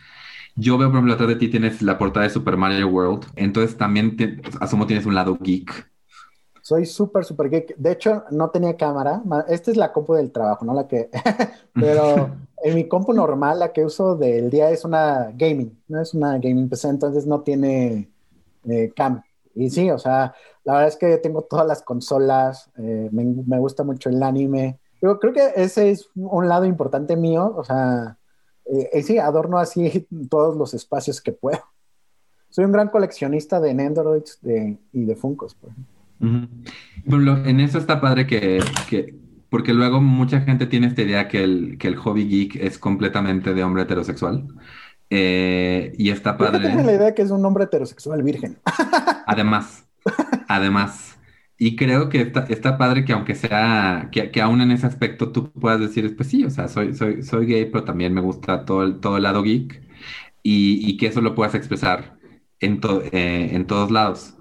Yo 0.56 0.76
veo, 0.78 0.88
por 0.88 0.96
ejemplo, 0.96 1.14
atrás 1.14 1.28
de 1.28 1.36
ti 1.36 1.48
tienes 1.48 1.80
la 1.82 1.98
portada 1.98 2.24
de 2.24 2.30
Super 2.30 2.56
Mario 2.56 2.88
World, 2.88 3.26
entonces 3.36 3.76
también 3.76 4.16
asumo 4.60 4.86
tienes 4.86 5.06
un 5.06 5.14
lado 5.14 5.38
geek. 5.40 5.90
Soy 6.62 6.86
súper, 6.86 7.24
súper 7.24 7.50
geek. 7.50 7.76
De 7.76 7.92
hecho, 7.92 8.24
no 8.30 8.50
tenía 8.50 8.76
cámara. 8.76 9.22
Esta 9.48 9.70
es 9.70 9.76
la 9.76 9.92
compu 9.92 10.14
del 10.14 10.30
trabajo, 10.30 10.64
no 10.64 10.74
la 10.74 10.86
que. 10.86 11.10
pero 11.74 12.30
en 12.62 12.74
mi 12.74 12.86
compu 12.86 13.12
normal, 13.12 13.58
la 13.58 13.72
que 13.72 13.84
uso 13.84 14.16
del 14.16 14.50
día 14.50 14.70
es 14.70 14.84
una 14.84 15.32
gaming, 15.34 15.82
no 15.88 16.00
es 16.00 16.14
una 16.14 16.38
gaming 16.38 16.68
PC, 16.68 16.88
entonces 16.88 17.26
no 17.26 17.40
tiene 17.40 18.10
eh, 18.68 18.92
cam. 18.94 19.22
Y 19.54 19.70
sí, 19.70 19.90
o 19.90 19.98
sea, 19.98 20.34
la 20.64 20.74
verdad 20.74 20.88
es 20.88 20.96
que 20.96 21.18
tengo 21.18 21.42
todas 21.42 21.66
las 21.66 21.82
consolas, 21.82 22.70
eh, 22.78 23.08
me, 23.10 23.58
gusta 23.58 23.82
mucho 23.82 24.08
el 24.08 24.22
anime. 24.22 24.78
Yo 25.02 25.18
creo 25.18 25.32
que 25.32 25.52
ese 25.56 25.90
es 25.90 26.10
un 26.14 26.48
lado 26.48 26.66
importante 26.66 27.16
mío, 27.16 27.54
o 27.56 27.64
sea, 27.64 28.18
eh, 28.66 29.02
sí, 29.02 29.18
adorno 29.18 29.58
así 29.58 30.06
todos 30.30 30.56
los 30.56 30.74
espacios 30.74 31.20
que 31.20 31.32
puedo. 31.32 31.60
Soy 32.50 32.64
un 32.64 32.72
gran 32.72 32.88
coleccionista 32.88 33.60
de 33.60 33.74
Nendoroids 33.74 34.40
y 34.92 35.04
de 35.04 35.16
Funkos. 35.16 35.54
Por 35.54 37.28
en 37.46 37.60
eso 37.60 37.78
está 37.78 38.00
padre 38.00 38.26
que, 38.26 38.60
porque 39.48 39.72
luego 39.72 40.00
mucha 40.00 40.40
gente 40.40 40.66
tiene 40.66 40.88
esta 40.88 41.02
idea 41.02 41.28
que 41.28 41.42
el, 41.42 41.78
que 41.78 41.88
el 41.88 41.96
hobby 41.96 42.28
geek 42.28 42.56
es 42.56 42.78
completamente 42.78 43.54
de 43.54 43.62
hombre 43.62 43.84
heterosexual. 43.84 44.46
Eh, 45.12 45.92
y 45.98 46.10
está 46.10 46.36
padre. 46.36 46.68
Tiene 46.68 46.84
la 46.84 46.92
idea 46.92 47.14
que 47.14 47.22
es 47.22 47.30
un 47.30 47.44
hombre 47.44 47.64
heterosexual 47.64 48.22
virgen. 48.22 48.58
Además, 49.26 49.84
además. 50.48 51.18
Y 51.62 51.76
creo 51.76 52.08
que 52.08 52.22
está, 52.22 52.46
está 52.48 52.78
padre 52.78 53.04
que 53.04 53.12
aunque 53.12 53.34
sea, 53.34 54.08
que, 54.10 54.30
que, 54.30 54.40
aún 54.40 54.62
en 54.62 54.70
ese 54.70 54.86
aspecto 54.86 55.30
tú 55.30 55.52
puedas 55.52 55.78
decir, 55.78 56.16
pues 56.16 56.30
sí, 56.30 56.42
o 56.42 56.48
sea, 56.48 56.68
soy, 56.68 56.94
soy, 56.94 57.22
soy 57.22 57.44
gay, 57.44 57.66
pero 57.66 57.84
también 57.84 58.14
me 58.14 58.22
gusta 58.22 58.64
todo 58.64 58.82
el, 58.82 58.98
todo 58.98 59.18
el 59.18 59.24
lado 59.24 59.42
geek 59.42 59.82
y, 60.42 60.90
y 60.90 60.96
que 60.96 61.08
eso 61.08 61.20
lo 61.20 61.34
puedas 61.34 61.54
expresar 61.54 62.16
en, 62.60 62.80
eh, 63.12 63.50
en 63.52 63.66
todos 63.66 63.90
lados. 63.90 64.32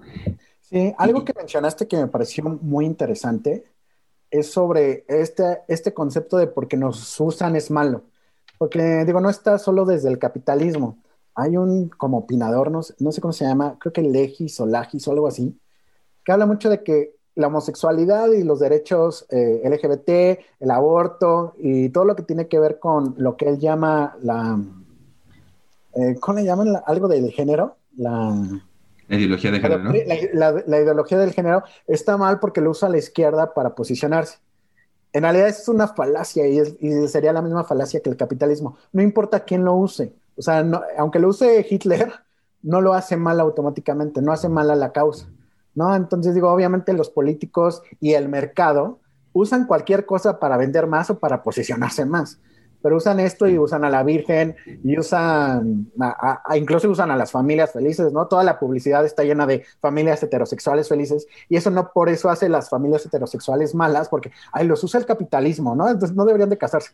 Sí, 0.62 0.94
algo 0.98 1.26
que 1.26 1.34
mencionaste 1.36 1.90
que 1.90 1.98
me 1.98 2.08
pareció 2.08 2.46
muy 2.62 2.86
interesante 2.86 3.66
es 4.32 4.50
sobre 4.50 5.04
este, 5.10 5.60
este 5.68 5.94
concepto 5.94 6.38
de 6.38 6.48
porque 6.48 6.78
nos 6.78 7.20
usan 7.20 7.58
es 7.58 7.70
malo. 7.70 8.04
Porque, 8.58 9.04
digo, 9.04 9.20
no 9.20 9.30
está 9.30 9.60
solo 9.60 9.84
desde 9.84 10.08
el 10.08 10.20
capitalismo. 10.20 11.04
Hay 11.36 11.58
un 11.58 11.90
como 11.90 12.20
opinador, 12.20 12.72
no, 12.72 12.82
sé 12.82 13.20
cómo 13.20 13.34
se 13.34 13.44
llama, 13.44 13.76
creo 13.78 13.92
que 13.92 14.04
Legis 14.04 14.58
o 14.62 14.66
Lagis 14.66 15.06
o 15.06 15.12
algo 15.12 15.28
así, 15.28 15.60
que 16.30 16.34
habla 16.34 16.46
mucho 16.46 16.70
de 16.70 16.84
que 16.84 17.16
la 17.34 17.48
homosexualidad 17.48 18.32
y 18.34 18.44
los 18.44 18.60
derechos 18.60 19.26
eh, 19.32 19.64
LGBT, 19.66 20.40
el 20.60 20.70
aborto 20.70 21.56
y 21.58 21.90
todo 21.90 22.06
lo 22.06 22.16
que 22.16 22.22
tiene 22.22 22.48
que 22.48 22.60
ver 22.60 22.78
con 22.78 23.16
lo 23.18 23.36
que 23.36 23.50
él 23.50 23.58
llama 23.58 24.16
la... 24.22 24.60
Eh, 25.96 26.18
¿Cómo 26.20 26.38
le 26.38 26.46
llaman? 26.46 26.68
algo 26.86 27.08
del 27.08 27.32
género. 27.32 27.78
La, 27.98 28.62
la 29.08 29.16
ideología 29.16 29.50
de 29.50 29.60
género. 29.60 29.92
La, 30.68 30.80
ideología 30.80 31.18
del 31.18 31.34
género 31.34 31.64
está 31.88 32.16
mal 32.16 32.40
porque 32.40 32.62
lo 32.62 32.70
usa 32.70 32.90
la 32.90 33.00
izquierda 33.00 33.56
para 33.56 33.74
posicionarse. 33.74 34.38
En 35.12 35.24
realidad 35.24 35.48
es 35.48 35.68
una 35.68 35.88
falacia 35.88 36.46
y, 36.48 37.08
sería 37.08 37.34
la 37.34 37.42
misma 37.42 37.64
falacia 37.64 38.02
que 38.02 38.10
el 38.12 38.18
capitalismo. 38.18 38.78
No 38.94 39.02
importa 39.02 39.46
quién 39.46 39.66
lo 39.66 39.74
use. 39.74 40.14
O 40.38 40.44
sea, 40.44 40.64
aunque 40.96 41.18
lo 41.18 41.30
use 41.30 41.66
Hitler, 41.68 42.14
no 42.62 42.82
lo 42.82 42.94
hace 42.94 43.18
mal 43.18 43.40
automáticamente, 43.40 44.22
no 44.22 44.32
hace 44.32 44.48
mal 44.48 44.70
a 44.70 44.76
la 44.76 44.92
causa. 44.92 45.28
¿No? 45.76 45.96
Entonces 45.96 46.36
digo, 46.36 46.52
obviamente 46.52 46.94
los 46.94 47.10
políticos 47.10 47.82
y 48.00 48.14
el 48.14 48.30
mercado 48.30 49.00
usan 49.34 49.68
cualquier 49.68 50.06
cosa 50.06 50.40
para 50.40 50.58
vender 50.58 50.88
más 50.88 51.10
o 51.10 51.20
para 51.20 51.44
posicionarse 51.44 52.06
más 52.06 52.40
pero 52.82 52.98
usan 52.98 53.20
esto 53.20 53.48
y 53.48 53.58
usan 53.58 53.84
a 53.84 53.90
la 53.90 54.04
Virgen 54.04 54.56
y 54.84 54.98
usan, 54.98 55.92
a, 56.00 56.58
incluso 56.58 56.90
usan 56.90 57.12
a 57.12 57.18
las 57.18 57.32
familias 57.32 57.74
felices, 57.74 58.12
¿no? 58.14 58.28
Toda 58.28 58.44
la 58.44 58.60
publicidad 58.60 59.06
está 59.06 59.24
llena 59.24 59.46
de 59.46 59.66
familias 59.80 60.24
heterosexuales 60.24 60.88
felices 60.88 61.28
y 61.50 61.58
eso 61.58 61.70
no 61.72 61.92
por 61.92 62.10
eso 62.10 62.30
hace 62.30 62.48
las 62.50 62.70
familias 62.70 63.06
heterosexuales 63.06 63.76
malas, 63.76 64.10
porque, 64.10 64.32
ay, 64.52 64.68
los 64.68 64.84
usa 64.84 65.00
el 65.00 65.06
capitalismo, 65.06 65.76
¿no? 65.76 65.90
Entonces 65.90 66.16
no 66.16 66.26
deberían 66.26 66.50
de 66.50 66.58
casarse, 66.58 66.92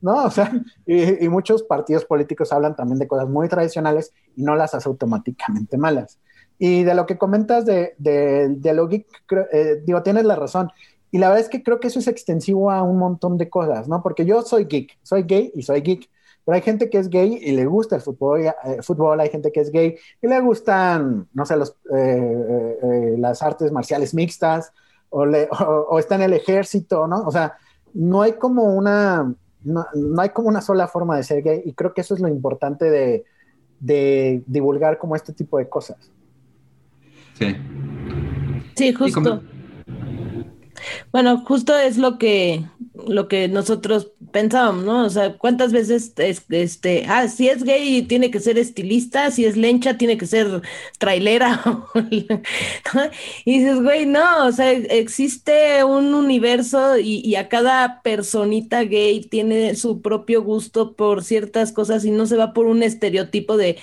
¿no? 0.00 0.24
O 0.24 0.30
sea, 0.30 0.52
y, 0.86 1.28
muchos 1.28 1.62
partidos 1.62 2.04
políticos 2.04 2.52
hablan 2.52 2.76
también 2.76 2.98
de 2.98 3.08
cosas 3.08 3.28
muy 3.28 3.48
tradicionales 3.48 4.12
y 4.36 4.42
no 4.42 4.54
las 4.54 4.74
hace 4.74 4.88
automáticamente 4.88 5.78
malas. 5.78 6.18
Y 6.64 6.84
de 6.84 6.94
lo 6.94 7.06
que 7.06 7.18
comentas 7.18 7.66
de, 7.66 7.96
de, 7.98 8.50
de 8.50 8.72
lo 8.72 8.86
geek, 8.86 9.04
eh, 9.52 9.82
digo, 9.84 10.00
tienes 10.04 10.24
la 10.24 10.36
razón. 10.36 10.70
Y 11.10 11.18
la 11.18 11.26
verdad 11.26 11.40
es 11.40 11.48
que 11.48 11.64
creo 11.64 11.80
que 11.80 11.88
eso 11.88 11.98
es 11.98 12.06
extensivo 12.06 12.70
a 12.70 12.84
un 12.84 12.98
montón 12.98 13.36
de 13.36 13.50
cosas, 13.50 13.88
¿no? 13.88 14.00
Porque 14.00 14.24
yo 14.24 14.42
soy 14.42 14.66
geek, 14.66 14.96
soy 15.02 15.24
gay 15.24 15.50
y 15.56 15.62
soy 15.62 15.80
geek. 15.80 16.08
Pero 16.44 16.54
hay 16.54 16.62
gente 16.62 16.88
que 16.88 16.98
es 16.98 17.10
gay 17.10 17.36
y 17.42 17.50
le 17.50 17.66
gusta 17.66 17.96
el 17.96 18.02
fútbol, 18.02 18.42
eh, 18.42 18.54
fútbol 18.80 19.18
hay 19.18 19.28
gente 19.28 19.50
que 19.50 19.58
es 19.58 19.72
gay 19.72 19.96
y 20.22 20.28
le 20.28 20.38
gustan, 20.38 21.26
no 21.34 21.44
sé, 21.44 21.56
los, 21.56 21.74
eh, 21.96 22.78
eh, 22.80 23.14
las 23.18 23.42
artes 23.42 23.72
marciales 23.72 24.14
mixtas 24.14 24.72
o, 25.10 25.26
le, 25.26 25.48
o, 25.88 25.98
está 25.98 26.14
en 26.14 26.22
el 26.22 26.32
ejército, 26.32 27.08
¿no? 27.08 27.22
O 27.22 27.32
sea, 27.32 27.56
no 27.92 28.22
hay 28.22 28.34
como 28.34 28.66
una, 28.72 29.34
no, 29.64 29.84
hay 30.16 30.28
como 30.28 30.46
una 30.46 30.60
sola 30.60 30.86
forma 30.86 31.16
de 31.16 31.24
ser 31.24 31.42
gay 31.42 31.60
y 31.64 31.72
creo 31.72 31.92
que 31.92 32.02
eso 32.02 32.14
es 32.14 32.20
lo 32.20 32.28
importante 32.28 32.88
de, 32.88 33.24
de 33.80 34.44
divulgar 34.46 34.98
como 34.98 35.16
este 35.16 35.32
tipo 35.32 35.58
de 35.58 35.68
cosas. 35.68 36.12
Sí. 37.38 37.56
Sí, 38.76 38.92
justo. 38.92 39.42
Bueno, 41.12 41.44
justo 41.44 41.76
es 41.76 41.98
lo 41.98 42.18
que, 42.18 42.64
lo 43.06 43.28
que 43.28 43.48
nosotros 43.48 44.12
pensábamos, 44.32 44.84
¿no? 44.84 45.04
O 45.04 45.10
sea, 45.10 45.36
¿cuántas 45.36 45.72
veces 45.72 46.12
es, 46.16 46.44
este, 46.48 47.04
ah, 47.08 47.28
si 47.28 47.48
es 47.48 47.64
gay 47.64 48.02
tiene 48.02 48.30
que 48.30 48.40
ser 48.40 48.58
estilista, 48.58 49.30
si 49.30 49.44
es 49.44 49.56
lencha 49.56 49.98
tiene 49.98 50.16
que 50.16 50.26
ser 50.26 50.62
trailera? 50.98 51.62
y 53.44 53.58
dices, 53.58 53.82
güey, 53.82 54.06
no, 54.06 54.46
o 54.46 54.52
sea, 54.52 54.72
existe 54.72 55.84
un 55.84 56.14
universo 56.14 56.98
y, 56.98 57.20
y, 57.24 57.36
a 57.36 57.48
cada 57.48 58.02
personita 58.02 58.84
gay 58.84 59.20
tiene 59.20 59.74
su 59.74 60.00
propio 60.00 60.42
gusto 60.42 60.94
por 60.94 61.22
ciertas 61.24 61.72
cosas 61.72 62.04
y 62.04 62.10
no 62.10 62.26
se 62.26 62.36
va 62.36 62.52
por 62.52 62.66
un 62.66 62.82
estereotipo 62.82 63.56
de, 63.56 63.78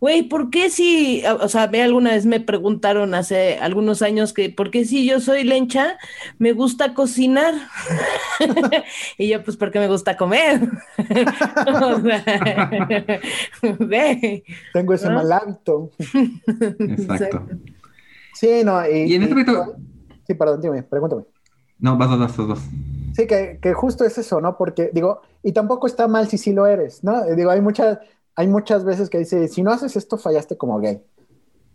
güey, 0.00 0.22
¿por 0.22 0.50
qué 0.50 0.70
si, 0.70 1.22
o 1.26 1.48
sea, 1.48 1.66
ve 1.66 1.82
alguna 1.82 2.12
vez 2.12 2.26
me 2.26 2.40
preguntaron 2.40 3.14
hace 3.14 3.58
algunos 3.58 4.02
años 4.02 4.32
que, 4.32 4.50
¿por 4.50 4.70
qué 4.70 4.84
si 4.84 5.06
yo 5.06 5.20
soy 5.20 5.44
lencha? 5.44 5.98
Me 6.38 6.52
gusta 6.52 6.94
cocinar. 6.94 7.54
y 9.18 9.28
yo, 9.28 9.44
pues 9.44 9.56
porque 9.56 9.78
me 9.78 9.88
gusta 9.88 10.16
comer. 10.16 10.68
Tengo 14.72 14.94
ese 14.94 15.10
mal 15.10 15.32
hábito. 15.32 15.90
Exacto. 16.78 17.46
Sí, 18.34 18.62
no, 18.64 18.88
y, 18.88 19.14
en 19.14 19.22
este 19.22 19.34
momento... 19.34 19.76
Sí, 20.26 20.34
perdón, 20.34 20.60
dime, 20.60 20.82
pregúntame. 20.82 21.24
No, 21.78 21.96
vas 21.96 22.10
dos, 22.10 22.36
dos, 22.36 22.48
dos. 22.48 22.60
Sí, 23.14 23.26
que, 23.26 23.58
que, 23.60 23.74
justo 23.74 24.04
es 24.04 24.16
eso, 24.16 24.40
¿no? 24.40 24.56
Porque, 24.56 24.90
digo, 24.92 25.20
y 25.42 25.52
tampoco 25.52 25.86
está 25.86 26.08
mal 26.08 26.28
si 26.28 26.38
sí 26.38 26.52
lo 26.52 26.66
eres, 26.66 27.04
¿no? 27.04 27.24
Digo, 27.34 27.50
hay 27.50 27.60
muchas, 27.60 27.98
hay 28.34 28.46
muchas 28.46 28.84
veces 28.84 29.10
que 29.10 29.18
dice, 29.18 29.48
si 29.48 29.62
no 29.62 29.72
haces 29.72 29.96
esto, 29.96 30.16
fallaste 30.16 30.56
como 30.56 30.78
gay. 30.78 31.02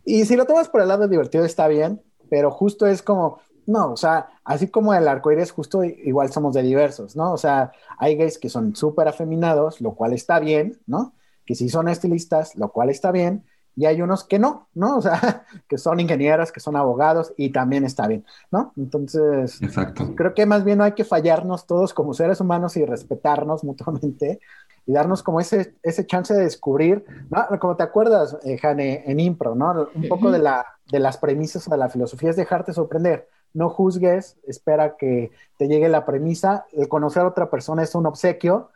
Y 0.05 0.25
si 0.25 0.35
lo 0.35 0.45
tomas 0.45 0.69
por 0.69 0.81
el 0.81 0.87
lado 0.87 1.07
divertido, 1.07 1.43
está 1.43 1.67
bien, 1.67 2.01
pero 2.29 2.51
justo 2.51 2.87
es 2.87 3.01
como, 3.01 3.39
no, 3.67 3.91
o 3.91 3.97
sea, 3.97 4.29
así 4.45 4.69
como 4.69 4.93
el 4.93 5.07
arcoíris, 5.07 5.51
justo 5.51 5.83
igual 5.83 6.31
somos 6.31 6.53
de 6.55 6.63
diversos, 6.63 7.17
¿no? 7.17 7.33
O 7.33 7.37
sea, 7.37 7.73
hay 7.99 8.15
gays 8.15 8.39
que 8.39 8.49
son 8.49 8.75
súper 8.77 9.09
afeminados, 9.09 9.81
lo 9.81 9.93
cual 9.93 10.13
está 10.13 10.39
bien, 10.39 10.79
¿no? 10.87 11.13
Que 11.45 11.53
sí 11.53 11.67
son 11.67 11.89
estilistas, 11.89 12.55
lo 12.55 12.71
cual 12.71 12.89
está 12.89 13.11
bien, 13.11 13.43
y 13.75 13.85
hay 13.85 14.01
unos 14.01 14.23
que 14.23 14.39
no, 14.39 14.69
¿no? 14.73 14.97
O 14.97 15.01
sea, 15.01 15.45
que 15.67 15.77
son 15.77 15.99
ingenieras, 15.99 16.53
que 16.53 16.61
son 16.61 16.77
abogados, 16.77 17.33
y 17.35 17.51
también 17.51 17.83
está 17.83 18.07
bien, 18.07 18.25
¿no? 18.51 18.71
Entonces, 18.77 19.61
Exacto. 19.61 20.15
creo 20.15 20.33
que 20.33 20.45
más 20.45 20.63
bien 20.63 20.77
no 20.77 20.85
hay 20.85 20.93
que 20.93 21.03
fallarnos 21.03 21.67
todos 21.67 21.93
como 21.93 22.13
seres 22.13 22.39
humanos 22.39 22.77
y 22.77 22.85
respetarnos 22.85 23.63
mutuamente 23.65 24.39
y 24.85 24.93
darnos 24.93 25.23
como 25.23 25.41
ese, 25.41 25.75
ese 25.83 26.07
chance 26.07 26.33
de 26.33 26.43
descubrir, 26.43 27.03
¿no? 27.29 27.59
Como 27.59 27.75
te 27.75 27.83
acuerdas, 27.83 28.37
eh, 28.45 28.57
Jane, 28.57 29.03
en 29.05 29.19
Impro, 29.19 29.55
¿no? 29.55 29.89
Un 29.93 30.07
poco 30.07 30.31
de, 30.31 30.39
la, 30.39 30.65
de 30.89 30.99
las 31.01 31.17
premisas 31.17 31.69
de 31.69 31.75
la 31.75 31.89
filosofía 31.89 32.29
es 32.29 32.37
dejarte 32.37 32.71
sorprender 32.71 33.27
no 33.53 33.69
juzgues, 33.69 34.37
espera 34.47 34.95
que 34.97 35.31
te 35.57 35.67
llegue 35.67 35.89
la 35.89 36.05
premisa. 36.05 36.65
El 36.73 36.87
conocer 36.87 37.23
a 37.23 37.27
otra 37.27 37.49
persona 37.49 37.83
es 37.83 37.95
un 37.95 38.05
obsequio, 38.05 38.69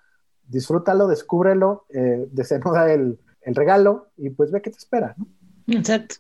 disfrútalo, 0.48 1.08
descúbrelo, 1.08 1.86
eh, 1.90 2.28
desenuda 2.32 2.92
el, 2.92 3.20
regalo 3.44 4.08
y 4.18 4.30
pues 4.30 4.52
ve 4.52 4.62
qué 4.62 4.70
te 4.70 4.78
espera. 4.78 5.16
¿no? 5.18 5.28
Exacto. 5.68 6.16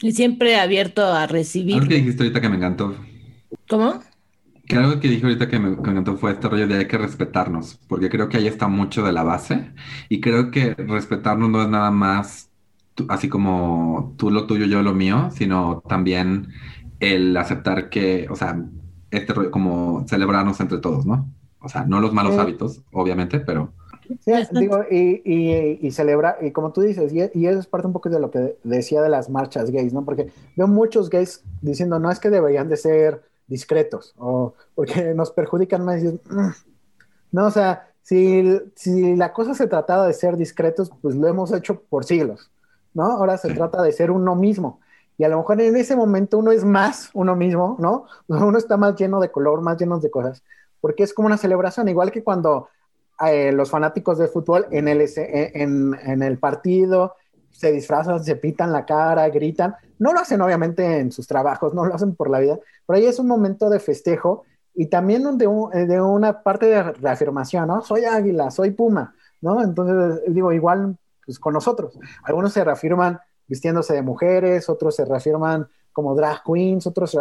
Y 0.00 0.12
siempre 0.12 0.56
abierto 0.56 1.04
a 1.04 1.26
recibir. 1.26 1.76
Algo 1.76 1.88
que 1.88 1.94
dijiste 1.94 2.22
ahorita 2.24 2.40
que 2.40 2.48
me 2.48 2.56
encantó. 2.56 2.94
¿Cómo? 3.68 4.00
Que 4.66 4.76
algo 4.76 4.98
que 4.98 5.08
dije 5.08 5.24
ahorita 5.24 5.48
que 5.48 5.58
me, 5.58 5.76
que 5.76 5.82
me, 5.82 5.90
encantó 5.90 6.16
fue 6.16 6.32
este 6.32 6.48
rollo 6.48 6.66
de 6.66 6.76
hay 6.76 6.88
que 6.88 6.98
respetarnos, 6.98 7.78
porque 7.86 8.08
creo 8.08 8.28
que 8.28 8.38
ahí 8.38 8.46
está 8.46 8.66
mucho 8.66 9.04
de 9.04 9.12
la 9.12 9.22
base 9.22 9.72
y 10.08 10.20
creo 10.20 10.50
que 10.50 10.74
respetarnos 10.74 11.50
no 11.50 11.62
es 11.62 11.68
nada 11.68 11.90
más 11.90 12.50
así 13.08 13.28
como 13.28 14.14
tú 14.16 14.30
lo 14.30 14.46
tuyo, 14.46 14.66
yo 14.66 14.82
lo 14.82 14.94
mío, 14.94 15.30
sino 15.32 15.82
también 15.88 16.48
el 17.00 17.36
aceptar 17.36 17.88
que, 17.90 18.26
o 18.30 18.36
sea, 18.36 18.64
este 19.10 19.32
rollo, 19.32 19.50
como 19.50 20.06
celebrarnos 20.08 20.60
entre 20.60 20.78
todos, 20.78 21.06
¿no? 21.06 21.28
O 21.60 21.68
sea, 21.68 21.84
no 21.84 22.00
los 22.00 22.12
malos 22.12 22.36
hábitos, 22.36 22.82
obviamente, 22.92 23.40
pero... 23.40 23.72
Sí, 24.20 24.32
digo, 24.52 24.84
y, 24.90 25.22
y, 25.24 25.78
y, 25.80 25.90
celebra, 25.90 26.36
y 26.42 26.50
como 26.50 26.72
tú 26.72 26.82
dices, 26.82 27.10
y, 27.10 27.20
y, 27.32 27.46
eso 27.46 27.58
es 27.58 27.66
parte 27.66 27.86
un 27.86 27.94
poco 27.94 28.10
de 28.10 28.20
lo 28.20 28.30
que 28.30 28.58
decía 28.62 29.00
de 29.00 29.08
las 29.08 29.30
marchas 29.30 29.70
gays, 29.70 29.94
¿no? 29.94 30.04
Porque 30.04 30.30
veo 30.56 30.68
muchos 30.68 31.08
gays 31.08 31.42
diciendo, 31.62 31.98
no 31.98 32.10
es 32.10 32.20
que 32.20 32.28
deberían 32.28 32.68
de 32.68 32.76
ser 32.76 33.22
discretos, 33.46 34.14
o 34.18 34.52
porque 34.74 35.14
nos 35.14 35.30
perjudican 35.30 35.86
más, 35.86 36.02
y, 36.02 36.08
mm, 36.08 36.52
No, 37.32 37.46
o 37.46 37.50
sea, 37.50 37.88
si, 38.02 38.60
si 38.74 39.16
la 39.16 39.32
cosa 39.32 39.54
se 39.54 39.66
trataba 39.66 40.06
de 40.06 40.12
ser 40.12 40.36
discretos, 40.36 40.92
pues 41.00 41.14
lo 41.14 41.26
hemos 41.26 41.50
hecho 41.52 41.80
por 41.80 42.04
siglos, 42.04 42.50
¿no? 42.94 43.04
Ahora 43.04 43.36
se 43.36 43.52
trata 43.52 43.82
de 43.82 43.92
ser 43.92 44.10
uno 44.10 44.34
mismo. 44.34 44.80
Y 45.18 45.24
a 45.24 45.28
lo 45.28 45.38
mejor 45.38 45.60
en 45.60 45.76
ese 45.76 45.94
momento 45.94 46.38
uno 46.38 46.50
es 46.52 46.64
más 46.64 47.10
uno 47.12 47.36
mismo, 47.36 47.76
¿no? 47.78 48.06
Uno 48.28 48.58
está 48.58 48.76
más 48.76 48.96
lleno 48.96 49.20
de 49.20 49.30
color, 49.30 49.60
más 49.60 49.78
lleno 49.78 49.98
de 50.00 50.10
cosas, 50.10 50.42
porque 50.80 51.04
es 51.04 51.14
como 51.14 51.26
una 51.26 51.36
celebración, 51.36 51.88
igual 51.88 52.10
que 52.10 52.24
cuando 52.24 52.68
eh, 53.26 53.52
los 53.52 53.70
fanáticos 53.70 54.18
de 54.18 54.28
fútbol 54.28 54.66
en 54.70 54.88
el, 54.88 55.06
en, 55.16 55.94
en 56.02 56.22
el 56.22 56.38
partido 56.38 57.14
se 57.54 57.70
disfrazan, 57.70 58.22
se 58.22 58.36
pitan 58.36 58.72
la 58.72 58.84
cara, 58.84 59.28
gritan. 59.28 59.76
No 59.98 60.12
lo 60.12 60.20
hacen 60.20 60.40
obviamente 60.40 60.98
en 60.98 61.12
sus 61.12 61.26
trabajos, 61.26 61.72
no 61.72 61.84
lo 61.84 61.94
hacen 61.94 62.16
por 62.16 62.28
la 62.28 62.40
vida, 62.40 62.58
pero 62.84 62.98
ahí 62.98 63.06
es 63.06 63.18
un 63.20 63.28
momento 63.28 63.70
de 63.70 63.78
festejo 63.78 64.44
y 64.74 64.86
también 64.86 65.38
de, 65.38 65.44
eh, 65.72 65.86
de 65.86 66.00
una 66.00 66.42
parte 66.42 66.66
de 66.66 66.82
reafirmación, 66.82 67.68
¿no? 67.68 67.82
Soy 67.82 68.04
águila, 68.04 68.50
soy 68.50 68.72
puma, 68.72 69.14
¿no? 69.40 69.62
Entonces, 69.62 70.22
digo, 70.34 70.52
igual 70.52 70.98
pues, 71.24 71.38
con 71.38 71.54
nosotros. 71.54 71.98
Algunos 72.22 72.52
se 72.52 72.64
reafirman 72.64 73.18
vistiéndose 73.46 73.94
de 73.94 74.02
mujeres, 74.02 74.68
otros 74.68 74.96
se 74.96 75.04
reafirman 75.04 75.68
como 75.92 76.14
drag 76.14 76.42
queens, 76.44 76.86
otros, 76.86 77.16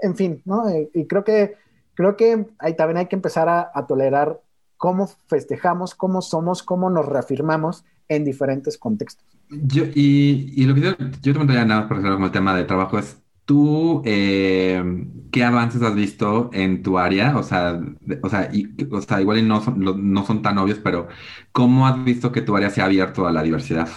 en 0.00 0.16
fin, 0.16 0.42
¿no? 0.44 0.68
Eh, 0.68 0.90
y 0.94 1.06
creo 1.06 1.24
que, 1.24 1.54
creo 1.94 2.16
que 2.16 2.46
ahí 2.58 2.74
también 2.74 2.98
hay 2.98 3.06
que 3.06 3.16
empezar 3.16 3.48
a, 3.48 3.86
tolerar 3.86 4.40
cómo 4.76 5.08
festejamos, 5.26 5.94
cómo 5.94 6.20
somos, 6.20 6.62
cómo 6.62 6.90
nos 6.90 7.06
reafirmamos 7.06 7.84
en 8.08 8.24
diferentes 8.24 8.76
contextos. 8.76 9.26
Yo, 9.48 9.84
y, 9.94 10.52
y 10.56 10.64
lo 10.66 10.74
que 10.74 10.80
yo, 10.80 10.90
yo 10.90 11.10
te 11.10 11.30
preguntaría 11.30 11.64
nada 11.64 11.86
más, 11.86 12.00
como 12.02 12.26
el 12.26 12.32
tema 12.32 12.54
de 12.54 12.64
trabajo 12.64 12.98
es, 12.98 13.16
¿tú 13.46 14.02
eh, 14.04 14.82
qué 15.32 15.44
avances 15.44 15.80
has 15.80 15.94
visto 15.94 16.50
en 16.52 16.82
tu 16.82 16.98
área? 16.98 17.38
O 17.38 17.42
sea, 17.42 17.80
o 18.22 18.28
sea, 18.28 19.20
igual 19.20 19.48
no 19.48 19.62
son, 19.62 20.12
no 20.12 20.26
son 20.26 20.42
tan 20.42 20.58
obvios, 20.58 20.80
pero 20.80 21.08
¿cómo 21.52 21.86
has 21.86 22.04
visto 22.04 22.32
que 22.32 22.42
tu 22.42 22.54
área 22.54 22.68
se 22.68 22.82
ha 22.82 22.84
abierto 22.84 23.26
a 23.26 23.32
la 23.32 23.42
diversidad? 23.42 23.88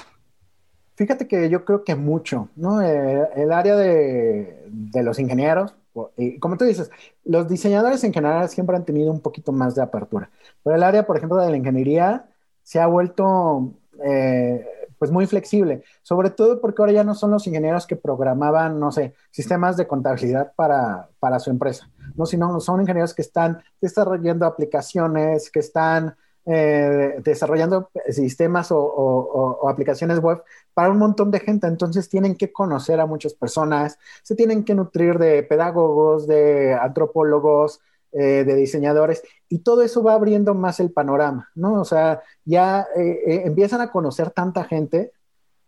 Fíjate 0.96 1.28
que 1.28 1.50
yo 1.50 1.66
creo 1.66 1.84
que 1.84 1.96
mucho, 1.96 2.50
¿no? 2.56 2.82
Eh, 2.82 3.28
el 3.36 3.52
área 3.52 3.76
de, 3.76 4.66
de, 4.68 5.04
los 5.04 5.18
ingenieros, 5.18 5.74
y 6.18 6.40
como 6.40 6.58
tú 6.58 6.66
dices, 6.66 6.92
los 7.24 7.48
diseñadores 7.48 8.04
en 8.04 8.14
general 8.14 8.50
siempre 8.50 8.76
han 8.76 8.86
tenido 8.86 9.12
un 9.12 9.22
poquito 9.22 9.52
más 9.52 9.76
de 9.76 9.82
apertura, 9.82 10.30
pero 10.64 10.76
el 10.76 10.84
área, 10.84 11.08
por 11.08 11.18
ejemplo, 11.18 11.38
de 11.38 11.50
la 11.50 11.58
ingeniería 11.58 12.30
se 12.64 12.80
ha 12.80 12.88
vuelto 12.88 13.74
eh, 14.04 14.66
pues 15.00 15.10
muy 15.12 15.26
flexible, 15.26 15.84
sobre 16.04 16.30
todo 16.30 16.62
porque 16.62 16.82
ahora 16.82 16.92
ya 16.92 17.04
no 17.04 17.16
son 17.16 17.32
los 17.32 17.48
ingenieros 17.48 17.88
que 17.88 17.96
programaban, 17.96 18.80
no 18.80 18.92
sé, 18.92 19.16
sistemas 19.32 19.78
de 19.78 19.88
contabilidad 19.88 20.52
para, 20.56 21.10
para 21.20 21.40
su 21.40 21.50
empresa, 21.50 21.90
no, 22.16 22.26
sino 22.26 22.60
son 22.60 22.82
ingenieros 22.82 23.14
que 23.14 23.22
están 23.22 23.64
desarrollando 23.82 24.46
aplicaciones, 24.46 25.50
que 25.50 25.60
están 25.60 26.16
eh, 26.46 27.22
desarrollando 27.24 27.92
sistemas 28.10 28.72
o, 28.72 28.80
o, 28.80 29.70
aplicaciones 29.70 30.20
web 30.20 30.42
para 30.74 30.90
un 30.90 30.98
montón 30.98 31.30
de 31.30 31.40
gente. 31.40 31.68
Entonces 31.68 32.10
tienen 32.10 32.36
que 32.36 32.52
conocer 32.52 33.00
a 33.00 33.06
muchas 33.06 33.34
personas, 33.36 34.00
se 34.24 34.36
tienen 34.36 34.64
que 34.64 34.74
nutrir 34.74 35.20
de 35.20 35.44
pedagogos, 35.44 36.26
de 36.28 36.74
antropólogos, 36.74 37.82
eh, 38.12 38.44
de 38.44 38.56
diseñadores, 38.56 39.22
y 39.50 39.60
todo 39.60 39.84
eso 39.84 40.02
va 40.02 40.14
abriendo 40.14 40.56
más 40.56 40.80
el 40.80 40.92
panorama, 40.92 41.50
¿no? 41.54 41.80
O 41.80 41.86
sea, 41.86 42.24
ya 42.44 42.88
eh, 42.96 43.20
eh, 43.28 43.42
empiezan 43.46 43.82
a 43.82 43.92
conocer 43.92 44.32
tanta 44.32 44.64
gente 44.64 45.12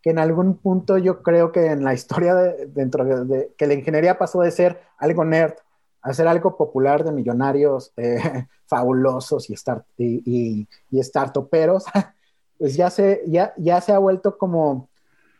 que 0.01 0.09
en 0.09 0.17
algún 0.17 0.57
punto 0.57 0.97
yo 0.97 1.21
creo 1.21 1.51
que 1.51 1.67
en 1.67 1.83
la 1.83 1.93
historia 1.93 2.33
de, 2.33 2.65
dentro 2.65 3.05
de, 3.25 3.51
que 3.55 3.67
la 3.67 3.75
ingeniería 3.75 4.17
pasó 4.17 4.41
de 4.41 4.49
ser 4.49 4.81
algo 4.97 5.23
nerd 5.23 5.53
a 6.01 6.13
ser 6.15 6.27
algo 6.27 6.57
popular 6.57 7.03
de 7.03 7.11
millonarios 7.11 7.93
fabulosos 8.65 9.47
y, 9.51 9.55
start, 9.55 9.85
y, 9.99 10.67
y, 10.89 11.03
startuperos, 11.03 11.85
pues 12.57 12.75
ya 12.75 12.89
se, 12.89 13.21
ya, 13.27 13.53
ya 13.57 13.81
se 13.81 13.93
ha 13.93 13.99
vuelto 13.99 14.39
como, 14.39 14.89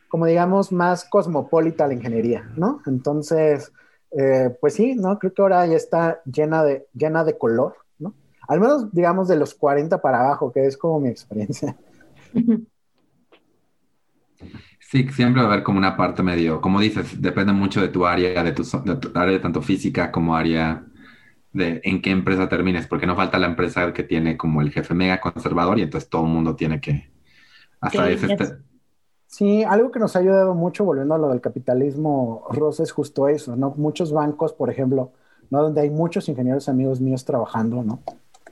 como 0.07 0.27
digamos, 0.27 0.71
más 0.71 1.03
cosmopolita 1.05 1.87
la 1.87 1.95
ingeniería, 1.95 2.47
¿no? 2.55 2.83
Entonces, 2.85 3.71
eh, 4.17 4.55
pues 4.59 4.73
sí, 4.73 4.95
¿no? 4.95 5.17
Creo 5.19 5.33
que 5.33 5.41
ahora 5.41 5.65
ya 5.65 5.77
está 5.77 6.21
llena 6.25 6.63
de, 6.63 6.87
llena 6.93 7.23
de 7.23 7.37
color, 7.37 7.75
¿no? 7.99 8.13
Al 8.47 8.59
menos, 8.59 8.91
digamos, 8.93 9.27
de 9.27 9.37
los 9.37 9.53
40 9.53 10.01
para 10.01 10.21
abajo, 10.21 10.51
que 10.51 10.65
es 10.65 10.77
como 10.77 10.99
mi 10.99 11.09
experiencia. 11.09 11.77
Sí, 14.79 15.07
siempre 15.07 15.41
va 15.41 15.47
a 15.47 15.53
haber 15.53 15.63
como 15.63 15.77
una 15.77 15.95
parte 15.95 16.21
medio, 16.21 16.59
como 16.59 16.81
dices, 16.81 17.21
depende 17.21 17.53
mucho 17.53 17.81
de 17.81 17.87
tu 17.87 18.05
área, 18.05 18.43
de 18.43 18.51
tu, 18.51 18.63
de 18.63 18.95
tu 18.97 19.17
área 19.17 19.41
tanto 19.41 19.61
física 19.61 20.11
como 20.11 20.35
área 20.35 20.83
de 21.53 21.79
en 21.85 22.01
qué 22.01 22.11
empresa 22.11 22.49
termines, 22.49 22.87
porque 22.87 23.07
no 23.07 23.15
falta 23.15 23.39
la 23.39 23.47
empresa 23.47 23.93
que 23.93 24.03
tiene 24.03 24.35
como 24.35 24.61
el 24.61 24.69
jefe 24.69 24.93
mega 24.93 25.21
conservador 25.21 25.79
y 25.79 25.83
entonces 25.83 26.09
todo 26.09 26.25
el 26.25 26.33
mundo 26.33 26.57
tiene 26.57 26.81
que, 26.81 27.09
hasta 27.79 28.09
ese, 28.09 28.35
Sí, 29.31 29.63
algo 29.63 29.91
que 29.91 29.99
nos 29.99 30.15
ha 30.15 30.19
ayudado 30.19 30.53
mucho, 30.55 30.83
volviendo 30.83 31.15
a 31.15 31.17
lo 31.17 31.29
del 31.29 31.39
capitalismo, 31.39 32.43
Rosa, 32.49 32.83
es 32.83 32.91
justo 32.91 33.29
eso, 33.29 33.55
¿no? 33.55 33.73
Muchos 33.77 34.11
bancos, 34.11 34.51
por 34.51 34.69
ejemplo, 34.69 35.13
¿no? 35.49 35.63
Donde 35.63 35.79
hay 35.81 35.89
muchos 35.89 36.27
ingenieros 36.27 36.67
amigos 36.67 36.99
míos 36.99 37.23
trabajando, 37.23 37.81
¿no? 37.81 38.01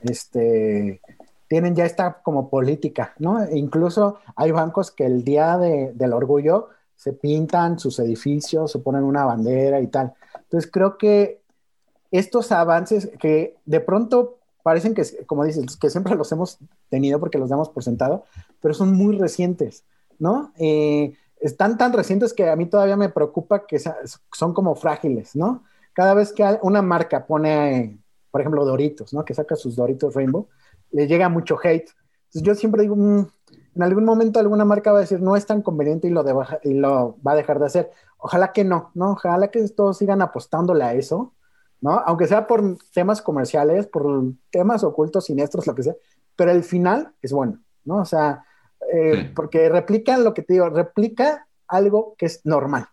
Este, 0.02 1.02
tienen 1.48 1.74
ya 1.76 1.84
esta 1.84 2.22
como 2.22 2.48
política, 2.48 3.14
¿no? 3.18 3.42
E 3.42 3.58
incluso 3.58 4.20
hay 4.36 4.52
bancos 4.52 4.90
que 4.90 5.04
el 5.04 5.22
día 5.22 5.58
de, 5.58 5.92
del 5.94 6.14
orgullo 6.14 6.68
se 6.96 7.12
pintan 7.12 7.78
sus 7.78 7.98
edificios, 7.98 8.72
se 8.72 8.78
ponen 8.78 9.04
una 9.04 9.26
bandera 9.26 9.80
y 9.82 9.86
tal. 9.86 10.14
Entonces 10.34 10.70
creo 10.72 10.96
que 10.96 11.42
estos 12.10 12.52
avances 12.52 13.10
que 13.18 13.54
de 13.66 13.80
pronto 13.80 14.38
parecen 14.62 14.94
que, 14.94 15.04
como 15.26 15.44
dices, 15.44 15.76
que 15.76 15.90
siempre 15.90 16.14
los 16.14 16.32
hemos 16.32 16.58
tenido 16.88 17.20
porque 17.20 17.38
los 17.38 17.50
damos 17.50 17.68
por 17.68 17.84
sentado, 17.84 18.24
pero 18.62 18.72
son 18.72 18.94
muy 18.94 19.18
recientes. 19.18 19.84
¿No? 20.20 20.52
Eh, 20.58 21.14
están 21.40 21.76
tan 21.76 21.92
recientes 21.92 22.32
que 22.32 22.48
a 22.48 22.54
mí 22.54 22.66
todavía 22.66 22.96
me 22.96 23.08
preocupa 23.08 23.66
que 23.66 23.78
son 23.78 24.54
como 24.54 24.76
frágiles, 24.76 25.34
¿no? 25.34 25.64
Cada 25.92 26.14
vez 26.14 26.32
que 26.32 26.44
una 26.62 26.82
marca 26.82 27.26
pone, 27.26 27.98
por 28.30 28.40
ejemplo, 28.40 28.64
Doritos, 28.64 29.12
¿no? 29.12 29.24
Que 29.24 29.34
saca 29.34 29.56
sus 29.56 29.74
Doritos 29.74 30.14
Rainbow, 30.14 30.48
le 30.92 31.06
llega 31.08 31.28
mucho 31.28 31.58
hate. 31.62 31.90
Entonces 32.26 32.42
yo 32.42 32.54
siempre 32.54 32.82
digo, 32.82 32.94
mm, 32.94 33.26
en 33.74 33.82
algún 33.82 34.04
momento 34.04 34.38
alguna 34.38 34.64
marca 34.64 34.92
va 34.92 34.98
a 34.98 35.00
decir, 35.00 35.20
no 35.20 35.34
es 35.34 35.46
tan 35.46 35.62
conveniente 35.62 36.08
y 36.08 36.10
lo, 36.10 37.16
va 37.26 37.32
a 37.32 37.34
dejar 37.34 37.58
de 37.58 37.66
hacer. 37.66 37.90
Ojalá 38.18 38.52
que 38.52 38.62
no, 38.62 38.90
¿no? 38.94 39.12
Ojalá 39.12 39.48
que 39.48 39.66
todos 39.70 39.98
sigan 39.98 40.20
apostándole 40.20 40.84
a 40.84 40.94
eso, 40.94 41.32
¿no? 41.80 42.02
Aunque 42.04 42.26
sea 42.26 42.46
por 42.46 42.76
temas 42.92 43.22
comerciales, 43.22 43.86
por 43.86 44.34
temas 44.50 44.84
ocultos, 44.84 45.24
siniestros, 45.24 45.66
lo 45.66 45.74
que 45.74 45.84
sea, 45.84 45.96
pero 46.36 46.50
el 46.50 46.62
final 46.64 47.14
es 47.22 47.32
bueno, 47.32 47.60
¿no? 47.84 47.96
O 47.96 48.04
sea, 48.04 48.44
eh, 48.92 49.30
porque 49.34 49.68
replica 49.68 50.18
lo 50.18 50.34
que 50.34 50.42
te 50.42 50.54
digo, 50.54 50.68
replica 50.68 51.46
algo 51.68 52.14
que 52.18 52.26
es 52.26 52.40
normal, 52.44 52.86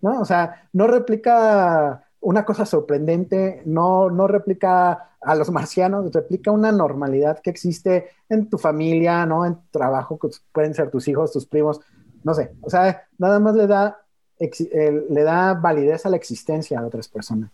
¿no? 0.00 0.20
O 0.20 0.24
sea, 0.24 0.68
no 0.72 0.86
replica 0.86 2.04
una 2.20 2.44
cosa 2.44 2.66
sorprendente, 2.66 3.62
no, 3.64 4.10
no 4.10 4.26
replica 4.26 5.16
a 5.20 5.34
los 5.34 5.50
marcianos, 5.50 6.12
replica 6.12 6.50
una 6.50 6.72
normalidad 6.72 7.40
que 7.40 7.50
existe 7.50 8.10
en 8.28 8.48
tu 8.48 8.58
familia, 8.58 9.24
¿no? 9.26 9.46
En 9.46 9.54
tu 9.54 9.66
trabajo, 9.70 10.18
que 10.18 10.28
pueden 10.52 10.74
ser 10.74 10.90
tus 10.90 11.08
hijos, 11.08 11.32
tus 11.32 11.46
primos, 11.46 11.80
no 12.22 12.34
sé, 12.34 12.52
o 12.60 12.68
sea, 12.68 13.06
nada 13.18 13.38
más 13.40 13.54
le 13.54 13.66
da, 13.66 13.98
le 14.38 15.22
da 15.22 15.54
validez 15.54 16.04
a 16.04 16.10
la 16.10 16.16
existencia 16.16 16.80
de 16.80 16.86
otras 16.86 17.08
personas. 17.08 17.50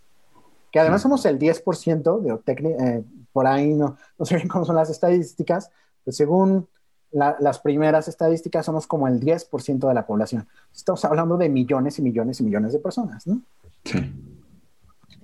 Que 0.71 0.79
además 0.79 1.01
somos 1.01 1.25
el 1.25 1.39
10% 1.39 2.19
de 2.19 2.53
eh, 2.57 3.03
por 3.31 3.47
ahí 3.47 3.73
no, 3.73 3.97
no 4.19 4.25
sé 4.25 4.35
bien 4.35 4.49
cómo 4.49 4.65
son 4.65 4.75
las 4.75 4.89
estadísticas, 4.89 5.71
pero 6.03 6.13
según 6.13 6.67
las 7.11 7.59
primeras 7.59 8.07
estadísticas 8.07 8.65
somos 8.65 8.87
como 8.87 9.07
el 9.07 9.19
10% 9.19 9.87
de 9.87 9.93
la 9.93 10.05
población. 10.05 10.47
Estamos 10.73 11.03
hablando 11.05 11.37
de 11.37 11.49
millones 11.49 11.99
y 11.99 12.01
millones 12.01 12.39
y 12.39 12.43
millones 12.43 12.73
de 12.73 12.79
personas, 12.79 13.25
¿no? 13.27 13.41
Sí. 13.85 13.99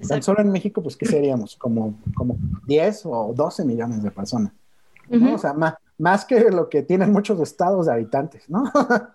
Tan 0.07 0.23
solo 0.23 0.41
en 0.41 0.51
México, 0.51 0.81
pues, 0.81 0.97
¿qué 0.97 1.05
seríamos? 1.05 1.55
Como, 1.55 1.95
como 2.15 2.37
10 2.67 3.05
o 3.05 3.33
12 3.35 3.65
millones 3.65 4.03
de 4.03 4.11
personas. 4.11 4.51
O 5.09 5.37
sea, 5.37 5.53
más, 5.53 5.75
más 5.97 6.25
que 6.25 6.49
lo 6.49 6.69
que 6.69 6.81
tienen 6.81 7.11
muchos 7.11 7.39
estados 7.39 7.85
de 7.85 7.93
habitantes, 7.93 8.49
¿no? 8.49 8.63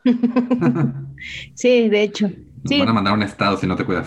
sí, 1.55 1.89
de 1.89 2.03
hecho. 2.03 2.29
Nos 2.63 2.79
van 2.79 2.89
a 2.89 2.93
mandar 2.93 3.15
un 3.15 3.23
estado 3.23 3.57
si 3.57 3.67
no 3.67 3.77
te 3.77 3.85
cuidas. 3.85 4.07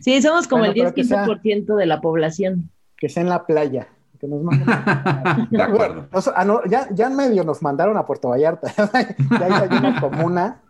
Sí, 0.00 0.20
somos 0.22 0.46
como 0.46 0.64
el 0.64 0.74
10-15% 0.74 1.76
de 1.76 1.86
la 1.86 2.00
población. 2.00 2.70
Que 2.96 3.08
sea 3.08 3.22
en 3.22 3.28
la 3.28 3.46
playa 3.46 3.88
que 4.18 4.26
nos 4.26 4.42
de 5.50 5.62
acuerdo. 5.62 6.08
Ah, 6.12 6.62
ya, 6.68 6.88
ya 6.92 7.06
en 7.06 7.16
medio 7.16 7.44
nos 7.44 7.62
mandaron 7.62 7.96
a 7.96 8.06
Puerto 8.06 8.28
Vallarta. 8.28 8.72
ya 9.30 9.62
hay 9.62 9.78
una 9.78 10.00
comuna. 10.00 10.62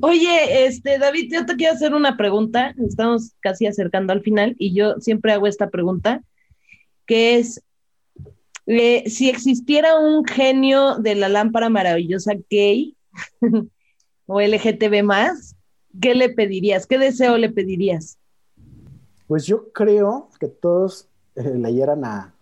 Oye, 0.00 0.66
este, 0.66 0.98
David, 0.98 1.32
yo 1.32 1.46
te 1.46 1.56
quiero 1.56 1.74
hacer 1.74 1.94
una 1.94 2.16
pregunta. 2.16 2.74
Estamos 2.84 3.34
casi 3.40 3.66
acercando 3.66 4.12
al 4.12 4.22
final 4.22 4.56
y 4.58 4.74
yo 4.74 4.96
siempre 4.98 5.32
hago 5.32 5.46
esta 5.46 5.70
pregunta, 5.70 6.22
que 7.06 7.38
es, 7.38 7.62
eh, 8.66 9.04
si 9.08 9.28
existiera 9.28 9.98
un 9.98 10.24
genio 10.24 10.96
de 10.96 11.14
la 11.14 11.28
lámpara 11.28 11.68
maravillosa 11.68 12.32
gay 12.50 12.96
o 14.26 14.40
LGTB 14.40 15.02
más, 15.04 15.56
¿qué 16.00 16.14
le 16.14 16.28
pedirías? 16.28 16.86
¿Qué 16.86 16.98
deseo 16.98 17.38
le 17.38 17.50
pedirías? 17.50 18.18
Pues 19.28 19.46
yo 19.46 19.72
creo 19.72 20.30
que 20.40 20.48
todos 20.48 21.07
leyeran 21.56 22.04
a, 22.04 22.34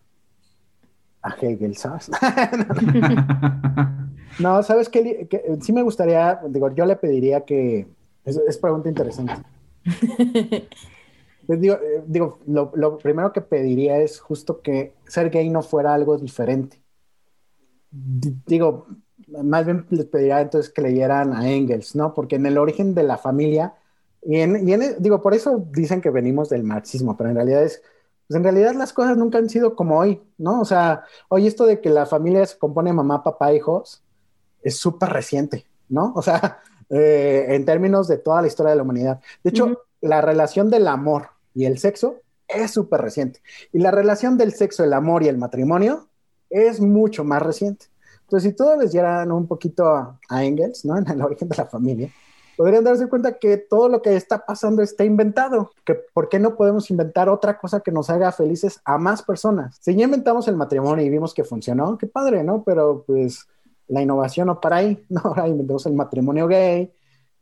a 1.23 1.37
Hegel, 1.41 1.77
¿sabes? 1.77 2.11
no, 4.41 4.63
¿sabes 4.63 4.89
qué? 4.89 5.27
Que, 5.29 5.59
sí 5.61 5.73
me 5.73 5.83
gustaría, 5.83 6.41
digo, 6.49 6.75
yo 6.75 6.87
le 6.87 6.97
pediría 6.97 7.45
que, 7.45 7.87
es, 8.25 8.59
pregunta 8.59 8.89
interesante. 8.89 9.35
Pues 11.47 11.61
digo, 11.61 11.75
eh, 11.75 12.03
digo 12.09 12.41
lo, 12.49 12.73
lo, 12.75 12.99
primero 12.99 13.33
que 13.33 13.41
pediría 13.41 14.01
es 14.01 14.19
justo 14.19 14.63
que 14.63 14.95
ser 15.07 15.31
gay 15.31 15.49
no 15.49 15.63
fuera 15.63 15.95
algo 15.95 16.19
diferente. 16.19 16.83
digo, 17.93 18.89
más 19.29 19.65
bien 19.65 19.87
les 19.91 20.07
pediría 20.07 20.41
entonces 20.41 20.73
que 20.73 20.83
leyeran 20.83 21.33
a 21.33 21.49
Engels, 21.49 21.95
¿no? 21.95 22.15
Porque 22.15 22.35
en 22.35 22.47
el 22.47 22.59
origen 22.59 22.95
de 22.95 23.05
la 23.05 23.17
familia, 23.17 23.75
y 24.23 24.41
en, 24.41 24.69
y 24.69 24.73
en, 24.73 24.97
digo, 24.99 25.23
por 25.23 25.35
eso 25.35 25.65
dicen 25.71 26.01
que 26.01 26.11
venimos 26.11 26.49
del 26.49 26.65
marxismo, 26.65 27.17
pero 27.17 27.31
en 27.31 27.37
realidad 27.37 27.63
es, 27.63 27.81
pues 28.27 28.37
en 28.37 28.45
realidad 28.45 28.75
las 28.75 28.93
cosas 28.93 29.17
nunca 29.17 29.39
han 29.39 29.49
sido 29.49 29.77
como 29.77 29.99
hoy, 29.99 30.21
¿no? 30.39 30.61
O 30.61 30.65
sea, 30.65 31.05
hoy 31.29 31.47
esto 31.47 31.65
de 31.65 31.81
que 31.81 31.91
la 31.91 32.07
familia 32.07 32.45
se 32.47 32.59
compone 32.59 32.93
mamá, 32.93 33.23
papá, 33.23 33.53
hijos, 33.53 34.03
es 34.63 34.79
súper 34.79 35.11
reciente, 35.11 35.67
¿no? 35.89 36.13
O 36.17 36.23
sea, 36.23 36.61
eh, 36.91 37.47
en 37.51 37.65
términos 37.65 38.09
de 38.09 38.19
toda 38.19 38.43
la 38.43 38.49
historia 38.49 38.71
de 38.71 38.77
la 38.77 38.83
humanidad. 38.83 39.21
De 39.45 39.51
hecho, 39.51 39.85
la 40.01 40.21
relación 40.21 40.71
del 40.71 40.89
amor 40.89 41.29
y 41.55 41.67
el 41.67 41.79
sexo 41.79 42.17
es 42.49 42.73
súper 42.73 43.01
reciente. 43.01 43.41
Y 43.73 43.79
la 43.79 43.91
relación 43.91 44.37
del 44.37 44.53
sexo, 44.53 44.83
el 44.83 44.93
amor 44.93 45.23
y 45.23 45.29
el 45.29 45.39
matrimonio 45.39 46.09
es 46.51 46.81
mucho 46.81 47.25
más 47.25 47.43
reciente. 47.43 47.87
Entonces, 48.23 48.51
si 48.51 48.57
todos 48.57 48.77
les 48.79 48.91
dieran 48.91 49.31
un 49.31 49.47
poquito 49.47 49.87
a, 49.87 50.45
Engels, 50.45 50.85
¿no? 50.85 50.97
En 50.99 51.09
el 51.09 51.23
origen 51.23 51.49
de 51.49 51.57
la 51.57 51.67
familia, 51.67 52.11
podrían 52.57 52.85
darse 52.85 53.09
cuenta 53.09 53.39
que 53.39 53.57
todo 53.57 53.89
lo 53.89 54.03
que 54.03 54.17
está 54.17 54.45
pasando 54.45 54.83
está 54.83 55.05
inventado. 55.05 55.71
Que 55.85 55.95
¿Por 55.95 56.29
qué 56.29 56.39
no 56.39 56.57
podemos 56.57 56.91
inventar 56.91 57.29
otra 57.29 57.59
cosa 57.59 57.81
que 57.81 57.93
nos 57.93 58.11
haga 58.11 58.33
felices 58.33 58.81
a 58.85 58.99
más 58.99 59.23
personas? 59.23 59.77
Si 59.81 59.95
ya 59.95 60.05
inventamos 60.05 60.49
el 60.49 60.57
matrimonio 60.57 61.05
y 61.05 61.11
vimos 61.11 61.35
que 61.35 61.45
funcionó, 61.45 61.99
qué 61.99 62.07
padre, 62.07 62.43
¿no? 62.43 62.63
Pero 62.65 63.05
pues 63.07 63.47
la 63.89 64.03
innovación 64.03 64.49
no 64.49 64.61
para 64.61 64.77
ahí, 64.77 65.05
¿no? 65.09 65.21
Ahora 65.25 65.49
inventamos 65.49 65.87
el 65.87 65.95
matrimonio 65.95 66.47
gay 66.49 66.93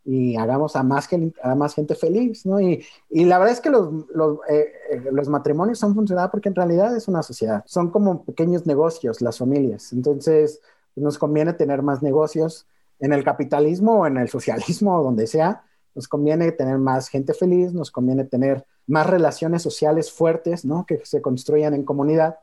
y 0.05 0.37
hagamos 0.37 0.77
a 0.77 0.83
más, 0.83 1.09
a 1.43 1.55
más 1.55 1.75
gente 1.75 1.95
feliz, 1.95 2.45
¿no? 2.45 2.61
Y, 2.61 2.85
y 3.09 3.25
la 3.25 3.39
verdad 3.39 3.55
es 3.55 3.61
que 3.61 3.71
los, 3.71 3.89
los, 4.15 4.39
eh, 4.51 4.67
eh, 4.91 5.03
los 5.11 5.29
matrimonios 5.29 5.83
han 5.83 5.95
funcionado 5.95 6.31
porque 6.31 6.51
en 6.51 6.55
realidad 6.55 6.95
es 6.95 7.09
una 7.09 7.23
sociedad, 7.23 7.63
son 7.67 7.91
como 7.91 8.23
pequeños 8.25 8.67
negocios, 8.67 9.23
las 9.23 9.39
familias. 9.39 9.93
Entonces, 9.95 10.61
nos 10.97 11.19
conviene 11.19 11.55
tener 11.55 11.83
más 11.83 12.03
negocios 12.03 12.67
en 13.01 13.13
el 13.13 13.25
capitalismo 13.25 14.01
o 14.01 14.07
en 14.07 14.17
el 14.19 14.29
socialismo 14.29 14.97
o 14.97 15.03
donde 15.05 15.27
sea, 15.27 15.65
nos 15.95 16.09
conviene 16.09 16.53
tener 16.53 16.79
más 16.79 17.09
gente 17.09 17.35
feliz, 17.35 17.73
nos 17.73 17.91
conviene 17.91 18.25
tener 18.25 18.65
más 18.87 19.07
relaciones 19.07 19.63
sociales 19.63 20.13
fuertes, 20.13 20.65
¿no? 20.65 20.85
Que 20.87 21.01
se 21.05 21.23
construyan 21.23 21.75
en 21.75 21.85
comunidad. 21.85 22.37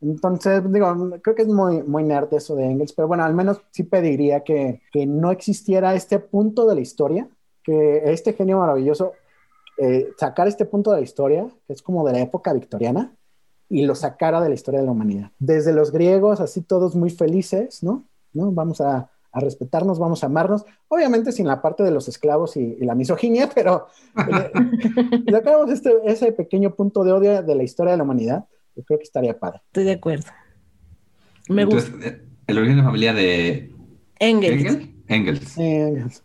Entonces, 0.00 0.62
digo, 0.72 1.18
creo 1.22 1.34
que 1.34 1.42
es 1.42 1.48
muy, 1.48 1.82
muy 1.82 2.04
nerd 2.04 2.32
eso 2.34 2.54
de 2.54 2.64
Engels, 2.64 2.92
pero 2.92 3.08
bueno, 3.08 3.24
al 3.24 3.34
menos 3.34 3.60
sí 3.70 3.84
pediría 3.84 4.44
que, 4.44 4.82
que 4.92 5.06
no 5.06 5.30
existiera 5.30 5.94
este 5.94 6.18
punto 6.18 6.66
de 6.66 6.74
la 6.74 6.80
historia, 6.80 7.28
que 7.62 8.02
este 8.12 8.32
genio 8.32 8.58
maravilloso, 8.58 9.12
eh, 9.78 10.08
sacar 10.18 10.48
este 10.48 10.64
punto 10.64 10.90
de 10.90 10.98
la 10.98 11.02
historia, 11.02 11.46
que 11.66 11.72
es 11.72 11.82
como 11.82 12.06
de 12.06 12.12
la 12.12 12.20
época 12.20 12.52
victoriana, 12.52 13.14
y 13.68 13.84
lo 13.84 13.94
sacara 13.94 14.40
de 14.40 14.48
la 14.48 14.54
historia 14.54 14.80
de 14.80 14.86
la 14.86 14.92
humanidad. 14.92 15.32
Desde 15.38 15.72
los 15.72 15.90
griegos, 15.90 16.40
así 16.40 16.62
todos 16.62 16.94
muy 16.94 17.10
felices, 17.10 17.82
¿no? 17.82 18.04
¿No? 18.32 18.52
Vamos 18.52 18.80
a, 18.80 19.10
a 19.36 19.40
respetarnos, 19.40 19.98
vamos 19.98 20.22
a 20.22 20.26
amarnos, 20.26 20.64
obviamente 20.88 21.30
sin 21.30 21.46
la 21.46 21.60
parte 21.60 21.82
de 21.82 21.90
los 21.90 22.08
esclavos 22.08 22.56
y, 22.56 22.76
la 22.84 22.94
misoginia, 22.94 23.50
pero 23.54 23.88
eh, 24.16 24.50
sacamos 25.30 25.70
este, 25.70 25.92
ese 26.04 26.32
pequeño 26.32 26.74
punto 26.74 27.04
de 27.04 27.12
odio 27.12 27.42
de 27.42 27.54
la 27.54 27.62
historia 27.62 27.92
de 27.92 27.98
la 27.98 28.04
humanidad, 28.04 28.46
yo 28.74 28.82
creo 28.84 28.98
que 28.98 29.04
estaría 29.04 29.38
padre. 29.38 29.60
Estoy 29.66 29.84
de 29.84 29.92
acuerdo. 29.92 30.26
Me 31.48 31.64
gusta. 31.64 31.92
Eh, 32.06 32.22
el 32.46 32.58
origen 32.58 32.76
de 32.76 32.82
familia 32.82 33.12
de 33.12 33.74
Engels. 34.18 34.88
Engels. 35.08 35.58
Engels. 35.58 36.22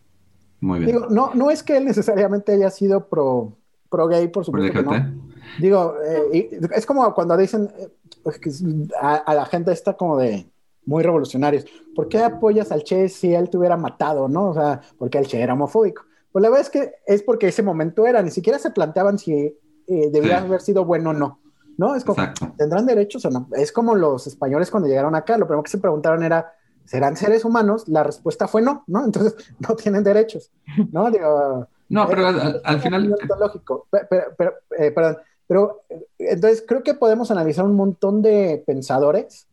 Muy 0.59 0.79
bien. 0.79 0.91
Digo, 0.91 1.07
no, 1.09 1.33
no 1.33 1.51
es 1.51 1.63
que 1.63 1.77
él 1.77 1.85
necesariamente 1.85 2.53
haya 2.53 2.69
sido 2.69 3.07
pro, 3.07 3.57
pro 3.89 4.07
gay, 4.07 4.27
por 4.27 4.45
supuesto. 4.45 4.73
Que 4.73 4.83
no. 4.83 5.31
Digo, 5.59 5.95
eh, 6.33 6.59
es 6.73 6.85
como 6.85 7.13
cuando 7.13 7.35
dicen 7.35 7.69
eh, 7.77 7.89
pues, 8.23 8.39
a, 9.01 9.33
la 9.33 9.45
gente 9.45 9.71
está 9.71 9.93
como 9.93 10.17
de 10.17 10.45
muy 10.85 11.03
revolucionarios. 11.03 11.65
¿Por 11.95 12.07
qué 12.07 12.19
apoyas 12.19 12.71
al 12.71 12.83
Che 12.83 13.09
si 13.09 13.33
él 13.33 13.49
te 13.49 13.57
hubiera 13.57 13.77
matado, 13.77 14.27
no? 14.27 14.49
O 14.49 14.53
sea, 14.53 14.81
porque 14.97 15.17
el 15.17 15.27
Che 15.27 15.41
era 15.41 15.53
homofóbico. 15.53 16.03
Pues 16.31 16.41
la 16.41 16.49
verdad 16.49 16.65
es 16.65 16.69
que 16.69 16.93
es 17.05 17.23
porque 17.23 17.47
ese 17.47 17.63
momento 17.63 18.07
era, 18.07 18.21
ni 18.21 18.31
siquiera 18.31 18.57
se 18.57 18.71
planteaban 18.71 19.17
si 19.17 19.33
eh, 19.33 20.09
debía 20.11 20.39
haber 20.39 20.61
sido 20.61 20.85
bueno 20.85 21.11
o 21.11 21.13
no. 21.13 21.39
¿No? 21.77 21.95
Es 21.95 22.03
como, 22.03 22.21
¿tendrán 22.57 22.85
derechos 22.85 23.25
o 23.25 23.29
no? 23.31 23.47
Es 23.53 23.71
como 23.71 23.95
los 23.95 24.27
españoles 24.27 24.69
cuando 24.69 24.87
llegaron 24.87 25.15
acá, 25.15 25.37
lo 25.37 25.47
primero 25.47 25.63
que 25.63 25.71
se 25.71 25.79
preguntaron 25.79 26.21
era, 26.21 26.53
¿serán 26.85 27.15
seres 27.15 27.43
humanos? 27.43 27.87
La 27.87 28.03
respuesta 28.03 28.47
fue 28.47 28.61
no, 28.61 28.83
¿no? 28.87 29.03
Entonces, 29.05 29.35
no 29.59 29.75
tienen 29.75 30.03
derechos, 30.03 30.51
¿no? 30.91 31.09
Digo, 31.09 31.67
no, 31.89 32.07
pero 32.07 32.27
al, 32.27 32.79
final... 32.81 33.15
Lógico. 33.39 33.87
Pero, 33.89 34.53
perdón, 34.93 35.17
pero 35.51 35.83
entonces 36.17 36.63
creo 36.65 36.81
que 36.81 36.93
podemos 36.93 37.29
analizar 37.29 37.65
un 37.65 37.75
montón 37.75 38.21
de 38.21 38.63
pensadores 38.65 39.49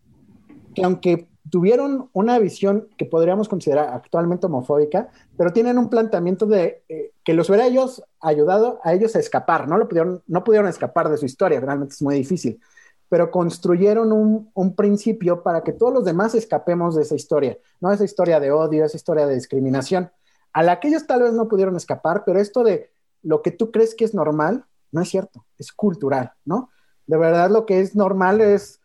que 0.78 0.84
aunque 0.84 1.28
tuvieron 1.50 2.10
una 2.12 2.38
visión 2.38 2.88
que 2.96 3.06
podríamos 3.06 3.48
considerar 3.48 3.88
actualmente 3.92 4.46
homofóbica, 4.46 5.08
pero 5.36 5.52
tienen 5.52 5.78
un 5.78 5.88
planteamiento 5.88 6.46
de 6.46 6.82
eh, 6.88 7.12
que 7.24 7.34
los 7.34 7.48
hubiera 7.48 7.66
ellos 7.66 8.02
ayudado 8.20 8.80
a 8.84 8.92
ellos 8.92 9.16
a 9.16 9.18
escapar, 9.18 9.68
no, 9.68 9.78
lo 9.78 9.88
pudieron, 9.88 10.22
no 10.26 10.44
pudieron 10.44 10.68
escapar 10.68 11.08
de 11.08 11.16
su 11.16 11.26
historia, 11.26 11.60
realmente 11.60 11.94
es 11.94 12.02
muy 12.02 12.16
difícil, 12.16 12.60
pero 13.08 13.30
construyeron 13.30 14.12
un, 14.12 14.50
un, 14.52 14.74
principio 14.74 15.42
para 15.42 15.62
que 15.62 15.72
todos 15.72 15.92
los 15.92 16.04
demás 16.04 16.34
escapemos 16.34 16.94
de 16.94 17.02
esa 17.02 17.14
historia, 17.14 17.56
¿no? 17.80 17.90
Esa 17.90 18.04
historia 18.04 18.38
de 18.38 18.50
odio, 18.50 18.84
esa 18.84 18.96
historia 18.96 19.26
de 19.26 19.34
discriminación, 19.34 20.10
a 20.52 20.62
la 20.62 20.80
que 20.80 20.88
ellos 20.88 21.06
tal 21.06 21.22
vez 21.22 21.32
no 21.32 21.48
pudieron 21.48 21.76
escapar, 21.76 22.24
pero 22.26 22.38
esto 22.38 22.62
de 22.62 22.90
lo 23.22 23.42
que 23.42 23.50
tú 23.50 23.70
crees 23.70 23.94
que 23.94 24.04
es 24.04 24.14
normal, 24.14 24.66
no 24.92 25.00
es 25.00 25.08
cierto, 25.08 25.46
es 25.58 25.72
cultural, 25.72 26.32
¿no? 26.44 26.70
De 27.06 27.16
verdad 27.16 27.50
lo 27.50 27.64
que 27.64 27.80
es 27.80 27.96
normal 27.96 28.42
es 28.42 28.80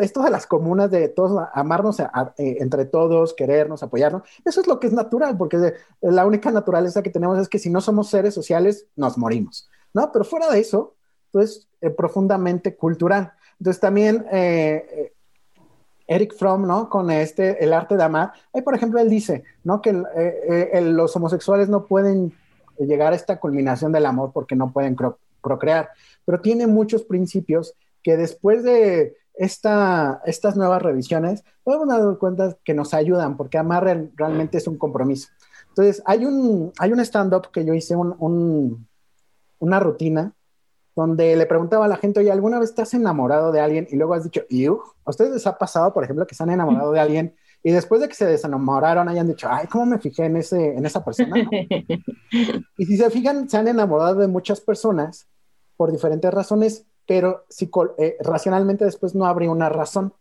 esto 0.00 0.22
de 0.22 0.30
las 0.30 0.46
comunas 0.46 0.90
de 0.90 1.08
todos 1.08 1.48
amarnos 1.52 2.00
eh, 2.00 2.06
entre 2.36 2.86
todos, 2.86 3.34
querernos, 3.34 3.82
apoyarnos, 3.82 4.22
eso 4.44 4.60
es 4.60 4.66
lo 4.66 4.80
que 4.80 4.86
es 4.86 4.92
natural, 4.92 5.36
porque 5.36 5.74
la 6.00 6.26
única 6.26 6.50
naturaleza 6.50 7.02
que 7.02 7.10
tenemos 7.10 7.38
es 7.38 7.48
que 7.48 7.58
si 7.58 7.70
no 7.70 7.80
somos 7.80 8.08
seres 8.08 8.34
sociales, 8.34 8.86
nos 8.96 9.18
morimos, 9.18 9.68
¿no? 9.92 10.10
Pero 10.12 10.24
fuera 10.24 10.50
de 10.50 10.60
eso, 10.60 10.94
pues 11.30 11.68
profundamente 11.96 12.74
cultural. 12.74 13.32
Entonces 13.58 13.80
también 13.80 14.26
eh, 14.32 15.12
Eric 16.06 16.34
Fromm, 16.36 16.66
¿no? 16.66 16.88
Con 16.88 17.10
este, 17.10 17.62
el 17.62 17.72
arte 17.72 17.96
de 17.96 18.02
amar, 18.02 18.32
ahí 18.52 18.62
por 18.62 18.74
ejemplo 18.74 18.98
él 18.98 19.08
dice, 19.08 19.44
¿no? 19.62 19.82
Que 19.82 19.92
los 20.82 21.14
homosexuales 21.16 21.68
no 21.68 21.86
pueden 21.86 22.32
llegar 22.78 23.12
a 23.12 23.16
esta 23.16 23.38
culminación 23.38 23.92
del 23.92 24.06
amor 24.06 24.32
porque 24.32 24.56
no 24.56 24.72
pueden 24.72 24.96
procrear. 25.42 25.90
Pero 26.24 26.40
tiene 26.40 26.66
muchos 26.66 27.02
principios 27.02 27.74
que 28.02 28.16
después 28.16 28.62
de 28.62 29.16
esta, 29.40 30.20
estas 30.26 30.54
nuevas 30.54 30.82
revisiones 30.82 31.44
podemos 31.64 31.88
dar 31.88 32.18
cuenta 32.18 32.58
que 32.62 32.74
nos 32.74 32.92
ayudan 32.92 33.38
porque 33.38 33.56
amar 33.56 33.84
realmente 34.14 34.58
es 34.58 34.66
un 34.66 34.76
compromiso. 34.76 35.28
Entonces, 35.68 36.02
hay 36.04 36.26
un, 36.26 36.72
hay 36.78 36.92
un 36.92 37.00
stand-up 37.00 37.50
que 37.50 37.64
yo 37.64 37.72
hice, 37.72 37.96
un, 37.96 38.86
una 39.58 39.80
rutina 39.80 40.34
donde 40.94 41.36
le 41.36 41.46
preguntaba 41.46 41.86
a 41.86 41.88
la 41.88 41.96
gente, 41.96 42.20
oye, 42.20 42.30
¿alguna 42.30 42.58
vez 42.58 42.68
estás 42.68 42.92
enamorado 42.92 43.50
de 43.50 43.60
alguien 43.60 43.88
y 43.90 43.96
luego 43.96 44.12
has 44.12 44.24
dicho, 44.24 44.42
¿you? 44.50 44.82
¿A 45.06 45.10
ustedes 45.10 45.32
les 45.32 45.46
ha 45.46 45.56
pasado, 45.56 45.94
por 45.94 46.04
ejemplo, 46.04 46.26
que 46.26 46.34
se 46.34 46.42
han 46.42 46.50
enamorado 46.50 46.92
de 46.92 47.00
alguien 47.00 47.34
y 47.62 47.70
después 47.70 48.02
de 48.02 48.08
que 48.08 48.14
se 48.14 48.26
desenamoraron 48.26 49.08
hayan 49.08 49.28
dicho, 49.28 49.48
ay, 49.50 49.68
¿cómo 49.68 49.86
me 49.86 49.98
fijé 49.98 50.26
en, 50.26 50.36
ese, 50.36 50.76
en 50.76 50.84
esa 50.84 51.02
persona? 51.02 51.36
y 52.76 52.84
si 52.84 52.96
se 52.98 53.08
fijan, 53.08 53.48
se 53.48 53.56
han 53.56 53.68
enamorado 53.68 54.16
de 54.16 54.28
muchas 54.28 54.60
personas 54.60 55.28
por 55.78 55.92
diferentes 55.92 56.30
razones, 56.34 56.84
pero 57.10 57.44
eh, 57.98 58.16
racionalmente 58.20 58.84
después 58.84 59.16
no 59.16 59.26
habría 59.26 59.50
una 59.50 59.68
razón. 59.68 60.14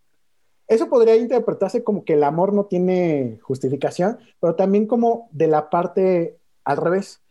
Eso 0.68 0.90
podría 0.90 1.16
interpretarse 1.16 1.84
como 1.84 2.04
que 2.04 2.14
el 2.14 2.24
amor 2.24 2.52
no 2.52 2.66
tiene 2.66 3.38
justificación, 3.44 4.18
pero 4.40 4.56
también 4.56 4.88
como 4.88 5.30
de 5.32 5.46
la 5.46 5.70
parte 5.70 6.40
al 6.64 6.78
revés, 6.78 7.22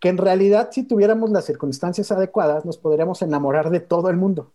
que 0.00 0.08
en 0.08 0.18
realidad 0.18 0.70
si 0.72 0.82
tuviéramos 0.82 1.30
las 1.30 1.44
circunstancias 1.44 2.10
adecuadas 2.10 2.64
nos 2.64 2.76
podríamos 2.76 3.22
enamorar 3.22 3.70
de 3.70 3.78
todo 3.78 4.10
el 4.10 4.16
mundo. 4.16 4.52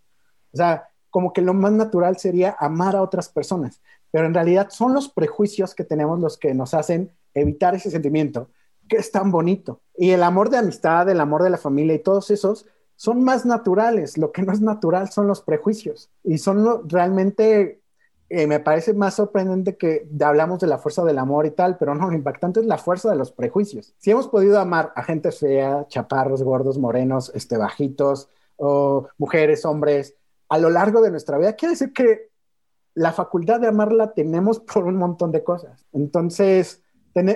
O 0.52 0.58
sea, 0.58 0.90
como 1.10 1.32
que 1.32 1.42
lo 1.42 1.54
más 1.54 1.72
natural 1.72 2.18
sería 2.18 2.54
amar 2.60 2.98
a 2.98 3.02
otras 3.02 3.30
personas 3.30 3.80
pero 4.12 4.26
en 4.26 4.34
realidad 4.34 4.70
son 4.70 4.94
los 4.94 5.10
prejuicios 5.10 5.76
que 5.76 5.84
tenemos 5.84 6.20
los 6.20 6.38
que 6.38 6.54
nos 6.54 6.74
hacen 6.74 7.12
evitar 7.34 7.76
ese 7.76 7.92
sentimiento, 7.92 8.50
que 8.88 8.98
es 8.98 9.12
tan 9.12 9.32
bonito. 9.32 9.82
Y 9.96 10.12
el 10.12 10.24
amor 10.24 10.50
de 10.50 10.58
amistad, 10.58 11.08
el 11.10 11.22
amor 11.22 11.44
de 11.44 11.52
la 11.52 11.58
familia 11.58 11.96
y 11.96 12.00
todos 12.00 12.32
esos 12.32 12.66
son 13.00 13.24
más 13.24 13.46
naturales. 13.46 14.18
Lo 14.18 14.34
que 14.34 14.42
no 14.42 14.52
es 14.52 14.60
natural 14.60 15.10
son 15.10 15.26
los 15.26 15.42
prejuicios. 15.42 16.10
Y 16.22 16.38
son 16.38 16.90
realmente, 16.90 17.80
eh, 18.28 18.46
me 18.46 18.60
parece 18.60 18.94
más 18.94 19.14
sorprendente 19.14 19.78
que 19.78 20.06
hablamos 20.22 20.60
de 20.60 20.68
la 20.68 20.80
fuerza 20.80 21.06
del 21.06 21.18
amor 21.18 21.46
y 21.46 21.52
tal, 21.52 21.78
pero 21.78 21.96
no, 21.96 22.10
lo 22.10 22.14
impactante 22.18 22.60
es 22.60 22.66
la 22.66 22.78
fuerza 22.78 23.10
de 23.10 23.16
los 23.16 23.32
prejuicios. 23.32 23.94
Si 24.00 24.12
hemos 24.12 24.28
podido 24.28 24.60
amar 24.60 24.92
a 24.98 25.04
gente 25.04 25.32
fea, 25.32 25.86
chaparros, 25.88 26.44
gordos, 26.44 26.78
morenos, 26.78 27.32
este, 27.34 27.56
bajitos, 27.56 28.28
o 28.58 29.08
mujeres, 29.18 29.64
hombres, 29.64 30.16
a 30.50 30.58
lo 30.58 30.70
largo 30.70 31.02
de 31.02 31.12
nuestra 31.12 31.38
vida, 31.38 31.54
quiere 31.54 31.76
decir 31.76 31.94
que 31.94 32.32
la 32.96 33.14
facultad 33.14 33.62
de 33.62 33.68
amarla 33.68 34.12
tenemos 34.12 34.60
por 34.60 34.84
un 34.84 34.98
montón 34.98 35.32
de 35.32 35.42
cosas. 35.42 35.86
Entonces, 35.94 36.84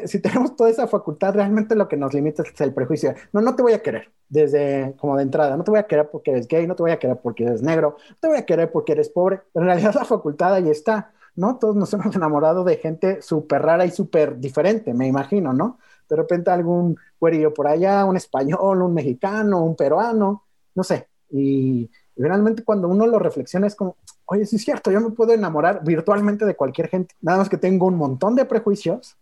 si 0.06 0.20
tenemos 0.20 0.56
toda 0.56 0.70
esa 0.70 0.88
facultad, 0.88 1.34
realmente 1.34 1.76
lo 1.76 1.88
que 1.88 1.98
nos 1.98 2.14
limita 2.14 2.44
es 2.44 2.62
el 2.62 2.74
prejuicio. 2.74 3.14
No, 3.32 3.42
no 3.42 3.56
te 3.56 3.64
voy 3.64 3.74
a 3.74 3.82
querer 3.82 4.12
desde 4.30 4.96
como 4.98 5.18
de 5.18 5.24
entrada. 5.24 5.58
No 5.58 5.64
te 5.64 5.72
voy 5.72 5.80
a 5.80 5.88
querer 5.88 6.10
porque 6.10 6.32
eres 6.32 6.48
gay, 6.48 6.68
no 6.68 6.76
te 6.76 6.84
voy 6.84 6.92
a 6.92 7.00
querer 7.00 7.20
porque 7.22 7.44
eres 7.44 7.62
negro, 7.62 7.98
no 8.10 8.16
te 8.20 8.28
voy 8.28 8.38
a 8.38 8.46
querer 8.46 8.72
porque 8.72 8.94
eres 8.94 9.10
pobre. 9.10 9.42
En 9.54 9.64
realidad 9.64 9.94
la 9.96 10.06
facultad 10.06 10.54
ahí 10.56 10.70
está, 10.70 11.14
¿no? 11.36 11.58
Todos 11.58 11.76
nos 11.76 11.94
hemos 11.94 12.16
enamorado 12.16 12.64
de 12.64 12.78
gente 12.78 13.22
súper 13.22 13.62
rara 13.62 13.86
y 13.86 13.92
súper 13.92 14.40
diferente, 14.40 14.94
me 14.94 15.08
imagino, 15.08 15.54
¿no? 15.54 15.80
De 16.10 16.16
repente 16.16 16.52
algún 16.52 16.98
güerillo 17.20 17.54
por 17.54 17.68
allá, 17.68 18.06
un 18.06 18.18
español, 18.18 18.82
un 18.82 18.94
mexicano, 18.94 19.64
un 19.64 19.76
peruano, 19.76 20.44
no 20.76 20.84
sé. 20.84 21.08
Y, 21.30 21.90
y 22.16 22.22
realmente 22.22 22.64
cuando 22.64 22.88
uno 22.88 23.08
lo 23.08 23.18
reflexiona 23.20 23.68
es 23.68 23.76
como, 23.76 23.98
oye, 24.26 24.46
sí 24.46 24.58
es 24.58 24.64
cierto, 24.64 24.92
yo 24.92 25.02
me 25.02 25.12
puedo 25.12 25.34
enamorar 25.34 25.84
virtualmente 25.84 26.46
de 26.46 26.56
cualquier 26.56 26.90
gente, 26.90 27.16
nada 27.22 27.40
más 27.40 27.50
que 27.50 27.58
tengo 27.58 27.88
un 27.88 27.96
montón 27.96 28.36
de 28.36 28.46
prejuicios 28.46 29.18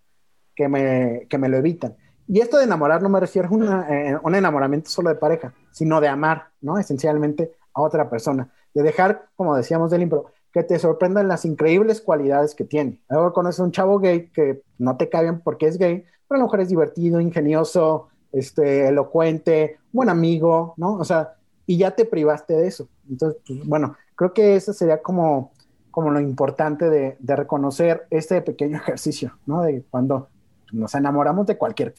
que 0.62 0.68
me, 0.68 1.26
que 1.28 1.38
me 1.40 1.50
lo 1.50 1.58
evitan. 1.58 1.96
Y 2.28 2.40
esto 2.40 2.58
de 2.58 2.66
enamorar 2.66 3.02
no 3.02 3.10
me 3.10 3.20
refiero 3.20 3.50
a 3.50 3.88
eh, 3.90 4.18
un 4.22 4.36
enamoramiento 4.36 4.92
solo 4.92 5.10
de 5.10 5.16
pareja, 5.16 5.54
sino 5.72 6.00
de 6.00 6.08
amar, 6.08 6.50
¿no? 6.62 6.78
Esencialmente 6.78 7.52
a 7.74 7.82
otra 7.82 8.10
persona, 8.10 8.50
de 8.76 8.84
dejar, 8.84 9.26
como 9.36 9.56
decíamos 9.56 9.90
del 9.90 10.04
impro, 10.04 10.28
que 10.54 10.62
te 10.64 10.78
sorprendan 10.78 11.28
las 11.28 11.46
increíbles 11.46 12.00
cualidades 12.00 12.54
que 12.54 12.64
tiene. 12.64 13.02
Luego 13.10 13.34
conoces 13.34 13.60
a 13.60 13.64
un 13.64 13.72
chavo 13.72 13.98
gay 14.00 14.30
que 14.30 14.62
no 14.78 14.98
te 14.98 15.10
cae 15.10 15.24
bien 15.24 15.42
porque 15.42 15.68
es 15.68 15.80
gay, 15.80 16.06
pero 16.28 16.36
a 16.36 16.40
lo 16.40 16.46
mejor 16.46 16.62
es 16.62 16.70
divertido, 16.70 17.20
ingenioso, 17.20 18.10
este, 18.32 18.88
elocuente, 18.88 19.80
buen 19.92 20.10
amigo, 20.10 20.76
¿no? 20.78 20.98
O 20.98 21.04
sea, 21.04 21.34
y 21.66 21.78
ya 21.78 21.92
te 21.92 22.06
privaste 22.06 22.54
de 22.54 22.68
eso. 22.68 22.88
Entonces, 23.10 23.42
pues, 23.48 23.66
bueno, 23.66 23.96
creo 24.16 24.32
que 24.32 24.56
eso 24.56 24.74
sería 24.74 25.02
como, 25.02 25.54
como 25.90 26.12
lo 26.12 26.20
importante 26.20 26.90
de, 26.90 27.18
de 27.20 27.36
reconocer 27.36 28.06
este 28.12 28.42
pequeño 28.42 28.78
ejercicio, 28.84 29.38
¿no? 29.48 29.64
De 29.64 29.84
cuando 29.90 30.30
nos 30.72 30.96
enamoramos 30.96 31.46
de 31.48 31.58
cualquier 31.58 31.94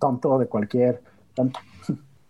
tonto 0.00 0.38
de 0.38 0.46
cualquier 0.46 1.00
tonto. 1.34 1.60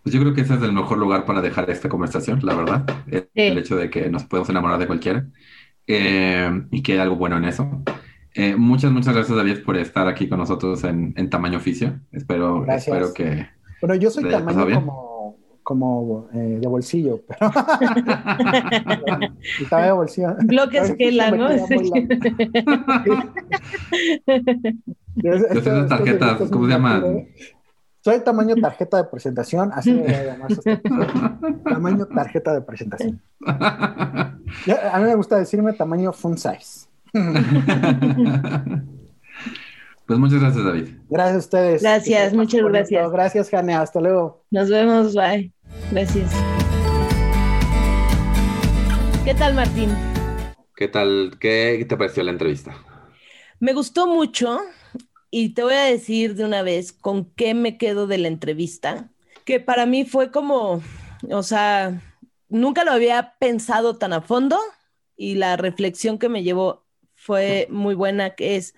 Pues 0.03 0.15
yo 0.15 0.21
creo 0.21 0.33
que 0.33 0.41
ese 0.41 0.55
es 0.55 0.61
el 0.63 0.73
mejor 0.73 0.97
lugar 0.97 1.25
para 1.25 1.41
dejar 1.41 1.69
esta 1.69 1.87
conversación, 1.87 2.39
la 2.43 2.55
verdad. 2.55 2.85
El, 3.33 3.57
hecho 3.57 3.75
de 3.75 3.89
que 3.89 4.09
nos 4.09 4.23
podemos 4.23 4.49
enamorar 4.49 4.79
de 4.79 4.87
cualquiera 4.87 5.27
eh, 5.87 6.63
y 6.71 6.81
que 6.81 6.93
hay 6.93 6.99
algo 6.99 7.15
bueno 7.15 7.37
en 7.37 7.45
eso. 7.45 7.83
Eh, 8.33 8.55
muchas, 8.55 8.91
muchas 8.91 9.13
gracias, 9.13 9.35
David, 9.35 9.63
por 9.63 9.77
estar 9.77 10.07
aquí 10.07 10.27
con 10.27 10.39
nosotros 10.39 10.83
en, 10.83 11.13
en 11.17 11.29
Tamaño 11.29 11.57
Oficio. 11.57 11.99
Espero, 12.11 12.65
espero 12.67 13.13
que. 13.13 13.47
Bueno, 13.81 13.95
yo 13.95 14.09
soy 14.09 14.29
tamaño 14.29 14.73
como 14.73 15.20
como 15.63 16.27
eh, 16.33 16.57
de 16.59 16.67
bolsillo, 16.67 17.21
pero 17.27 17.51
estaba 19.61 19.85
de 19.85 19.91
bolsillo. 19.91 20.35
Bloques 20.43 20.93
que 20.97 21.11
la, 21.11 21.31
¿no? 21.31 21.49
Yo 25.15 25.37
soy 25.37 25.87
tarjetas, 25.87 26.49
¿cómo 26.49 26.65
se 26.65 26.71
llama? 26.71 27.03
Soy 28.03 28.19
tamaño 28.23 28.55
tarjeta 28.55 28.97
de 28.97 29.03
presentación, 29.03 29.71
así 29.73 29.91
me 29.93 30.01
voy 30.01 30.13
a 30.13 30.23
llamar. 30.23 30.51
tamaño 31.63 32.05
tarjeta 32.07 32.53
de 32.53 32.61
presentación. 32.61 33.21
a 33.45 34.33
mí 34.97 35.03
me 35.03 35.15
gusta 35.15 35.37
decirme 35.37 35.73
tamaño 35.73 36.11
fun 36.11 36.37
size. 36.37 36.87
Pues 40.05 40.19
muchas 40.19 40.41
gracias, 40.41 40.65
David. 40.65 40.87
Gracias 41.09 41.35
a 41.35 41.39
ustedes. 41.39 41.81
Gracias, 41.81 42.33
muchas 42.33 42.61
gracias. 42.63 43.11
Gracias, 43.11 43.49
Jane. 43.49 43.73
Hasta 43.75 44.01
luego. 44.01 44.43
Nos 44.51 44.69
vemos. 44.69 45.15
Bye. 45.15 45.53
Gracias. 45.91 46.31
¿Qué 49.23 49.33
tal, 49.35 49.53
Martín? 49.53 49.89
¿Qué 50.75 50.87
tal? 50.87 51.37
¿Qué 51.39 51.85
te 51.87 51.95
pareció 51.95 52.23
la 52.23 52.31
entrevista? 52.31 52.75
Me 53.59 53.73
gustó 53.73 54.07
mucho 54.07 54.59
y 55.29 55.53
te 55.53 55.63
voy 55.63 55.75
a 55.75 55.83
decir 55.83 56.35
de 56.35 56.43
una 56.43 56.63
vez 56.63 56.91
con 56.91 57.25
qué 57.35 57.53
me 57.53 57.77
quedo 57.77 58.07
de 58.07 58.17
la 58.17 58.27
entrevista, 58.27 59.11
que 59.45 59.59
para 59.59 59.85
mí 59.85 60.05
fue 60.05 60.31
como, 60.31 60.81
o 61.29 61.43
sea, 61.43 62.01
nunca 62.49 62.83
lo 62.83 62.91
había 62.91 63.35
pensado 63.39 63.97
tan 63.97 64.13
a 64.13 64.21
fondo 64.21 64.57
y 65.15 65.35
la 65.35 65.55
reflexión 65.55 66.17
que 66.17 66.29
me 66.29 66.41
llevó 66.41 66.83
fue 67.15 67.67
muy 67.69 67.93
buena, 67.93 68.31
que 68.31 68.55
es 68.55 68.73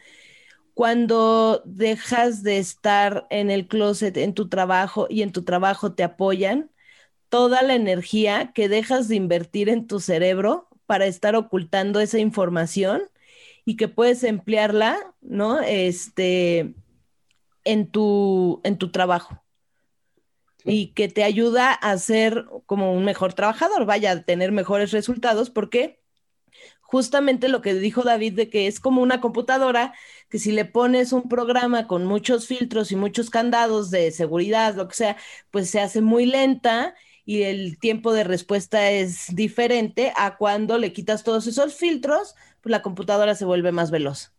cuando 0.74 1.61
dejas 1.65 2.43
de 2.43 2.57
estar 2.57 3.28
en 3.30 3.51
el 3.51 3.67
closet 3.67 4.17
en 4.17 4.34
tu 4.34 4.49
trabajo 4.49 5.07
y 5.09 5.21
en 5.21 5.32
tu 5.32 5.43
trabajo 5.43 5.93
te 5.93 6.03
apoyan, 6.03 6.71
toda 7.30 7.61
la 7.63 7.76
energía 7.76 8.51
que 8.53 8.69
dejas 8.69 9.07
de 9.07 9.15
invertir 9.15 9.69
en 9.69 9.88
tu 9.88 9.99
cerebro 9.99 10.67
para 10.86 11.05
estar 11.05 11.36
ocultando 11.36 11.99
esa 11.99 12.19
información 12.19 13.03
y 13.65 13.78
que 13.78 13.88
puedes 13.88 14.24
emplearla, 14.24 15.15
¿no? 15.21 15.59
Este, 15.61 16.76
en 17.63 17.88
tu, 17.89 18.61
en 18.63 18.78
tu 18.78 18.91
trabajo. 18.91 19.41
Y 20.65 20.88
que 20.93 21.07
te 21.07 21.24
ayuda 21.24 21.74
a 21.74 21.97
ser 21.97 22.45
como 22.65 22.93
un 22.93 23.03
mejor 23.03 23.34
trabajador, 23.34 23.86
vaya 23.86 24.11
a 24.11 24.24
tener 24.24 24.51
mejores 24.51 24.91
resultados, 24.91 25.49
porque 25.49 26.02
justamente 26.93 27.47
lo 27.49 27.63
que 27.63 27.73
dijo 27.73 28.03
David 28.03 28.33
de 28.33 28.51
que 28.51 28.67
es 28.67 28.79
como 28.79 29.01
una 29.01 29.19
computadora 29.19 29.95
que 30.29 30.37
si 30.37 30.51
le 30.51 30.63
pones 30.63 31.11
un 31.11 31.27
programa 31.27 31.87
con 31.87 32.05
muchos 32.05 32.45
filtros 32.45 32.91
y 32.91 32.95
muchos 32.95 33.31
candados 33.31 33.89
de 33.89 34.11
seguridad, 34.11 34.75
lo 34.75 34.87
que 34.87 34.93
sea, 34.93 35.17
pues 35.49 35.71
se 35.71 35.81
hace 35.81 36.01
muy 36.01 36.27
lenta 36.27 36.93
y 37.25 37.41
el 37.43 37.79
tiempo 37.79 38.13
de 38.13 38.23
respuesta 38.23 38.91
es 38.91 39.35
diferente 39.35 40.13
a 40.15 40.37
cuando 40.37 40.77
le 40.77 40.93
quitas 40.93 41.23
todos 41.23 41.47
esos 41.47 41.73
filtros, 41.73 42.35
pues 42.61 42.69
la 42.69 42.83
computadora 42.83 43.33
se 43.33 43.45
vuelve 43.45 43.71
más 43.71 43.89
veloz. 43.89 44.31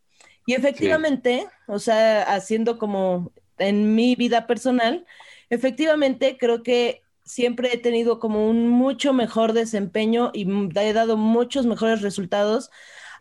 Y 0.46 0.54
efectivamente, 0.54 1.48
o 1.66 1.80
sea, 1.80 2.22
haciendo 2.22 2.78
como 2.78 3.32
en 3.58 3.96
mi 3.96 4.14
vida 4.14 4.46
personal, 4.46 5.06
efectivamente 5.50 6.36
creo 6.38 6.62
que 6.62 7.03
siempre 7.24 7.72
he 7.72 7.78
tenido 7.78 8.18
como 8.18 8.48
un 8.48 8.68
mucho 8.68 9.12
mejor 9.12 9.52
desempeño 9.52 10.30
y 10.34 10.46
he 10.78 10.92
dado 10.92 11.16
muchos 11.16 11.66
mejores 11.66 12.02
resultados 12.02 12.70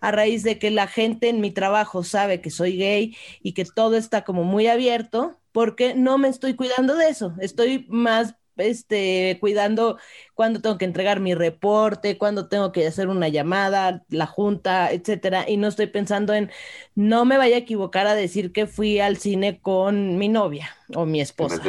a 0.02 0.12
raíz 0.12 0.44
de 0.44 0.60
que 0.60 0.70
la 0.72 0.88
gente 0.88 1.30
en 1.30 1.40
mi 1.42 1.52
trabajo 1.52 2.04
sabe 2.04 2.42
que 2.42 2.50
soy 2.52 2.78
gay 2.78 3.16
y 3.42 3.54
que 3.54 3.66
todo 3.66 3.96
está 3.96 4.24
como 4.26 4.44
muy 4.44 4.68
abierto, 4.68 5.40
porque 5.54 5.96
no 5.96 6.18
me 6.18 6.28
estoy 6.28 6.56
cuidando 6.56 6.96
de 6.96 7.10
eso. 7.10 7.34
Estoy 7.40 7.86
más 7.90 8.36
este, 8.58 9.38
cuidando 9.40 9.98
cuando 10.34 10.62
tengo 10.62 10.78
que 10.78 10.86
entregar 10.86 11.20
mi 11.20 11.34
reporte, 11.34 12.18
cuando 12.18 12.48
tengo 12.48 12.72
que 12.72 12.88
hacer 12.88 13.08
una 13.08 13.28
llamada, 13.28 14.04
la 14.10 14.26
junta, 14.26 14.92
etcétera, 14.92 15.46
y 15.48 15.58
no 15.58 15.68
estoy 15.68 15.88
pensando 15.88 16.34
en 16.34 16.52
no 16.96 17.26
me 17.26 17.38
vaya 17.38 17.56
a 17.56 17.60
equivocar 17.60 18.08
a 18.08 18.16
decir 18.16 18.52
que 18.52 18.68
fui 18.68 19.00
al 19.00 19.18
cine 19.18 19.60
con 19.62 20.18
mi 20.18 20.30
novia 20.30 20.70
o 20.96 21.06
mi 21.06 21.22
esposa. 21.22 21.56
En 21.56 21.62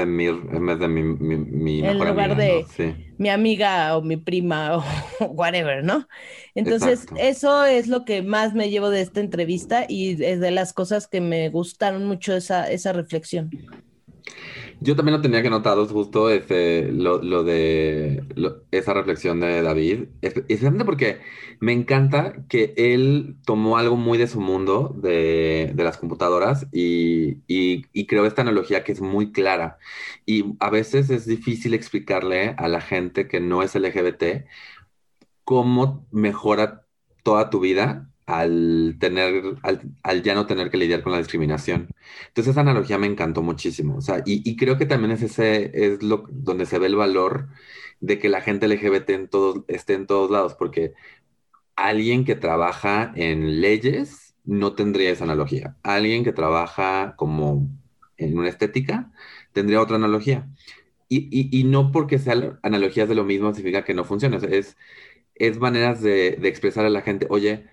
vez 0.66 0.78
de 0.78 0.88
mi, 0.88 1.02
mi, 1.02 1.86
en 1.86 1.98
lugar 1.98 2.36
de 2.36 2.64
mi 3.18 3.28
amiga 3.28 3.96
o 3.96 4.02
mi 4.02 4.16
prima 4.16 4.76
o 4.76 4.84
whatever, 5.28 5.84
¿no? 5.84 6.08
Entonces, 6.54 7.06
eso 7.16 7.64
es 7.64 7.88
lo 7.88 8.04
que 8.04 8.22
más 8.22 8.54
me 8.54 8.70
llevo 8.70 8.90
de 8.90 9.00
esta 9.00 9.20
entrevista 9.20 9.86
y 9.88 10.22
es 10.22 10.40
de 10.40 10.50
las 10.50 10.72
cosas 10.72 11.06
que 11.06 11.20
me 11.20 11.48
gustaron 11.48 12.04
mucho 12.06 12.34
esa, 12.34 12.70
esa 12.70 12.92
reflexión. 12.92 13.50
Yo 14.84 14.96
también 14.96 15.16
lo 15.16 15.22
tenía 15.22 15.42
que 15.42 15.48
notar 15.48 15.78
justo 15.78 16.28
ese, 16.28 16.90
lo, 16.92 17.22
lo 17.22 17.42
de 17.42 18.22
esa 18.70 18.92
reflexión 18.92 19.40
de 19.40 19.62
David, 19.62 20.08
especialmente 20.20 20.84
porque 20.84 21.20
me 21.58 21.72
encanta 21.72 22.44
que 22.48 22.74
él 22.76 23.36
tomó 23.46 23.78
algo 23.78 23.96
muy 23.96 24.18
de 24.18 24.26
su 24.26 24.40
mundo, 24.42 24.94
de, 25.00 25.72
de 25.74 25.84
las 25.84 25.96
computadoras, 25.96 26.66
y, 26.70 27.38
y, 27.46 27.86
y, 27.94 28.06
creó 28.06 28.26
esta 28.26 28.42
analogía 28.42 28.84
que 28.84 28.92
es 28.92 29.00
muy 29.00 29.32
clara. 29.32 29.78
Y 30.26 30.54
a 30.60 30.68
veces 30.68 31.08
es 31.08 31.24
difícil 31.26 31.72
explicarle 31.72 32.54
a 32.58 32.68
la 32.68 32.82
gente 32.82 33.26
que 33.26 33.40
no 33.40 33.62
es 33.62 33.74
LGBT 33.74 34.46
cómo 35.44 36.06
mejora 36.10 36.86
toda 37.22 37.50
tu 37.50 37.60
vida 37.60 38.10
al 38.26 38.96
tener, 39.00 39.56
al, 39.62 40.22
ya 40.22 40.34
no 40.34 40.46
tener 40.46 40.70
que 40.70 40.78
lidiar 40.78 41.02
con 41.02 41.12
la 41.12 41.18
discriminación. 41.18 41.88
Entonces 42.28 42.52
esa 42.52 42.60
analogía 42.62 42.98
me 42.98 43.06
encantó 43.06 43.42
muchísimo. 43.42 43.96
O 43.96 44.00
sea, 44.00 44.22
y, 44.26 44.56
creo 44.56 44.78
que 44.78 44.86
también 44.86 45.12
es 45.12 45.22
ese, 45.22 45.70
es 45.74 46.02
lo 46.02 46.24
donde 46.30 46.66
se 46.66 46.78
ve 46.78 46.86
el 46.86 46.96
valor 46.96 47.48
de 48.00 48.18
que 48.18 48.28
la 48.28 48.40
gente 48.40 48.68
LGBT 48.68 49.10
en 49.10 49.28
todos, 49.28 49.64
esté 49.68 49.94
en 49.94 50.06
todos 50.06 50.30
lados, 50.30 50.54
porque 50.54 50.94
alguien 51.76 52.24
que 52.24 52.36
trabaja 52.36 53.12
en 53.16 53.60
leyes 53.60 54.34
no 54.44 54.74
tendría 54.74 55.10
esa 55.10 55.24
analogía. 55.24 55.76
Alguien 55.82 56.24
que 56.24 56.32
trabaja 56.32 57.14
como 57.16 57.68
en 58.16 58.38
una 58.38 58.48
estética 58.48 59.12
tendría 59.52 59.80
otra 59.80 59.96
analogía. 59.96 60.48
Y, 61.08 61.64
no 61.64 61.92
porque 61.92 62.18
sean 62.18 62.58
analogías 62.62 63.08
de 63.08 63.14
lo 63.14 63.24
mismo 63.24 63.54
significa 63.54 63.84
que 63.84 63.94
no 63.94 64.04
funciona. 64.04 64.38
Es, 64.38 64.76
es 65.36 65.58
maneras 65.58 66.02
de, 66.02 66.32
de 66.32 66.48
expresar 66.48 66.84
a 66.86 66.90
la 66.90 67.02
gente, 67.02 67.26
oye, 67.30 67.66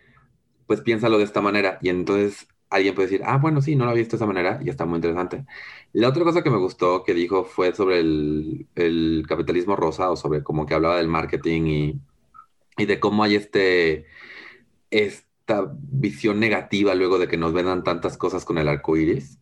pues 0.71 0.79
piénsalo 0.79 1.17
de 1.17 1.25
esta 1.25 1.41
manera. 1.41 1.79
Y 1.81 1.89
entonces 1.89 2.47
alguien 2.69 2.95
puede 2.95 3.09
decir, 3.09 3.23
ah, 3.25 3.37
bueno, 3.37 3.61
sí, 3.61 3.75
no 3.75 3.83
lo 3.83 3.91
había 3.91 4.03
visto 4.03 4.15
de 4.15 4.19
esa 4.23 4.25
manera 4.25 4.61
y 4.63 4.69
está 4.69 4.85
muy 4.85 4.95
interesante. 4.95 5.43
La 5.91 6.07
otra 6.07 6.23
cosa 6.23 6.43
que 6.43 6.49
me 6.49 6.55
gustó 6.59 7.03
que 7.03 7.13
dijo 7.13 7.43
fue 7.43 7.75
sobre 7.75 7.99
el, 7.99 9.25
capitalismo 9.27 9.75
rosa 9.75 10.09
o 10.09 10.15
sobre 10.15 10.43
como 10.43 10.65
que 10.65 10.73
hablaba 10.73 10.95
del 10.95 11.09
marketing 11.09 11.61
y, 11.65 11.99
y 12.77 12.85
de 12.85 13.01
cómo 13.01 13.23
hay 13.23 13.35
este, 13.35 14.05
esta 14.91 15.73
visión 15.77 16.39
negativa 16.39 16.95
luego 16.95 17.19
de 17.19 17.27
que 17.27 17.35
nos 17.35 17.51
vendan 17.51 17.83
tantas 17.83 18.17
cosas 18.17 18.45
con 18.45 18.57
el 18.57 18.69
arco 18.69 18.95
iris. 18.95 19.39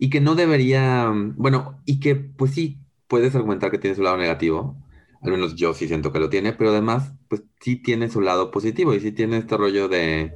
Y 0.00 0.10
que 0.10 0.20
no 0.20 0.34
debería, 0.34 1.12
bueno, 1.36 1.80
y 1.84 2.00
que 2.00 2.16
pues 2.16 2.54
sí, 2.54 2.78
puedes 3.06 3.36
argumentar 3.36 3.70
que 3.70 3.78
tiene 3.78 3.94
su 3.94 4.02
lado 4.02 4.16
negativo, 4.16 4.76
al 5.22 5.32
menos 5.32 5.54
yo 5.56 5.74
sí 5.74 5.88
siento 5.88 6.12
que 6.12 6.20
lo 6.20 6.28
tiene, 6.30 6.52
pero 6.52 6.70
además, 6.70 7.12
pues 7.28 7.42
sí 7.60 7.76
tiene 7.76 8.08
su 8.08 8.20
lado 8.20 8.50
positivo 8.50 8.94
y 8.94 9.00
sí 9.00 9.12
tiene 9.12 9.38
este 9.38 9.56
rollo 9.56 9.88
de, 9.88 10.34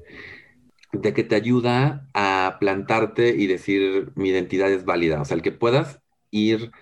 de 0.93 1.15
que 1.15 1.25
te 1.25 1.35
ayuda 1.37 2.09
a 2.15 2.57
plantarte 2.61 3.31
y 3.31 3.47
decir 3.47 4.13
mi 4.17 4.31
identidad 4.31 4.71
es 4.73 4.85
válida, 4.85 5.21
o 5.21 5.25
sea, 5.25 5.37
el 5.37 5.43
que 5.43 5.53
puedas 5.53 6.01
ir, 6.31 6.73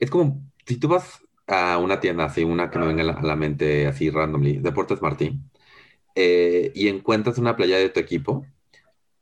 es 0.00 0.10
como 0.10 0.42
si 0.66 0.76
tú 0.78 0.88
vas 0.88 1.20
a 1.46 1.78
una 1.78 2.00
tienda 2.00 2.24
así, 2.24 2.44
una 2.44 2.70
que 2.70 2.78
me 2.78 2.86
venga 2.86 3.02
a 3.02 3.22
la, 3.22 3.36
mente 3.36 3.86
así 3.86 4.10
randomly, 4.10 4.58
Deportes 4.58 5.02
Martín, 5.02 5.50
eh, 6.14 6.72
y 6.74 6.88
encuentras 6.88 7.38
una 7.38 7.56
playa 7.56 7.78
de 7.78 7.90
tu 7.90 8.00
equipo, 8.00 8.46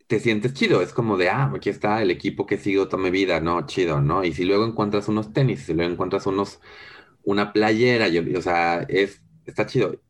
te 0.06 0.20
sientes 0.20 0.54
chido, 0.54 0.82
es 0.82 0.92
como 0.92 1.16
de, 1.16 1.30
ah, 1.30 1.50
aquí 1.54 1.70
está 1.70 2.02
el 2.02 2.10
equipo 2.10 2.46
que 2.46 2.58
sigo 2.58 2.88
toda 2.88 3.02
mi 3.02 3.10
vida, 3.10 3.40
¿no? 3.40 3.66
Chido, 3.66 4.00
¿no? 4.02 4.24
Y 4.24 4.34
si 4.34 4.44
luego 4.44 4.66
encuentras 4.66 5.08
unos 5.08 5.32
tenis, 5.32 5.62
si 5.64 5.74
luego 5.74 5.90
encuentras 5.90 6.26
unos, 6.26 6.60
una 7.24 7.52
playera, 7.52 8.08
yo, 8.08 8.22
o 8.38 8.42
sea, 8.42 8.82
es, 8.88 9.22
está 9.46 9.66
chido. 9.66 10.00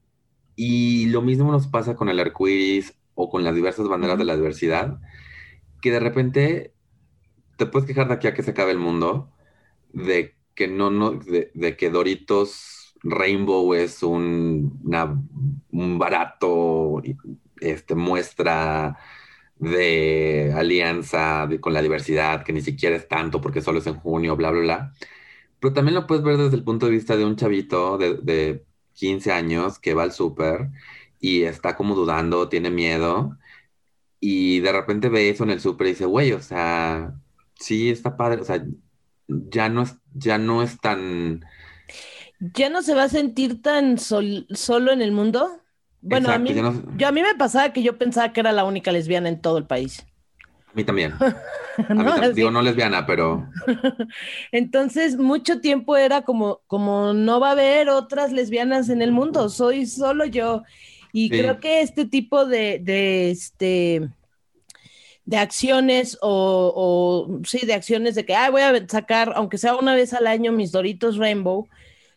Y 0.57 1.07
lo 1.07 1.23
mismo 1.23 1.53
nos 1.53 1.67
pasa 1.69 1.97
con 1.97 2.09
el 2.09 2.21
arco 2.21 2.49
iris 2.49 2.95
o 3.15 3.31
con 3.31 3.45
las 3.45 3.55
diversas 3.55 3.89
banderas 3.89 4.19
de 4.19 4.25
la 4.25 4.37
diversidad, 4.37 5.01
que 5.81 5.91
de 5.91 6.01
repente 6.01 6.75
te 7.59 7.67
puedes 7.67 7.87
quejar 7.87 8.09
de 8.09 8.15
aquí 8.15 8.27
a 8.29 8.35
que 8.35 8.43
se 8.43 8.53
acabe 8.53 8.73
el 8.73 8.79
mundo, 8.79 9.33
de 9.93 10.35
que 10.55 10.69
no, 10.69 10.91
no, 10.91 11.13
de, 11.13 11.77
que 11.77 11.91
Doritos 11.91 12.95
Rainbow 13.03 13.75
es 13.75 14.03
un, 14.03 14.81
un 15.71 15.99
barato 15.99 17.03
este, 17.61 17.95
muestra 17.95 18.99
de 19.59 20.53
alianza 20.57 21.49
con 21.61 21.73
la 21.73 21.83
diversidad, 21.83 22.45
que 22.45 22.53
ni 22.53 22.63
siquiera 22.63 22.97
es 22.97 23.09
tanto 23.09 23.41
porque 23.41 23.63
solo 23.63 23.79
es 23.79 23.87
en 23.87 23.95
junio, 23.95 24.37
bla, 24.37 24.51
bla, 24.51 24.61
bla. 24.61 24.93
Pero 25.63 25.75
también 25.75 25.95
lo 25.95 26.09
puedes 26.09 26.25
ver 26.25 26.39
desde 26.39 26.57
el 26.57 26.65
punto 26.65 26.87
de 26.87 26.93
vista 26.93 27.17
de 27.17 27.25
un 27.25 27.37
chavito 27.37 27.97
de, 27.97 28.15
de 28.15 28.65
15 28.95 29.31
años 29.31 29.79
que 29.79 29.95
va 29.95 30.03
al 30.03 30.13
súper 30.13 30.71
y 31.21 31.45
está 31.45 31.77
como 31.77 31.95
dudando, 31.95 32.49
tiene 32.49 32.69
miedo, 32.69 33.39
y 34.19 34.59
de 34.59 34.73
repente 34.73 35.09
ve 35.09 35.31
eso 35.31 35.45
en 35.45 35.51
el 35.51 35.61
súper 35.61 35.87
y 35.87 35.91
dice, 35.91 36.05
güey, 36.05 36.33
o 36.33 36.43
sea, 36.43 37.15
sí 37.55 37.91
está 37.91 38.17
padre, 38.17 38.41
o 38.43 38.45
sea, 38.45 38.65
ya 39.29 39.69
no 39.69 39.83
es, 39.83 39.95
ya 40.13 40.37
no 40.37 40.65
es 40.65 40.81
tan... 40.81 41.45
¿Ya 42.41 42.69
no 42.69 42.83
se 42.83 42.97
va 42.97 43.05
a 43.05 43.09
sentir 43.09 43.63
tan 43.63 43.99
solo 43.99 44.91
en 44.91 45.01
el 45.01 45.13
mundo? 45.13 45.61
Bueno, 46.01 46.33
a 46.33 46.39
mí, 46.39 46.53
yo 46.97 47.07
a 47.07 47.13
mí 47.13 47.23
me 47.23 47.37
pasaba 47.37 47.73
que 47.73 47.85
yo 47.85 47.99
pensaba 47.99 48.33
que 48.33 48.41
era 48.41 48.51
la 48.51 48.65
única 48.65 48.91
lesbiana 48.91 49.29
en 49.29 49.41
todo 49.41 49.59
el 49.59 49.67
país. 49.67 50.05
A 50.73 50.75
mí 50.75 50.85
también. 50.85 51.13
no, 51.91 52.31
digo, 52.33 52.51
no 52.51 52.63
lesbiana, 52.63 53.05
pero. 53.05 53.47
Entonces, 54.53 55.19
mucho 55.19 55.61
tiempo 55.61 55.97
era 55.99 56.23
como, 56.23 56.63
como 56.67 57.13
no 57.13 57.41
va 57.41 57.49
a 57.49 57.53
haber 57.53 57.91
otras 57.91 58.33
lesbianas 58.33 58.89
en 58.89 59.03
el 59.03 59.13
mundo, 59.13 59.51
soy 59.51 59.85
solo 59.85 60.25
yo. 60.25 60.63
Y 61.13 61.29
creo 61.29 61.61
que 61.61 61.83
este 61.83 62.07
tipo 62.07 62.47
de, 62.47 62.79
de, 62.83 63.31
este, 63.31 64.09
de 65.27 65.37
acciones 65.37 66.17
o, 66.23 66.73
o, 66.75 67.41
sí, 67.45 67.67
de 67.67 67.75
acciones 67.75 68.15
de 68.15 68.25
que, 68.25 68.35
ah, 68.35 68.49
voy 68.49 68.63
a 68.63 68.89
sacar, 68.89 69.35
aunque 69.37 69.59
sea 69.59 69.77
una 69.77 69.95
vez 69.95 70.15
al 70.15 70.27
año, 70.27 70.53
mis 70.53 70.73
Doritos 70.73 71.19
Rainbow, 71.19 71.69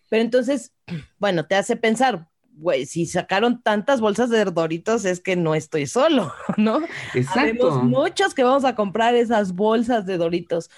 pero 0.07 0.21
entonces, 0.21 0.71
bueno, 1.19 1.45
te 1.45 1.55
hace 1.55 1.75
pensar, 1.75 2.29
güey, 2.57 2.85
si 2.85 3.05
sacaron 3.05 3.61
tantas 3.61 4.01
bolsas 4.01 4.29
de 4.29 4.45
Doritos 4.45 5.05
es 5.05 5.19
que 5.19 5.35
no 5.35 5.55
estoy 5.55 5.87
solo, 5.87 6.33
¿no? 6.57 6.81
Exacto. 7.13 7.83
muchos 7.83 8.33
que 8.33 8.43
vamos 8.43 8.65
a 8.65 8.75
comprar 8.75 9.15
esas 9.15 9.53
bolsas 9.53 10.05
de 10.05 10.17
Doritos. 10.17 10.69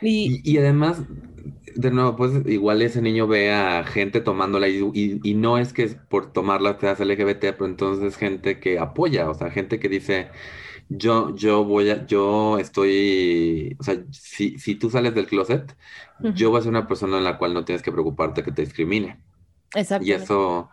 Y, 0.00 0.40
y, 0.48 0.58
además, 0.58 1.02
de 1.74 1.90
nuevo, 1.90 2.16
pues 2.16 2.32
igual 2.46 2.82
ese 2.82 3.00
niño 3.00 3.26
ve 3.26 3.52
a 3.52 3.84
gente 3.84 4.20
tomándola 4.20 4.68
y, 4.68 5.20
y, 5.22 5.34
no 5.34 5.58
es 5.58 5.72
que 5.72 5.86
por 6.08 6.32
tomarla 6.32 6.78
te 6.78 6.88
hace 6.88 7.04
LGBT, 7.04 7.52
pero 7.52 7.66
entonces 7.66 8.16
gente 8.16 8.58
que 8.58 8.78
apoya, 8.78 9.30
o 9.30 9.34
sea, 9.34 9.50
gente 9.50 9.78
que 9.78 9.88
dice, 9.88 10.28
yo, 10.88 11.34
yo 11.36 11.64
voy 11.64 11.90
a, 11.90 12.04
yo 12.06 12.58
estoy, 12.58 13.76
o 13.78 13.82
sea, 13.84 14.02
si, 14.10 14.58
si 14.58 14.74
tú 14.74 14.90
sales 14.90 15.14
del 15.14 15.26
closet, 15.26 15.76
yo 16.34 16.50
voy 16.50 16.60
a 16.60 16.62
ser 16.62 16.70
una 16.70 16.86
persona 16.86 17.18
en 17.18 17.24
la 17.24 17.38
cual 17.38 17.54
no 17.54 17.64
tienes 17.64 17.82
que 17.82 17.92
preocuparte 17.92 18.42
que 18.42 18.52
te 18.52 18.62
discrimine. 18.62 19.20
Exacto. 19.74 20.06
Y 20.06 20.12
eso, 20.12 20.70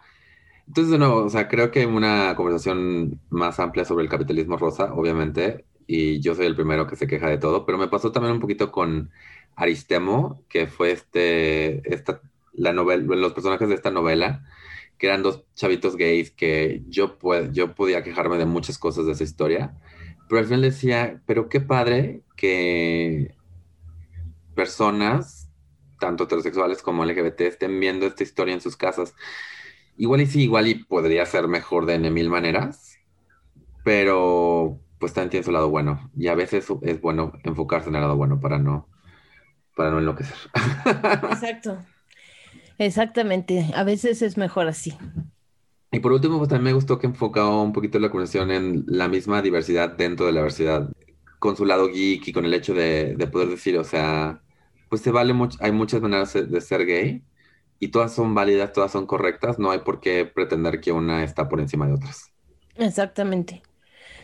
entonces 0.69 0.91
de 0.91 0.99
nuevo, 0.99 1.23
o 1.25 1.29
sea, 1.29 1.47
creo 1.47 1.71
que 1.71 1.87
una 1.87 2.35
conversación 2.35 3.19
más 3.31 3.59
amplia 3.59 3.85
sobre 3.85 4.03
el 4.03 4.09
capitalismo 4.09 4.55
rosa, 4.55 4.93
obviamente, 4.93 5.65
y 5.87 6.19
yo 6.21 6.35
soy 6.35 6.45
el 6.45 6.55
primero 6.55 6.85
que 6.85 6.95
se 6.95 7.07
queja 7.07 7.27
de 7.27 7.39
todo, 7.39 7.65
pero 7.65 7.79
me 7.79 7.87
pasó 7.87 8.11
también 8.11 8.35
un 8.35 8.39
poquito 8.39 8.71
con 8.71 9.09
Aristemo, 9.55 10.43
que 10.47 10.67
fue 10.67 10.91
este, 10.91 11.81
esta, 11.91 12.21
la 12.53 12.71
novela, 12.71 13.15
los 13.15 13.33
personajes 13.33 13.67
de 13.67 13.73
esta 13.73 13.89
novela, 13.89 14.45
que 14.99 15.07
eran 15.07 15.23
dos 15.23 15.43
chavitos 15.55 15.95
gays 15.95 16.29
que 16.29 16.83
yo, 16.87 17.17
yo 17.51 17.73
podía 17.73 18.03
quejarme 18.03 18.37
de 18.37 18.45
muchas 18.45 18.77
cosas 18.77 19.07
de 19.07 19.13
esa 19.13 19.23
historia, 19.23 19.73
pero 20.27 20.39
al 20.39 20.45
final 20.45 20.61
decía, 20.61 21.19
pero 21.25 21.49
qué 21.49 21.61
padre 21.61 22.21
que 22.35 23.33
personas, 24.53 25.49
tanto 25.99 26.25
heterosexuales 26.25 26.83
como 26.83 27.05
LGBT, 27.05 27.41
estén 27.41 27.79
viendo 27.79 28.05
esta 28.05 28.21
historia 28.21 28.53
en 28.53 28.61
sus 28.61 28.77
casas. 28.77 29.15
Igual 29.99 30.21
y 30.21 30.27
sí, 30.27 30.43
igual 30.43 30.65
y 30.67 30.75
podría 30.75 31.25
ser 31.25 31.49
mejor 31.49 31.85
de 31.85 31.99
mil 31.99 32.29
maneras, 32.29 32.97
pero 33.83 34.79
pues 34.97 35.13
también 35.13 35.29
tiene 35.29 35.43
su 35.43 35.51
lado 35.51 35.69
bueno. 35.69 36.09
Y 36.15 36.27
a 36.29 36.35
veces 36.35 36.67
es 36.83 37.01
bueno 37.01 37.33
enfocarse 37.43 37.89
en 37.89 37.95
el 37.95 38.01
lado 38.01 38.15
bueno 38.15 38.39
para 38.39 38.57
no 38.59 38.87
para 39.75 39.91
no 39.91 39.99
enloquecer. 39.99 40.37
Exacto. 41.29 41.79
Exactamente. 42.77 43.71
A 43.75 43.83
veces 43.83 44.21
es 44.21 44.37
mejor 44.37 44.69
así. 44.69 44.97
Y 45.91 45.99
por 45.99 46.13
último, 46.13 46.37
pues 46.37 46.47
también 46.47 46.71
me 46.71 46.73
gustó 46.73 46.97
que 46.97 47.07
enfocaba 47.07 47.61
un 47.61 47.73
poquito 47.73 47.99
la 47.99 48.09
conversación 48.09 48.51
en 48.51 48.85
la 48.87 49.09
misma 49.09 49.41
diversidad 49.41 49.97
dentro 49.97 50.27
de 50.27 50.31
la 50.31 50.39
diversidad, 50.39 50.89
con 51.39 51.57
su 51.57 51.65
lado 51.65 51.89
geek 51.89 52.25
y 52.25 52.31
con 52.31 52.45
el 52.45 52.53
hecho 52.53 52.73
de, 52.73 53.17
poder 53.29 53.49
decir, 53.49 53.77
o 53.77 53.83
sea, 53.83 54.41
pues 54.87 55.01
se 55.01 55.11
vale 55.11 55.33
mucho, 55.33 55.57
hay 55.61 55.73
muchas 55.73 56.01
maneras 56.01 56.33
de 56.33 56.61
ser 56.61 56.85
gay 56.85 57.21
y 57.79 57.89
todas 57.89 58.13
son 58.13 58.35
válidas, 58.35 58.73
todas 58.73 58.91
son 58.91 59.05
correctas, 59.05 59.57
no 59.59 59.71
hay 59.71 59.79
por 59.79 59.99
qué 59.99 60.25
pretender 60.25 60.81
que 60.81 60.91
una 60.91 61.23
está 61.23 61.47
por 61.47 61.59
encima 61.59 61.87
de 61.87 61.93
otras. 61.93 62.31
Exactamente. 62.75 63.61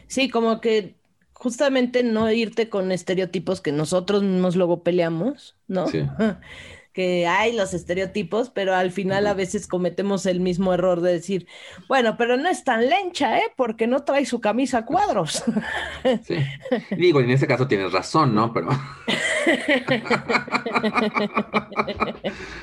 Sí, 0.08 0.30
como 0.30 0.62
que 0.62 0.96
justamente 1.34 2.04
no 2.04 2.32
irte 2.32 2.70
con 2.70 2.92
estereotipos 2.92 3.62
que 3.62 3.72
nosotros 3.72 4.24
mismos 4.24 4.56
luego 4.56 4.84
peleamos, 4.84 5.56
¿no? 5.68 5.88
Sí. 5.88 6.06
que 6.94 7.28
hay 7.28 7.52
los 7.54 7.74
estereotipos, 7.74 8.50
pero 8.50 8.74
al 8.74 8.90
final 8.90 9.28
a 9.28 9.34
veces 9.34 9.68
cometemos 9.68 10.26
el 10.26 10.40
mismo 10.40 10.74
error 10.74 11.02
de 11.02 11.12
decir, 11.12 11.46
bueno, 11.90 12.16
pero 12.18 12.38
no 12.38 12.48
es 12.48 12.64
tan 12.64 12.88
lencha, 12.88 13.38
¿eh? 13.38 13.52
Porque 13.58 13.86
no 13.86 14.04
trae 14.04 14.26
su 14.26 14.40
camisa 14.40 14.78
a 14.80 14.86
cuadros. 14.86 15.44
Sí. 16.24 16.38
Digo, 16.96 17.20
en 17.20 17.32
ese 17.32 17.48
caso 17.48 17.68
tienes 17.68 17.92
razón, 17.92 18.34
¿no? 18.34 18.54
Pero... 18.54 18.70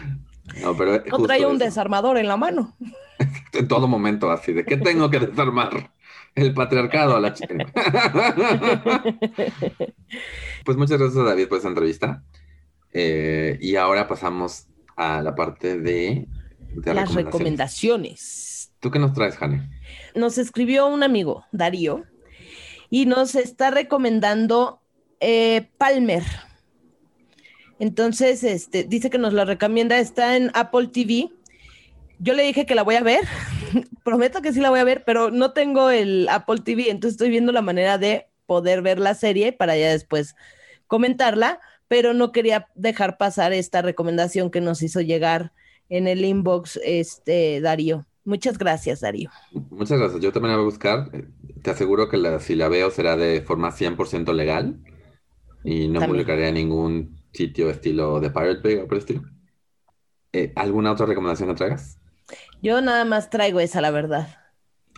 no, 0.61 0.76
pero 0.76 1.03
no 1.05 1.22
trae 1.22 1.47
un 1.47 1.59
desarmador 1.59 2.18
en 2.18 2.28
la 2.28 2.36
mano. 2.36 2.76
en 3.53 3.68
todo 3.68 3.88
momento 3.88 4.30
así, 4.30 4.53
de 4.53 4.64
qué 4.64 4.76
tengo 4.76 5.11
que 5.11 5.20
desarmar 5.20 5.93
el 6.34 6.55
patriarcado 6.55 7.16
a 7.16 7.20
la 7.20 7.34
chica. 7.34 7.55
pues 10.64 10.76
muchas 10.76 10.99
gracias 10.99 11.24
David 11.24 11.49
por 11.49 11.59
esa 11.59 11.68
entrevista. 11.68 12.22
Eh, 12.93 13.59
y 13.61 13.76
ahora 13.76 14.09
pasamos 14.09 14.66
a 14.97 15.22
la 15.22 15.34
parte 15.34 15.78
de, 15.78 16.26
las 16.84 17.14
recomendaciones. 17.14 18.72
¿Tú 18.80 18.90
qué 18.90 18.99
nos 18.99 19.12
traes, 19.12 19.36
Jane? 19.36 19.70
Nos 20.14 20.38
escribió 20.38 20.86
un 20.86 21.03
amigo, 21.03 21.45
Darío, 21.53 22.05
y 22.90 23.07
nos 23.07 23.34
está 23.34 23.70
recomendando 23.70 24.80
eh, 25.20 25.70
Palmer. 25.78 26.24
Entonces, 27.82 28.44
este, 28.44 28.84
dice 28.84 29.10
que 29.10 29.18
nos 29.18 29.32
la 29.32 29.44
recomienda, 29.44 29.98
está 29.98 30.36
en 30.36 30.52
Apple 30.54 30.86
TV. 30.86 31.32
Yo 32.20 32.32
le 32.32 32.44
dije 32.44 32.64
que 32.64 32.76
la 32.76 32.84
voy 32.84 32.94
a 32.94 33.02
ver, 33.02 33.22
prometo 34.04 34.40
que 34.40 34.52
sí 34.52 34.60
la 34.60 34.70
voy 34.70 34.78
a 34.78 34.84
ver, 34.84 35.02
pero 35.04 35.32
no 35.32 35.52
tengo 35.52 35.90
el 35.90 36.28
Apple 36.28 36.60
TV, 36.64 36.90
entonces 36.90 37.14
estoy 37.14 37.30
viendo 37.30 37.50
la 37.50 37.60
manera 37.60 37.98
de 37.98 38.28
poder 38.46 38.82
ver 38.82 39.00
la 39.00 39.16
serie 39.16 39.52
para 39.52 39.76
ya 39.76 39.90
después 39.90 40.36
comentarla, 40.86 41.58
pero 41.88 42.14
no 42.14 42.30
quería 42.30 42.68
dejar 42.76 43.18
pasar 43.18 43.52
esta 43.52 43.82
recomendación 43.82 44.52
que 44.52 44.60
nos 44.60 44.80
hizo 44.80 45.00
llegar 45.00 45.50
en 45.88 46.06
el 46.06 46.24
inbox 46.24 46.78
este 46.84 47.60
Darío. 47.60 48.06
Muchas 48.24 48.58
gracias, 48.58 49.00
Darío. 49.00 49.28
Muchas 49.70 49.98
gracias. 49.98 50.22
Yo 50.22 50.30
también 50.30 50.52
la 50.52 50.58
voy 50.58 50.66
a 50.66 50.70
buscar. 50.70 51.10
Te 51.62 51.72
aseguro 51.72 52.08
que 52.08 52.16
la, 52.16 52.38
si 52.38 52.54
la 52.54 52.68
veo 52.68 52.92
será 52.92 53.16
de 53.16 53.40
forma 53.42 53.72
100% 53.72 54.32
legal 54.34 54.76
y 55.64 55.88
no 55.88 56.00
publicaré 56.06 56.46
en 56.46 56.54
ningún 56.54 57.21
sitio 57.32 57.70
estilo 57.70 58.20
de 58.20 58.30
Pirate 58.30 58.60
Bay 58.62 58.76
o 58.76 58.86
por 58.86 58.94
el 58.94 59.00
estilo. 59.00 59.22
Eh, 60.32 60.52
¿Alguna 60.56 60.92
otra 60.92 61.06
recomendación 61.06 61.48
que 61.50 61.54
traigas? 61.54 61.98
Yo 62.62 62.80
nada 62.80 63.04
más 63.04 63.30
traigo 63.30 63.60
esa, 63.60 63.80
la 63.80 63.90
verdad. 63.90 64.28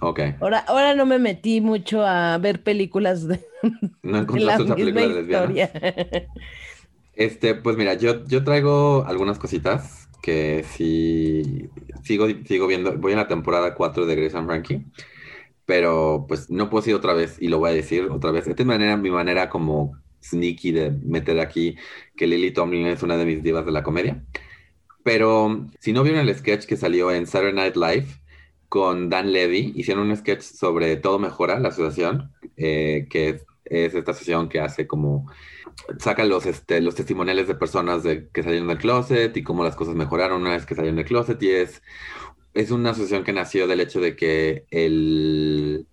Ok. 0.00 0.20
Ahora, 0.40 0.58
ahora 0.58 0.94
no 0.94 1.06
me 1.06 1.18
metí 1.18 1.60
mucho 1.60 2.04
a 2.04 2.36
ver 2.38 2.62
películas 2.62 3.26
de, 3.26 3.40
no 4.02 4.18
encontraste 4.18 4.62
otra 4.62 4.76
película 4.76 5.08
de 5.08 5.14
lesbiana. 5.14 5.70
Este, 7.14 7.54
pues 7.54 7.76
mira, 7.76 7.94
yo, 7.94 8.24
yo 8.26 8.42
traigo 8.42 9.04
algunas 9.06 9.38
cositas 9.38 10.08
que 10.20 10.64
sí 10.68 11.70
sigo, 12.02 12.26
sigo 12.44 12.66
viendo. 12.66 12.96
Voy 12.98 13.12
en 13.12 13.18
la 13.18 13.28
temporada 13.28 13.74
4 13.74 14.06
de 14.06 14.16
Grace 14.16 14.36
and 14.36 14.46
Frankie. 14.46 14.84
Pero 15.64 16.26
pues 16.28 16.50
no 16.50 16.68
puedo 16.68 16.82
decir 16.82 16.94
otra 16.94 17.14
vez, 17.14 17.36
y 17.40 17.48
lo 17.48 17.58
voy 17.58 17.70
a 17.70 17.74
decir 17.74 18.08
otra 18.10 18.30
vez. 18.30 18.46
Esta 18.46 18.62
es 18.62 18.66
manera, 18.66 18.96
mi 18.96 19.10
manera 19.10 19.48
como 19.48 19.96
sneaky 20.24 20.72
de 20.72 20.90
meter 20.90 21.40
aquí 21.40 21.76
que 22.16 22.26
Lily 22.26 22.52
Tomlin 22.52 22.86
es 22.86 23.02
una 23.02 23.16
de 23.16 23.26
mis 23.26 23.42
divas 23.42 23.66
de 23.66 23.72
la 23.72 23.82
comedia. 23.82 24.24
Pero 25.02 25.66
si 25.80 25.92
no 25.92 26.02
vieron 26.02 26.26
el 26.26 26.34
sketch 26.34 26.64
que 26.66 26.76
salió 26.76 27.12
en 27.12 27.26
Saturday 27.26 27.54
Night 27.54 27.76
Live 27.76 28.06
con 28.68 29.10
Dan 29.10 29.32
Levy, 29.32 29.72
hicieron 29.76 30.08
un 30.08 30.16
sketch 30.16 30.40
sobre 30.40 30.96
Todo 30.96 31.18
Mejora, 31.18 31.60
la 31.60 31.68
asociación, 31.68 32.32
eh, 32.56 33.06
que 33.10 33.28
es, 33.64 33.94
esta 33.94 34.12
asociación 34.12 34.48
que 34.48 34.60
hace 34.60 34.86
como 34.86 35.30
saca 35.98 36.24
los, 36.24 36.46
este, 36.46 36.80
los 36.80 36.94
testimoniales 36.94 37.48
de 37.48 37.54
personas 37.54 38.02
de, 38.02 38.28
que 38.28 38.42
salieron 38.42 38.68
del 38.68 38.78
closet 38.78 39.36
y 39.36 39.42
cómo 39.42 39.64
las 39.64 39.76
cosas 39.76 39.94
mejoraron 39.94 40.42
una 40.42 40.50
vez 40.52 40.66
que 40.66 40.74
salieron 40.74 40.96
del 40.96 41.06
closet 41.06 41.42
y 41.42 41.50
es, 41.50 41.82
es 42.54 42.70
una 42.70 42.90
asociación 42.90 43.24
que 43.24 43.32
nació 43.32 43.66
del 43.66 43.80
hecho 43.80 44.00
de 44.00 44.16
que 44.16 44.64
el, 44.70 45.86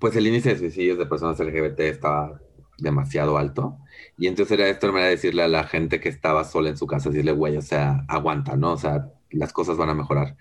pues 0.00 0.16
el 0.16 0.26
índice 0.26 0.50
de 0.50 0.58
suicidios 0.58 0.98
de 0.98 1.06
personas 1.06 1.38
LGBT 1.38 1.80
estaba 1.80 2.40
demasiado 2.82 3.38
alto. 3.38 3.78
Y 4.18 4.26
entonces 4.26 4.58
era 4.58 4.68
esto 4.68 4.88
manera 4.88 5.06
de 5.06 5.16
decirle 5.16 5.42
a 5.42 5.48
la 5.48 5.64
gente 5.64 6.00
que 6.00 6.08
estaba 6.08 6.44
sola 6.44 6.70
en 6.70 6.76
su 6.76 6.86
casa, 6.86 7.10
decirle, 7.10 7.32
güey, 7.32 7.56
o 7.56 7.62
sea, 7.62 8.04
aguanta, 8.08 8.56
¿no? 8.56 8.72
O 8.72 8.78
sea, 8.78 9.10
las 9.30 9.52
cosas 9.52 9.76
van 9.76 9.90
a 9.90 9.94
mejorar. 9.94 10.36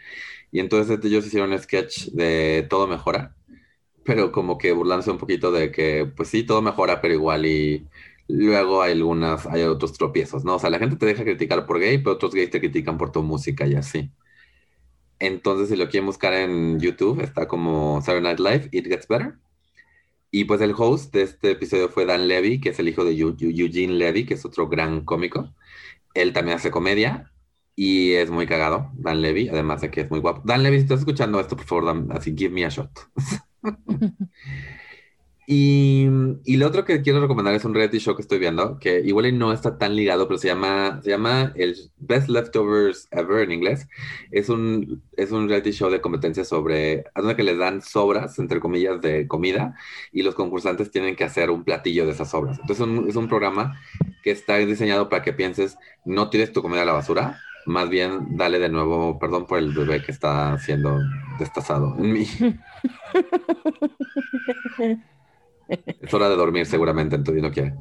Y 0.51 0.59
entonces 0.59 0.99
ellos 1.03 1.25
hicieron 1.25 1.51
un 1.51 1.59
sketch 1.59 2.07
de 2.11 2.65
todo 2.69 2.87
mejora, 2.87 3.35
pero 4.05 4.31
como 4.31 4.57
que 4.57 4.71
burlándose 4.73 5.11
un 5.11 5.17
poquito 5.19 5.51
de 5.51 5.71
que, 5.71 6.05
pues 6.15 6.29
sí, 6.29 6.43
todo 6.43 6.61
mejora, 6.61 7.01
pero 7.01 7.13
igual 7.13 7.45
y 7.45 7.87
luego 8.27 8.81
hay 8.81 8.93
algunas, 8.93 9.45
hay 9.47 9.63
otros 9.63 9.93
tropiezos, 9.93 10.45
¿no? 10.45 10.55
O 10.55 10.59
sea, 10.59 10.69
la 10.69 10.79
gente 10.79 10.95
te 10.97 11.05
deja 11.05 11.23
criticar 11.23 11.65
por 11.65 11.79
gay, 11.79 11.97
pero 11.99 12.13
otros 12.13 12.33
gays 12.33 12.49
te 12.51 12.59
critican 12.59 12.97
por 12.97 13.11
tu 13.11 13.23
música 13.23 13.67
y 13.67 13.75
así. 13.75 14.11
Entonces, 15.19 15.69
si 15.69 15.75
lo 15.75 15.89
quieren 15.89 16.05
buscar 16.07 16.33
en 16.33 16.79
YouTube, 16.79 17.21
está 17.21 17.47
como 17.47 18.01
Saturday 18.01 18.23
Night 18.23 18.39
Live, 18.39 18.69
It 18.71 18.87
Gets 18.87 19.07
Better. 19.07 19.35
Y 20.31 20.45
pues 20.45 20.61
el 20.61 20.73
host 20.77 21.13
de 21.13 21.23
este 21.23 21.51
episodio 21.51 21.89
fue 21.89 22.05
Dan 22.05 22.27
Levy, 22.27 22.61
que 22.61 22.69
es 22.69 22.79
el 22.79 22.87
hijo 22.89 23.03
de 23.03 23.17
Eugene 23.17 23.93
Levy, 23.93 24.25
que 24.25 24.35
es 24.35 24.45
otro 24.45 24.67
gran 24.67 25.01
cómico. 25.01 25.53
Él 26.13 26.33
también 26.33 26.57
hace 26.57 26.71
comedia 26.71 27.31
y 27.75 28.13
es 28.13 28.29
muy 28.29 28.45
cagado, 28.45 28.91
Dan 28.93 29.21
Levy, 29.21 29.49
además 29.49 29.81
de 29.81 29.89
que 29.91 30.01
es 30.01 30.11
muy 30.11 30.19
guapo. 30.19 30.41
Dan 30.45 30.63
Levy, 30.63 30.77
si 30.77 30.83
estás 30.83 30.99
escuchando 30.99 31.39
esto, 31.39 31.55
por 31.55 31.65
favor, 31.65 32.07
así, 32.11 32.35
give 32.37 32.53
me 32.53 32.65
a 32.65 32.69
shot. 32.69 32.91
Y, 35.51 36.07
y, 36.45 36.57
lo 36.57 36.67
otro 36.67 36.85
que 36.85 37.01
quiero 37.01 37.21
recomendar 37.21 37.55
es 37.55 37.65
un 37.65 37.73
reality 37.73 37.97
show 37.97 38.15
que 38.15 38.21
estoy 38.21 38.37
viendo, 38.37 38.77
que 38.77 38.99
igual 38.99 39.35
no 39.39 39.51
está 39.51 39.79
tan 39.79 39.95
ligado, 39.95 40.27
pero 40.27 40.37
se 40.37 40.47
llama, 40.47 41.01
se 41.03 41.09
llama 41.09 41.53
el 41.55 41.75
Best 41.97 42.29
Leftovers 42.29 43.07
Ever 43.09 43.41
en 43.41 43.53
inglés. 43.53 43.87
Es 44.29 44.49
un, 44.49 45.01
es 45.17 45.31
un 45.31 45.49
reality 45.49 45.71
show 45.71 45.89
de 45.89 46.01
competencia 46.01 46.45
sobre, 46.45 47.05
donde 47.15 47.35
que 47.35 47.41
les 47.41 47.57
dan 47.57 47.81
sobras, 47.81 48.37
entre 48.37 48.59
comillas, 48.59 49.01
de 49.01 49.27
comida 49.27 49.75
y 50.11 50.21
los 50.21 50.35
concursantes 50.35 50.91
tienen 50.91 51.15
que 51.15 51.23
hacer 51.23 51.49
un 51.49 51.63
platillo 51.63 52.05
de 52.05 52.11
esas 52.11 52.29
sobras. 52.29 52.59
Entonces 52.59 52.87
es 53.07 53.15
un 53.15 53.27
programa 53.27 53.81
que 54.21 54.29
está 54.29 54.57
diseñado 54.57 55.09
para 55.09 55.23
que 55.23 55.33
pienses, 55.33 55.79
no 56.05 56.29
tires 56.29 56.53
tu 56.53 56.61
comida 56.61 56.83
a 56.83 56.85
la 56.85 56.93
basura, 56.93 57.39
más 57.65 57.89
bien 57.89 58.37
dale 58.37 58.59
de 58.59 58.69
nuevo, 58.69 59.17
perdón 59.17 59.47
por 59.47 59.57
el 59.57 59.73
bebé 59.73 60.03
que 60.03 60.11
está 60.11 60.59
siendo 60.59 60.99
destazado 61.39 61.95
en 61.97 62.13
mí. 62.13 62.27
Es 65.69 66.13
hora 66.13 66.29
de 66.29 66.35
dormir 66.35 66.65
seguramente, 66.65 67.15
entonces 67.15 67.43
no 67.43 67.51
quiere. 67.51 67.75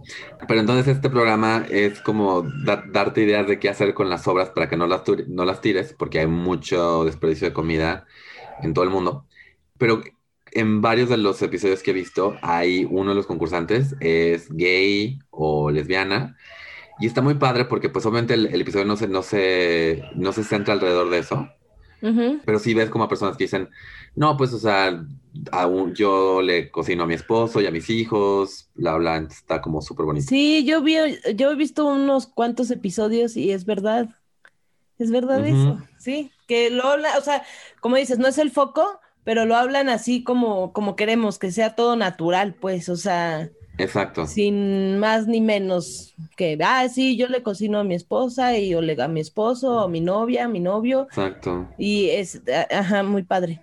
Pero 0.46 0.60
entonces 0.60 0.88
este 0.88 1.10
programa 1.10 1.66
es 1.70 2.00
como 2.00 2.42
darte 2.92 3.22
ideas 3.22 3.46
de 3.46 3.58
qué 3.58 3.68
hacer 3.68 3.94
con 3.94 4.10
las 4.10 4.24
sobras 4.24 4.50
para 4.50 4.68
que 4.68 4.76
no 4.76 4.86
las, 4.86 5.02
no 5.28 5.44
las 5.44 5.60
tires, 5.60 5.94
porque 5.98 6.20
hay 6.20 6.26
mucho 6.26 7.04
desperdicio 7.04 7.48
de 7.48 7.54
comida 7.54 8.06
en 8.62 8.74
todo 8.74 8.84
el 8.84 8.90
mundo. 8.90 9.26
Pero 9.78 10.02
en 10.52 10.80
varios 10.80 11.08
de 11.08 11.16
los 11.16 11.40
episodios 11.42 11.82
que 11.82 11.92
he 11.92 11.94
visto, 11.94 12.36
hay 12.42 12.86
uno 12.90 13.10
de 13.10 13.16
los 13.16 13.26
concursantes 13.26 13.94
es 14.00 14.48
gay 14.50 15.18
o 15.30 15.70
lesbiana. 15.70 16.36
Y 17.00 17.06
está 17.06 17.22
muy 17.22 17.34
padre 17.34 17.64
porque 17.64 17.88
pues 17.88 18.04
obviamente 18.06 18.34
el, 18.34 18.60
episodio 18.60 18.84
no 18.84 18.96
se, 18.96 19.08
no, 19.08 19.22
se, 19.22 20.02
no 20.16 20.32
se 20.32 20.44
centra 20.44 20.74
alrededor 20.74 21.10
de 21.10 21.18
eso. 21.18 21.48
Pero 22.00 22.58
sí 22.58 22.74
ves 22.74 22.90
como 22.90 23.04
a 23.04 23.08
personas 23.08 23.36
que 23.36 23.44
dicen, 23.44 23.68
no, 24.14 24.36
pues, 24.36 24.52
o 24.52 24.58
sea, 24.58 25.04
aún 25.52 25.94
yo 25.94 26.42
le 26.42 26.70
cocino 26.70 27.04
a 27.04 27.06
mi 27.06 27.14
esposo 27.14 27.60
y 27.60 27.66
a 27.66 27.70
mis 27.70 27.90
hijos, 27.90 28.68
la 28.74 28.96
bla, 28.96 29.16
está 29.18 29.60
como 29.60 29.82
súper 29.82 30.06
bonito. 30.06 30.26
Sí, 30.28 30.64
yo 30.64 30.82
vi, 30.82 30.96
yo 31.34 31.50
he 31.50 31.56
visto 31.56 31.86
unos 31.86 32.26
cuantos 32.26 32.70
episodios 32.70 33.36
y 33.36 33.52
es 33.52 33.64
verdad, 33.64 34.08
es 34.98 35.10
verdad 35.10 35.46
eso, 35.46 35.80
sí, 35.98 36.32
que 36.46 36.70
lo 36.70 36.84
habla, 36.84 37.18
o 37.18 37.20
sea, 37.20 37.44
como 37.80 37.96
dices, 37.96 38.18
no 38.18 38.28
es 38.28 38.38
el 38.38 38.50
foco, 38.50 39.00
pero 39.24 39.44
lo 39.44 39.56
hablan 39.56 39.88
así 39.88 40.24
como, 40.24 40.72
como 40.72 40.96
queremos, 40.96 41.38
que 41.38 41.52
sea 41.52 41.74
todo 41.74 41.96
natural, 41.96 42.54
pues, 42.54 42.88
o 42.88 42.96
sea. 42.96 43.50
Exacto. 43.78 44.26
Sin 44.26 44.98
más 44.98 45.26
ni 45.26 45.40
menos 45.40 46.14
que, 46.36 46.58
ah, 46.62 46.88
sí, 46.88 47.16
yo 47.16 47.28
le 47.28 47.42
cocino 47.42 47.78
a 47.78 47.84
mi 47.84 47.94
esposa 47.94 48.58
y 48.58 48.74
o 48.74 48.80
le 48.80 49.00
a 49.00 49.08
mi 49.08 49.20
esposo, 49.20 49.76
o 49.76 49.78
a 49.80 49.88
mi 49.88 50.00
novia, 50.00 50.44
a 50.44 50.48
mi 50.48 50.60
novio. 50.60 51.04
Exacto. 51.04 51.68
Y 51.78 52.10
es, 52.10 52.42
ajá, 52.70 53.04
muy 53.04 53.22
padre. 53.22 53.62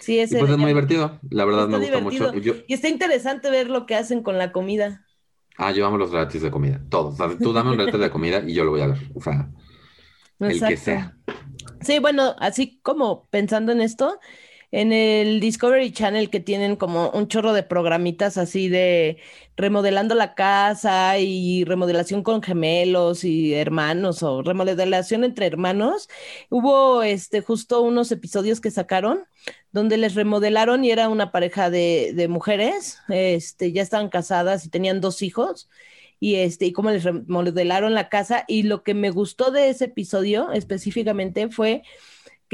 Sí, 0.00 0.18
es, 0.18 0.34
pues 0.36 0.50
es 0.50 0.58
muy 0.58 0.68
divertido, 0.68 1.20
la 1.30 1.44
verdad 1.44 1.68
me 1.68 1.78
gusta 1.78 2.00
mucho. 2.00 2.32
Y 2.66 2.74
está 2.74 2.88
interesante 2.88 3.50
ver 3.50 3.70
lo 3.70 3.86
que 3.86 3.94
hacen 3.94 4.22
con 4.22 4.38
la 4.38 4.50
comida. 4.50 5.04
Ah, 5.56 5.70
yo 5.70 5.86
amo 5.86 5.98
los 5.98 6.10
realities 6.10 6.42
de 6.42 6.50
comida, 6.50 6.80
todos. 6.88 7.16
tú 7.38 7.52
dame 7.52 7.70
un 7.70 7.76
reality 7.76 7.98
de 7.98 8.10
comida 8.10 8.42
y 8.44 8.54
yo 8.54 8.64
lo 8.64 8.72
voy 8.72 8.80
a 8.80 8.88
ver. 8.88 8.98
O 9.14 9.20
sea, 9.20 9.50
el 10.40 10.60
que 10.60 10.76
sea. 10.76 11.16
Sí, 11.80 11.98
bueno, 11.98 12.34
así 12.38 12.80
como 12.82 13.28
pensando 13.28 13.70
en 13.70 13.80
esto, 13.80 14.18
en 14.74 14.92
el 14.92 15.38
Discovery 15.38 15.92
Channel 15.92 16.30
que 16.30 16.40
tienen 16.40 16.74
como 16.74 17.10
un 17.10 17.28
chorro 17.28 17.52
de 17.52 17.62
programitas 17.62 18.36
así 18.36 18.68
de 18.68 19.18
remodelando 19.56 20.16
la 20.16 20.34
casa 20.34 21.16
y 21.20 21.62
remodelación 21.62 22.24
con 22.24 22.42
gemelos 22.42 23.22
y 23.22 23.54
hermanos 23.54 24.24
o 24.24 24.42
remodelación 24.42 25.22
entre 25.22 25.46
hermanos. 25.46 26.08
Hubo 26.50 27.04
este 27.04 27.40
justo 27.40 27.82
unos 27.82 28.10
episodios 28.10 28.60
que 28.60 28.72
sacaron 28.72 29.20
donde 29.70 29.96
les 29.96 30.16
remodelaron 30.16 30.84
y 30.84 30.90
era 30.90 31.08
una 31.08 31.30
pareja 31.30 31.70
de, 31.70 32.26
mujeres, 32.28 32.98
este, 33.10 33.70
ya 33.70 33.80
estaban 33.80 34.08
casadas 34.08 34.66
y 34.66 34.70
tenían 34.70 35.00
dos 35.00 35.22
hijos 35.22 35.68
y 36.18 36.36
este 36.36 36.66
y 36.66 36.72
cómo 36.72 36.90
les 36.90 37.04
remodelaron 37.04 37.94
la 37.94 38.08
casa 38.08 38.44
y 38.48 38.64
lo 38.64 38.82
que 38.82 38.94
me 38.94 39.10
gustó 39.10 39.52
de 39.52 39.68
ese 39.68 39.84
episodio 39.84 40.50
específicamente 40.50 41.48
fue 41.48 41.84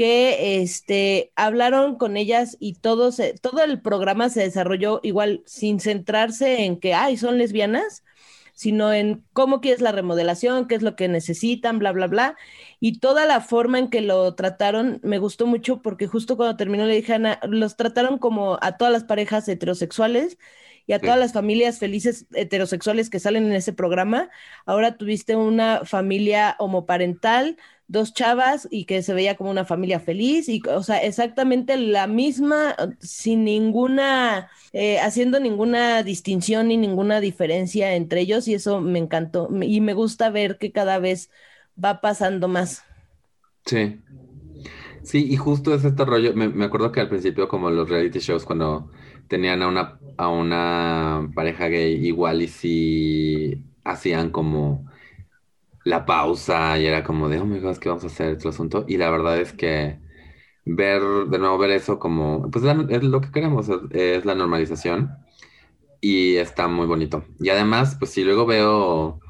que 0.01 0.63
este, 0.63 1.31
hablaron 1.35 1.95
con 1.95 2.17
ellas 2.17 2.57
y 2.59 2.73
todo, 2.73 3.11
todo 3.39 3.63
el 3.63 3.81
programa 3.83 4.29
se 4.29 4.41
desarrolló 4.41 4.99
igual 5.03 5.43
sin 5.45 5.79
centrarse 5.79 6.65
en 6.65 6.79
que, 6.79 6.95
ay, 6.95 7.17
son 7.17 7.37
lesbianas, 7.37 8.03
sino 8.55 8.91
en 8.91 9.23
cómo 9.33 9.61
quieres 9.61 9.79
la 9.79 9.91
remodelación, 9.91 10.67
qué 10.67 10.73
es 10.73 10.81
lo 10.81 10.95
que 10.95 11.07
necesitan, 11.07 11.77
bla, 11.77 11.91
bla, 11.91 12.07
bla. 12.07 12.35
Y 12.79 12.97
toda 12.97 13.27
la 13.27 13.41
forma 13.41 13.77
en 13.77 13.91
que 13.91 14.01
lo 14.01 14.33
trataron 14.33 14.99
me 15.03 15.19
gustó 15.19 15.45
mucho 15.45 15.83
porque 15.83 16.07
justo 16.07 16.35
cuando 16.35 16.57
terminó 16.57 16.87
le 16.87 16.95
dije, 16.95 17.13
Ana, 17.13 17.39
los 17.47 17.75
trataron 17.77 18.17
como 18.17 18.57
a 18.59 18.77
todas 18.77 18.91
las 18.91 19.03
parejas 19.03 19.47
heterosexuales 19.47 20.39
y 20.87 20.93
a 20.93 21.01
todas 21.03 21.19
las 21.19 21.33
familias 21.33 21.79
felices 21.79 22.25
heterosexuales 22.33 23.09
que 23.09 23.19
salen 23.19 23.45
en 23.45 23.53
ese 23.53 23.73
programa. 23.73 24.29
Ahora 24.65 24.97
tuviste 24.97 25.35
una 25.35 25.81
familia 25.85 26.55
homoparental, 26.59 27.57
dos 27.87 28.13
chavas 28.13 28.67
y 28.71 28.85
que 28.85 29.03
se 29.03 29.13
veía 29.13 29.35
como 29.35 29.51
una 29.51 29.65
familia 29.65 29.99
feliz 29.99 30.47
y, 30.49 30.61
o 30.69 30.81
sea, 30.83 30.97
exactamente 31.03 31.77
la 31.77 32.07
misma, 32.07 32.75
sin 32.99 33.43
ninguna, 33.43 34.49
eh, 34.73 34.99
haciendo 34.99 35.39
ninguna 35.39 36.03
distinción 36.03 36.69
ni 36.69 36.77
ninguna 36.77 37.19
diferencia 37.19 37.93
entre 37.95 38.21
ellos 38.21 38.47
y 38.47 38.53
eso 38.53 38.79
me 38.81 38.99
encantó 38.99 39.49
y 39.61 39.81
me 39.81 39.93
gusta 39.93 40.29
ver 40.29 40.57
que 40.57 40.71
cada 40.71 40.99
vez 40.99 41.29
va 41.83 42.01
pasando 42.01 42.47
más. 42.47 42.83
Sí. 43.65 43.99
Sí, 45.03 45.25
y 45.31 45.37
justo 45.37 45.73
es 45.73 45.83
este 45.83 46.05
rollo, 46.05 46.33
me, 46.35 46.49
me 46.49 46.65
acuerdo 46.65 46.91
que 46.91 46.99
al 46.99 47.09
principio 47.09 47.47
como 47.47 47.69
los 47.71 47.89
reality 47.89 48.19
shows 48.19 48.45
cuando 48.45 48.91
tenían 49.31 49.63
a 49.63 49.69
una, 49.69 49.97
a 50.17 50.27
una 50.27 51.31
pareja 51.33 51.69
gay 51.69 52.05
igual 52.05 52.41
y 52.41 52.49
si 52.49 53.63
hacían 53.85 54.29
como 54.29 54.91
la 55.85 56.05
pausa 56.05 56.77
y 56.77 56.85
era 56.85 57.05
como 57.05 57.29
de, 57.29 57.39
oh 57.39 57.45
my 57.45 57.61
god, 57.61 57.77
¿qué 57.77 57.87
vamos 57.87 58.03
a 58.03 58.07
hacer? 58.07 58.33
Este 58.33 58.49
asunto. 58.49 58.83
Y 58.89 58.97
la 58.97 59.09
verdad 59.09 59.39
es 59.39 59.53
que 59.53 59.99
ver, 60.65 61.01
de 61.29 61.39
nuevo, 61.39 61.57
ver 61.57 61.71
eso 61.71 61.97
como, 61.97 62.51
pues 62.51 62.65
es 62.89 63.03
lo 63.03 63.21
que 63.21 63.31
queremos, 63.31 63.69
es, 63.91 64.25
la 64.25 64.35
normalización 64.35 65.11
y 66.01 66.35
está 66.35 66.67
muy 66.67 66.85
bonito. 66.85 67.23
Y 67.39 67.51
además, 67.51 67.95
pues 67.97 68.11
sí, 68.11 68.25
luego 68.25 68.45
veo, 68.45 69.21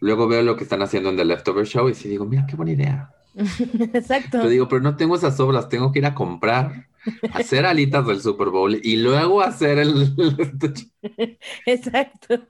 luego 0.00 0.28
veo 0.28 0.42
lo 0.42 0.56
que 0.56 0.64
están 0.64 0.82
haciendo 0.82 1.08
en 1.08 1.16
The 1.16 1.24
Leftover 1.24 1.64
Show 1.64 1.88
y 1.88 1.94
sí 1.94 2.10
digo, 2.10 2.26
mira, 2.26 2.46
qué 2.46 2.56
buena 2.56 2.72
idea. 2.72 3.10
Exacto. 3.94 4.32
Pero 4.32 4.50
digo, 4.50 4.68
pero 4.68 4.82
no 4.82 4.96
tengo 4.96 5.16
esas 5.16 5.40
obras, 5.40 5.70
tengo 5.70 5.92
que 5.92 6.00
ir 6.00 6.06
a 6.06 6.14
comprar 6.14 6.88
hacer 7.32 7.66
alitas 7.66 8.06
del 8.06 8.20
Super 8.20 8.48
Bowl 8.48 8.78
y 8.82 8.96
luego 8.96 9.42
hacer 9.42 9.78
el... 9.78 10.14
Exacto. 11.66 12.40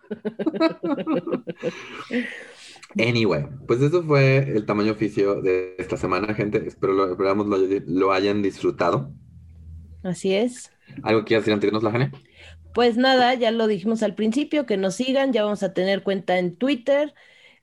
Anyway, 2.99 3.45
pues 3.67 3.83
eso 3.83 4.03
fue 4.03 4.39
el 4.39 4.65
tamaño 4.65 4.93
oficio 4.93 5.43
de 5.43 5.75
esta 5.79 5.97
semana, 5.97 6.35
gente. 6.35 6.67
Espero 6.67 6.95
lo, 6.95 7.11
esperamos 7.11 7.47
lo, 7.87 8.13
hayan 8.13 8.43
disfrutado. 8.43 9.13
Así 10.03 10.35
es. 10.35 10.71
¿Algo 11.03 11.21
que 11.21 11.27
quieras 11.27 11.45
decir 11.45 11.55
antes 11.55 11.71
de 11.71 11.83
la 11.83 11.91
Jane? 11.91 12.13
Pues 12.73 12.97
nada, 12.97 13.35
ya 13.35 13.51
lo 13.51 13.67
dijimos 13.67 14.03
al 14.03 14.15
principio, 14.15 14.67
que 14.67 14.77
nos 14.77 14.95
sigan, 14.95 15.33
ya 15.33 15.45
vamos 15.45 15.63
a 15.63 15.75
tener 15.75 16.03
cuenta 16.03 16.39
en 16.39 16.57
Twitter, 16.57 17.15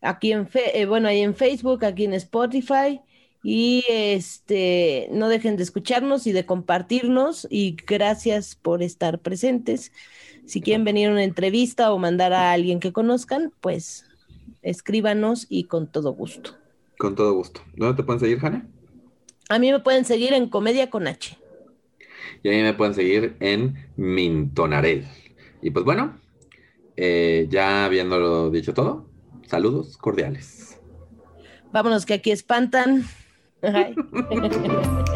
aquí 0.02 0.32
en, 0.32 0.48
eh, 0.54 0.86
bueno, 0.86 1.08
ahí 1.08 1.22
en 1.22 1.36
Facebook, 1.36 1.86
aquí 1.86 2.06
en 2.06 2.14
Spotify. 2.14 3.02
Y 3.44 3.84
este, 3.90 5.10
no 5.12 5.28
dejen 5.28 5.58
de 5.58 5.64
escucharnos 5.64 6.26
y 6.28 6.32
de 6.32 6.46
compartirnos 6.46 7.46
y 7.50 7.76
gracias 7.86 8.56
por 8.56 8.82
estar 8.82 9.20
presentes. 9.20 9.92
Si 10.46 10.62
quieren 10.62 10.86
venir 10.86 11.10
a 11.10 11.12
una 11.12 11.24
entrevista 11.24 11.92
o 11.92 12.00
mandar 12.00 12.32
a 12.34 12.54
alguien 12.54 12.80
que 12.80 12.94
conozcan, 12.94 13.52
pues 13.60 14.06
escríbanos 14.62 15.46
y 15.50 15.66
con 15.66 15.92
todo 15.92 16.14
gusto. 16.14 16.58
Con 16.98 17.16
todo 17.16 17.34
gusto. 17.34 17.62
¿Dónde 17.76 17.98
te 17.98 18.04
pueden 18.04 18.22
seguir, 18.22 18.40
Jane? 18.40 18.64
A 19.50 19.60
mí 19.60 19.72
me 19.72 19.80
pueden 19.80 20.06
seguir 20.06 20.34
en 20.34 20.48
Comedia 20.48 20.90
con 20.90 21.08
H. 21.08 21.38
Y 22.44 22.50
a 22.50 22.52
mí 22.52 22.62
me 22.62 22.74
pueden 22.74 22.94
seguir 22.94 23.36
en 23.42 23.76
Mintonarel. 23.98 25.06
Y 25.62 25.72
pues 25.72 25.84
bueno, 25.84 26.18
eh, 26.96 27.48
ya 27.50 27.86
habiéndolo 27.86 28.50
dicho 28.50 28.74
todo, 28.74 29.10
saludos 29.48 29.98
cordiales. 29.98 30.80
Vámonos 31.72 32.06
que 32.06 32.14
aquí 32.14 32.32
espantan. 32.32 33.06
Right. 33.64 33.96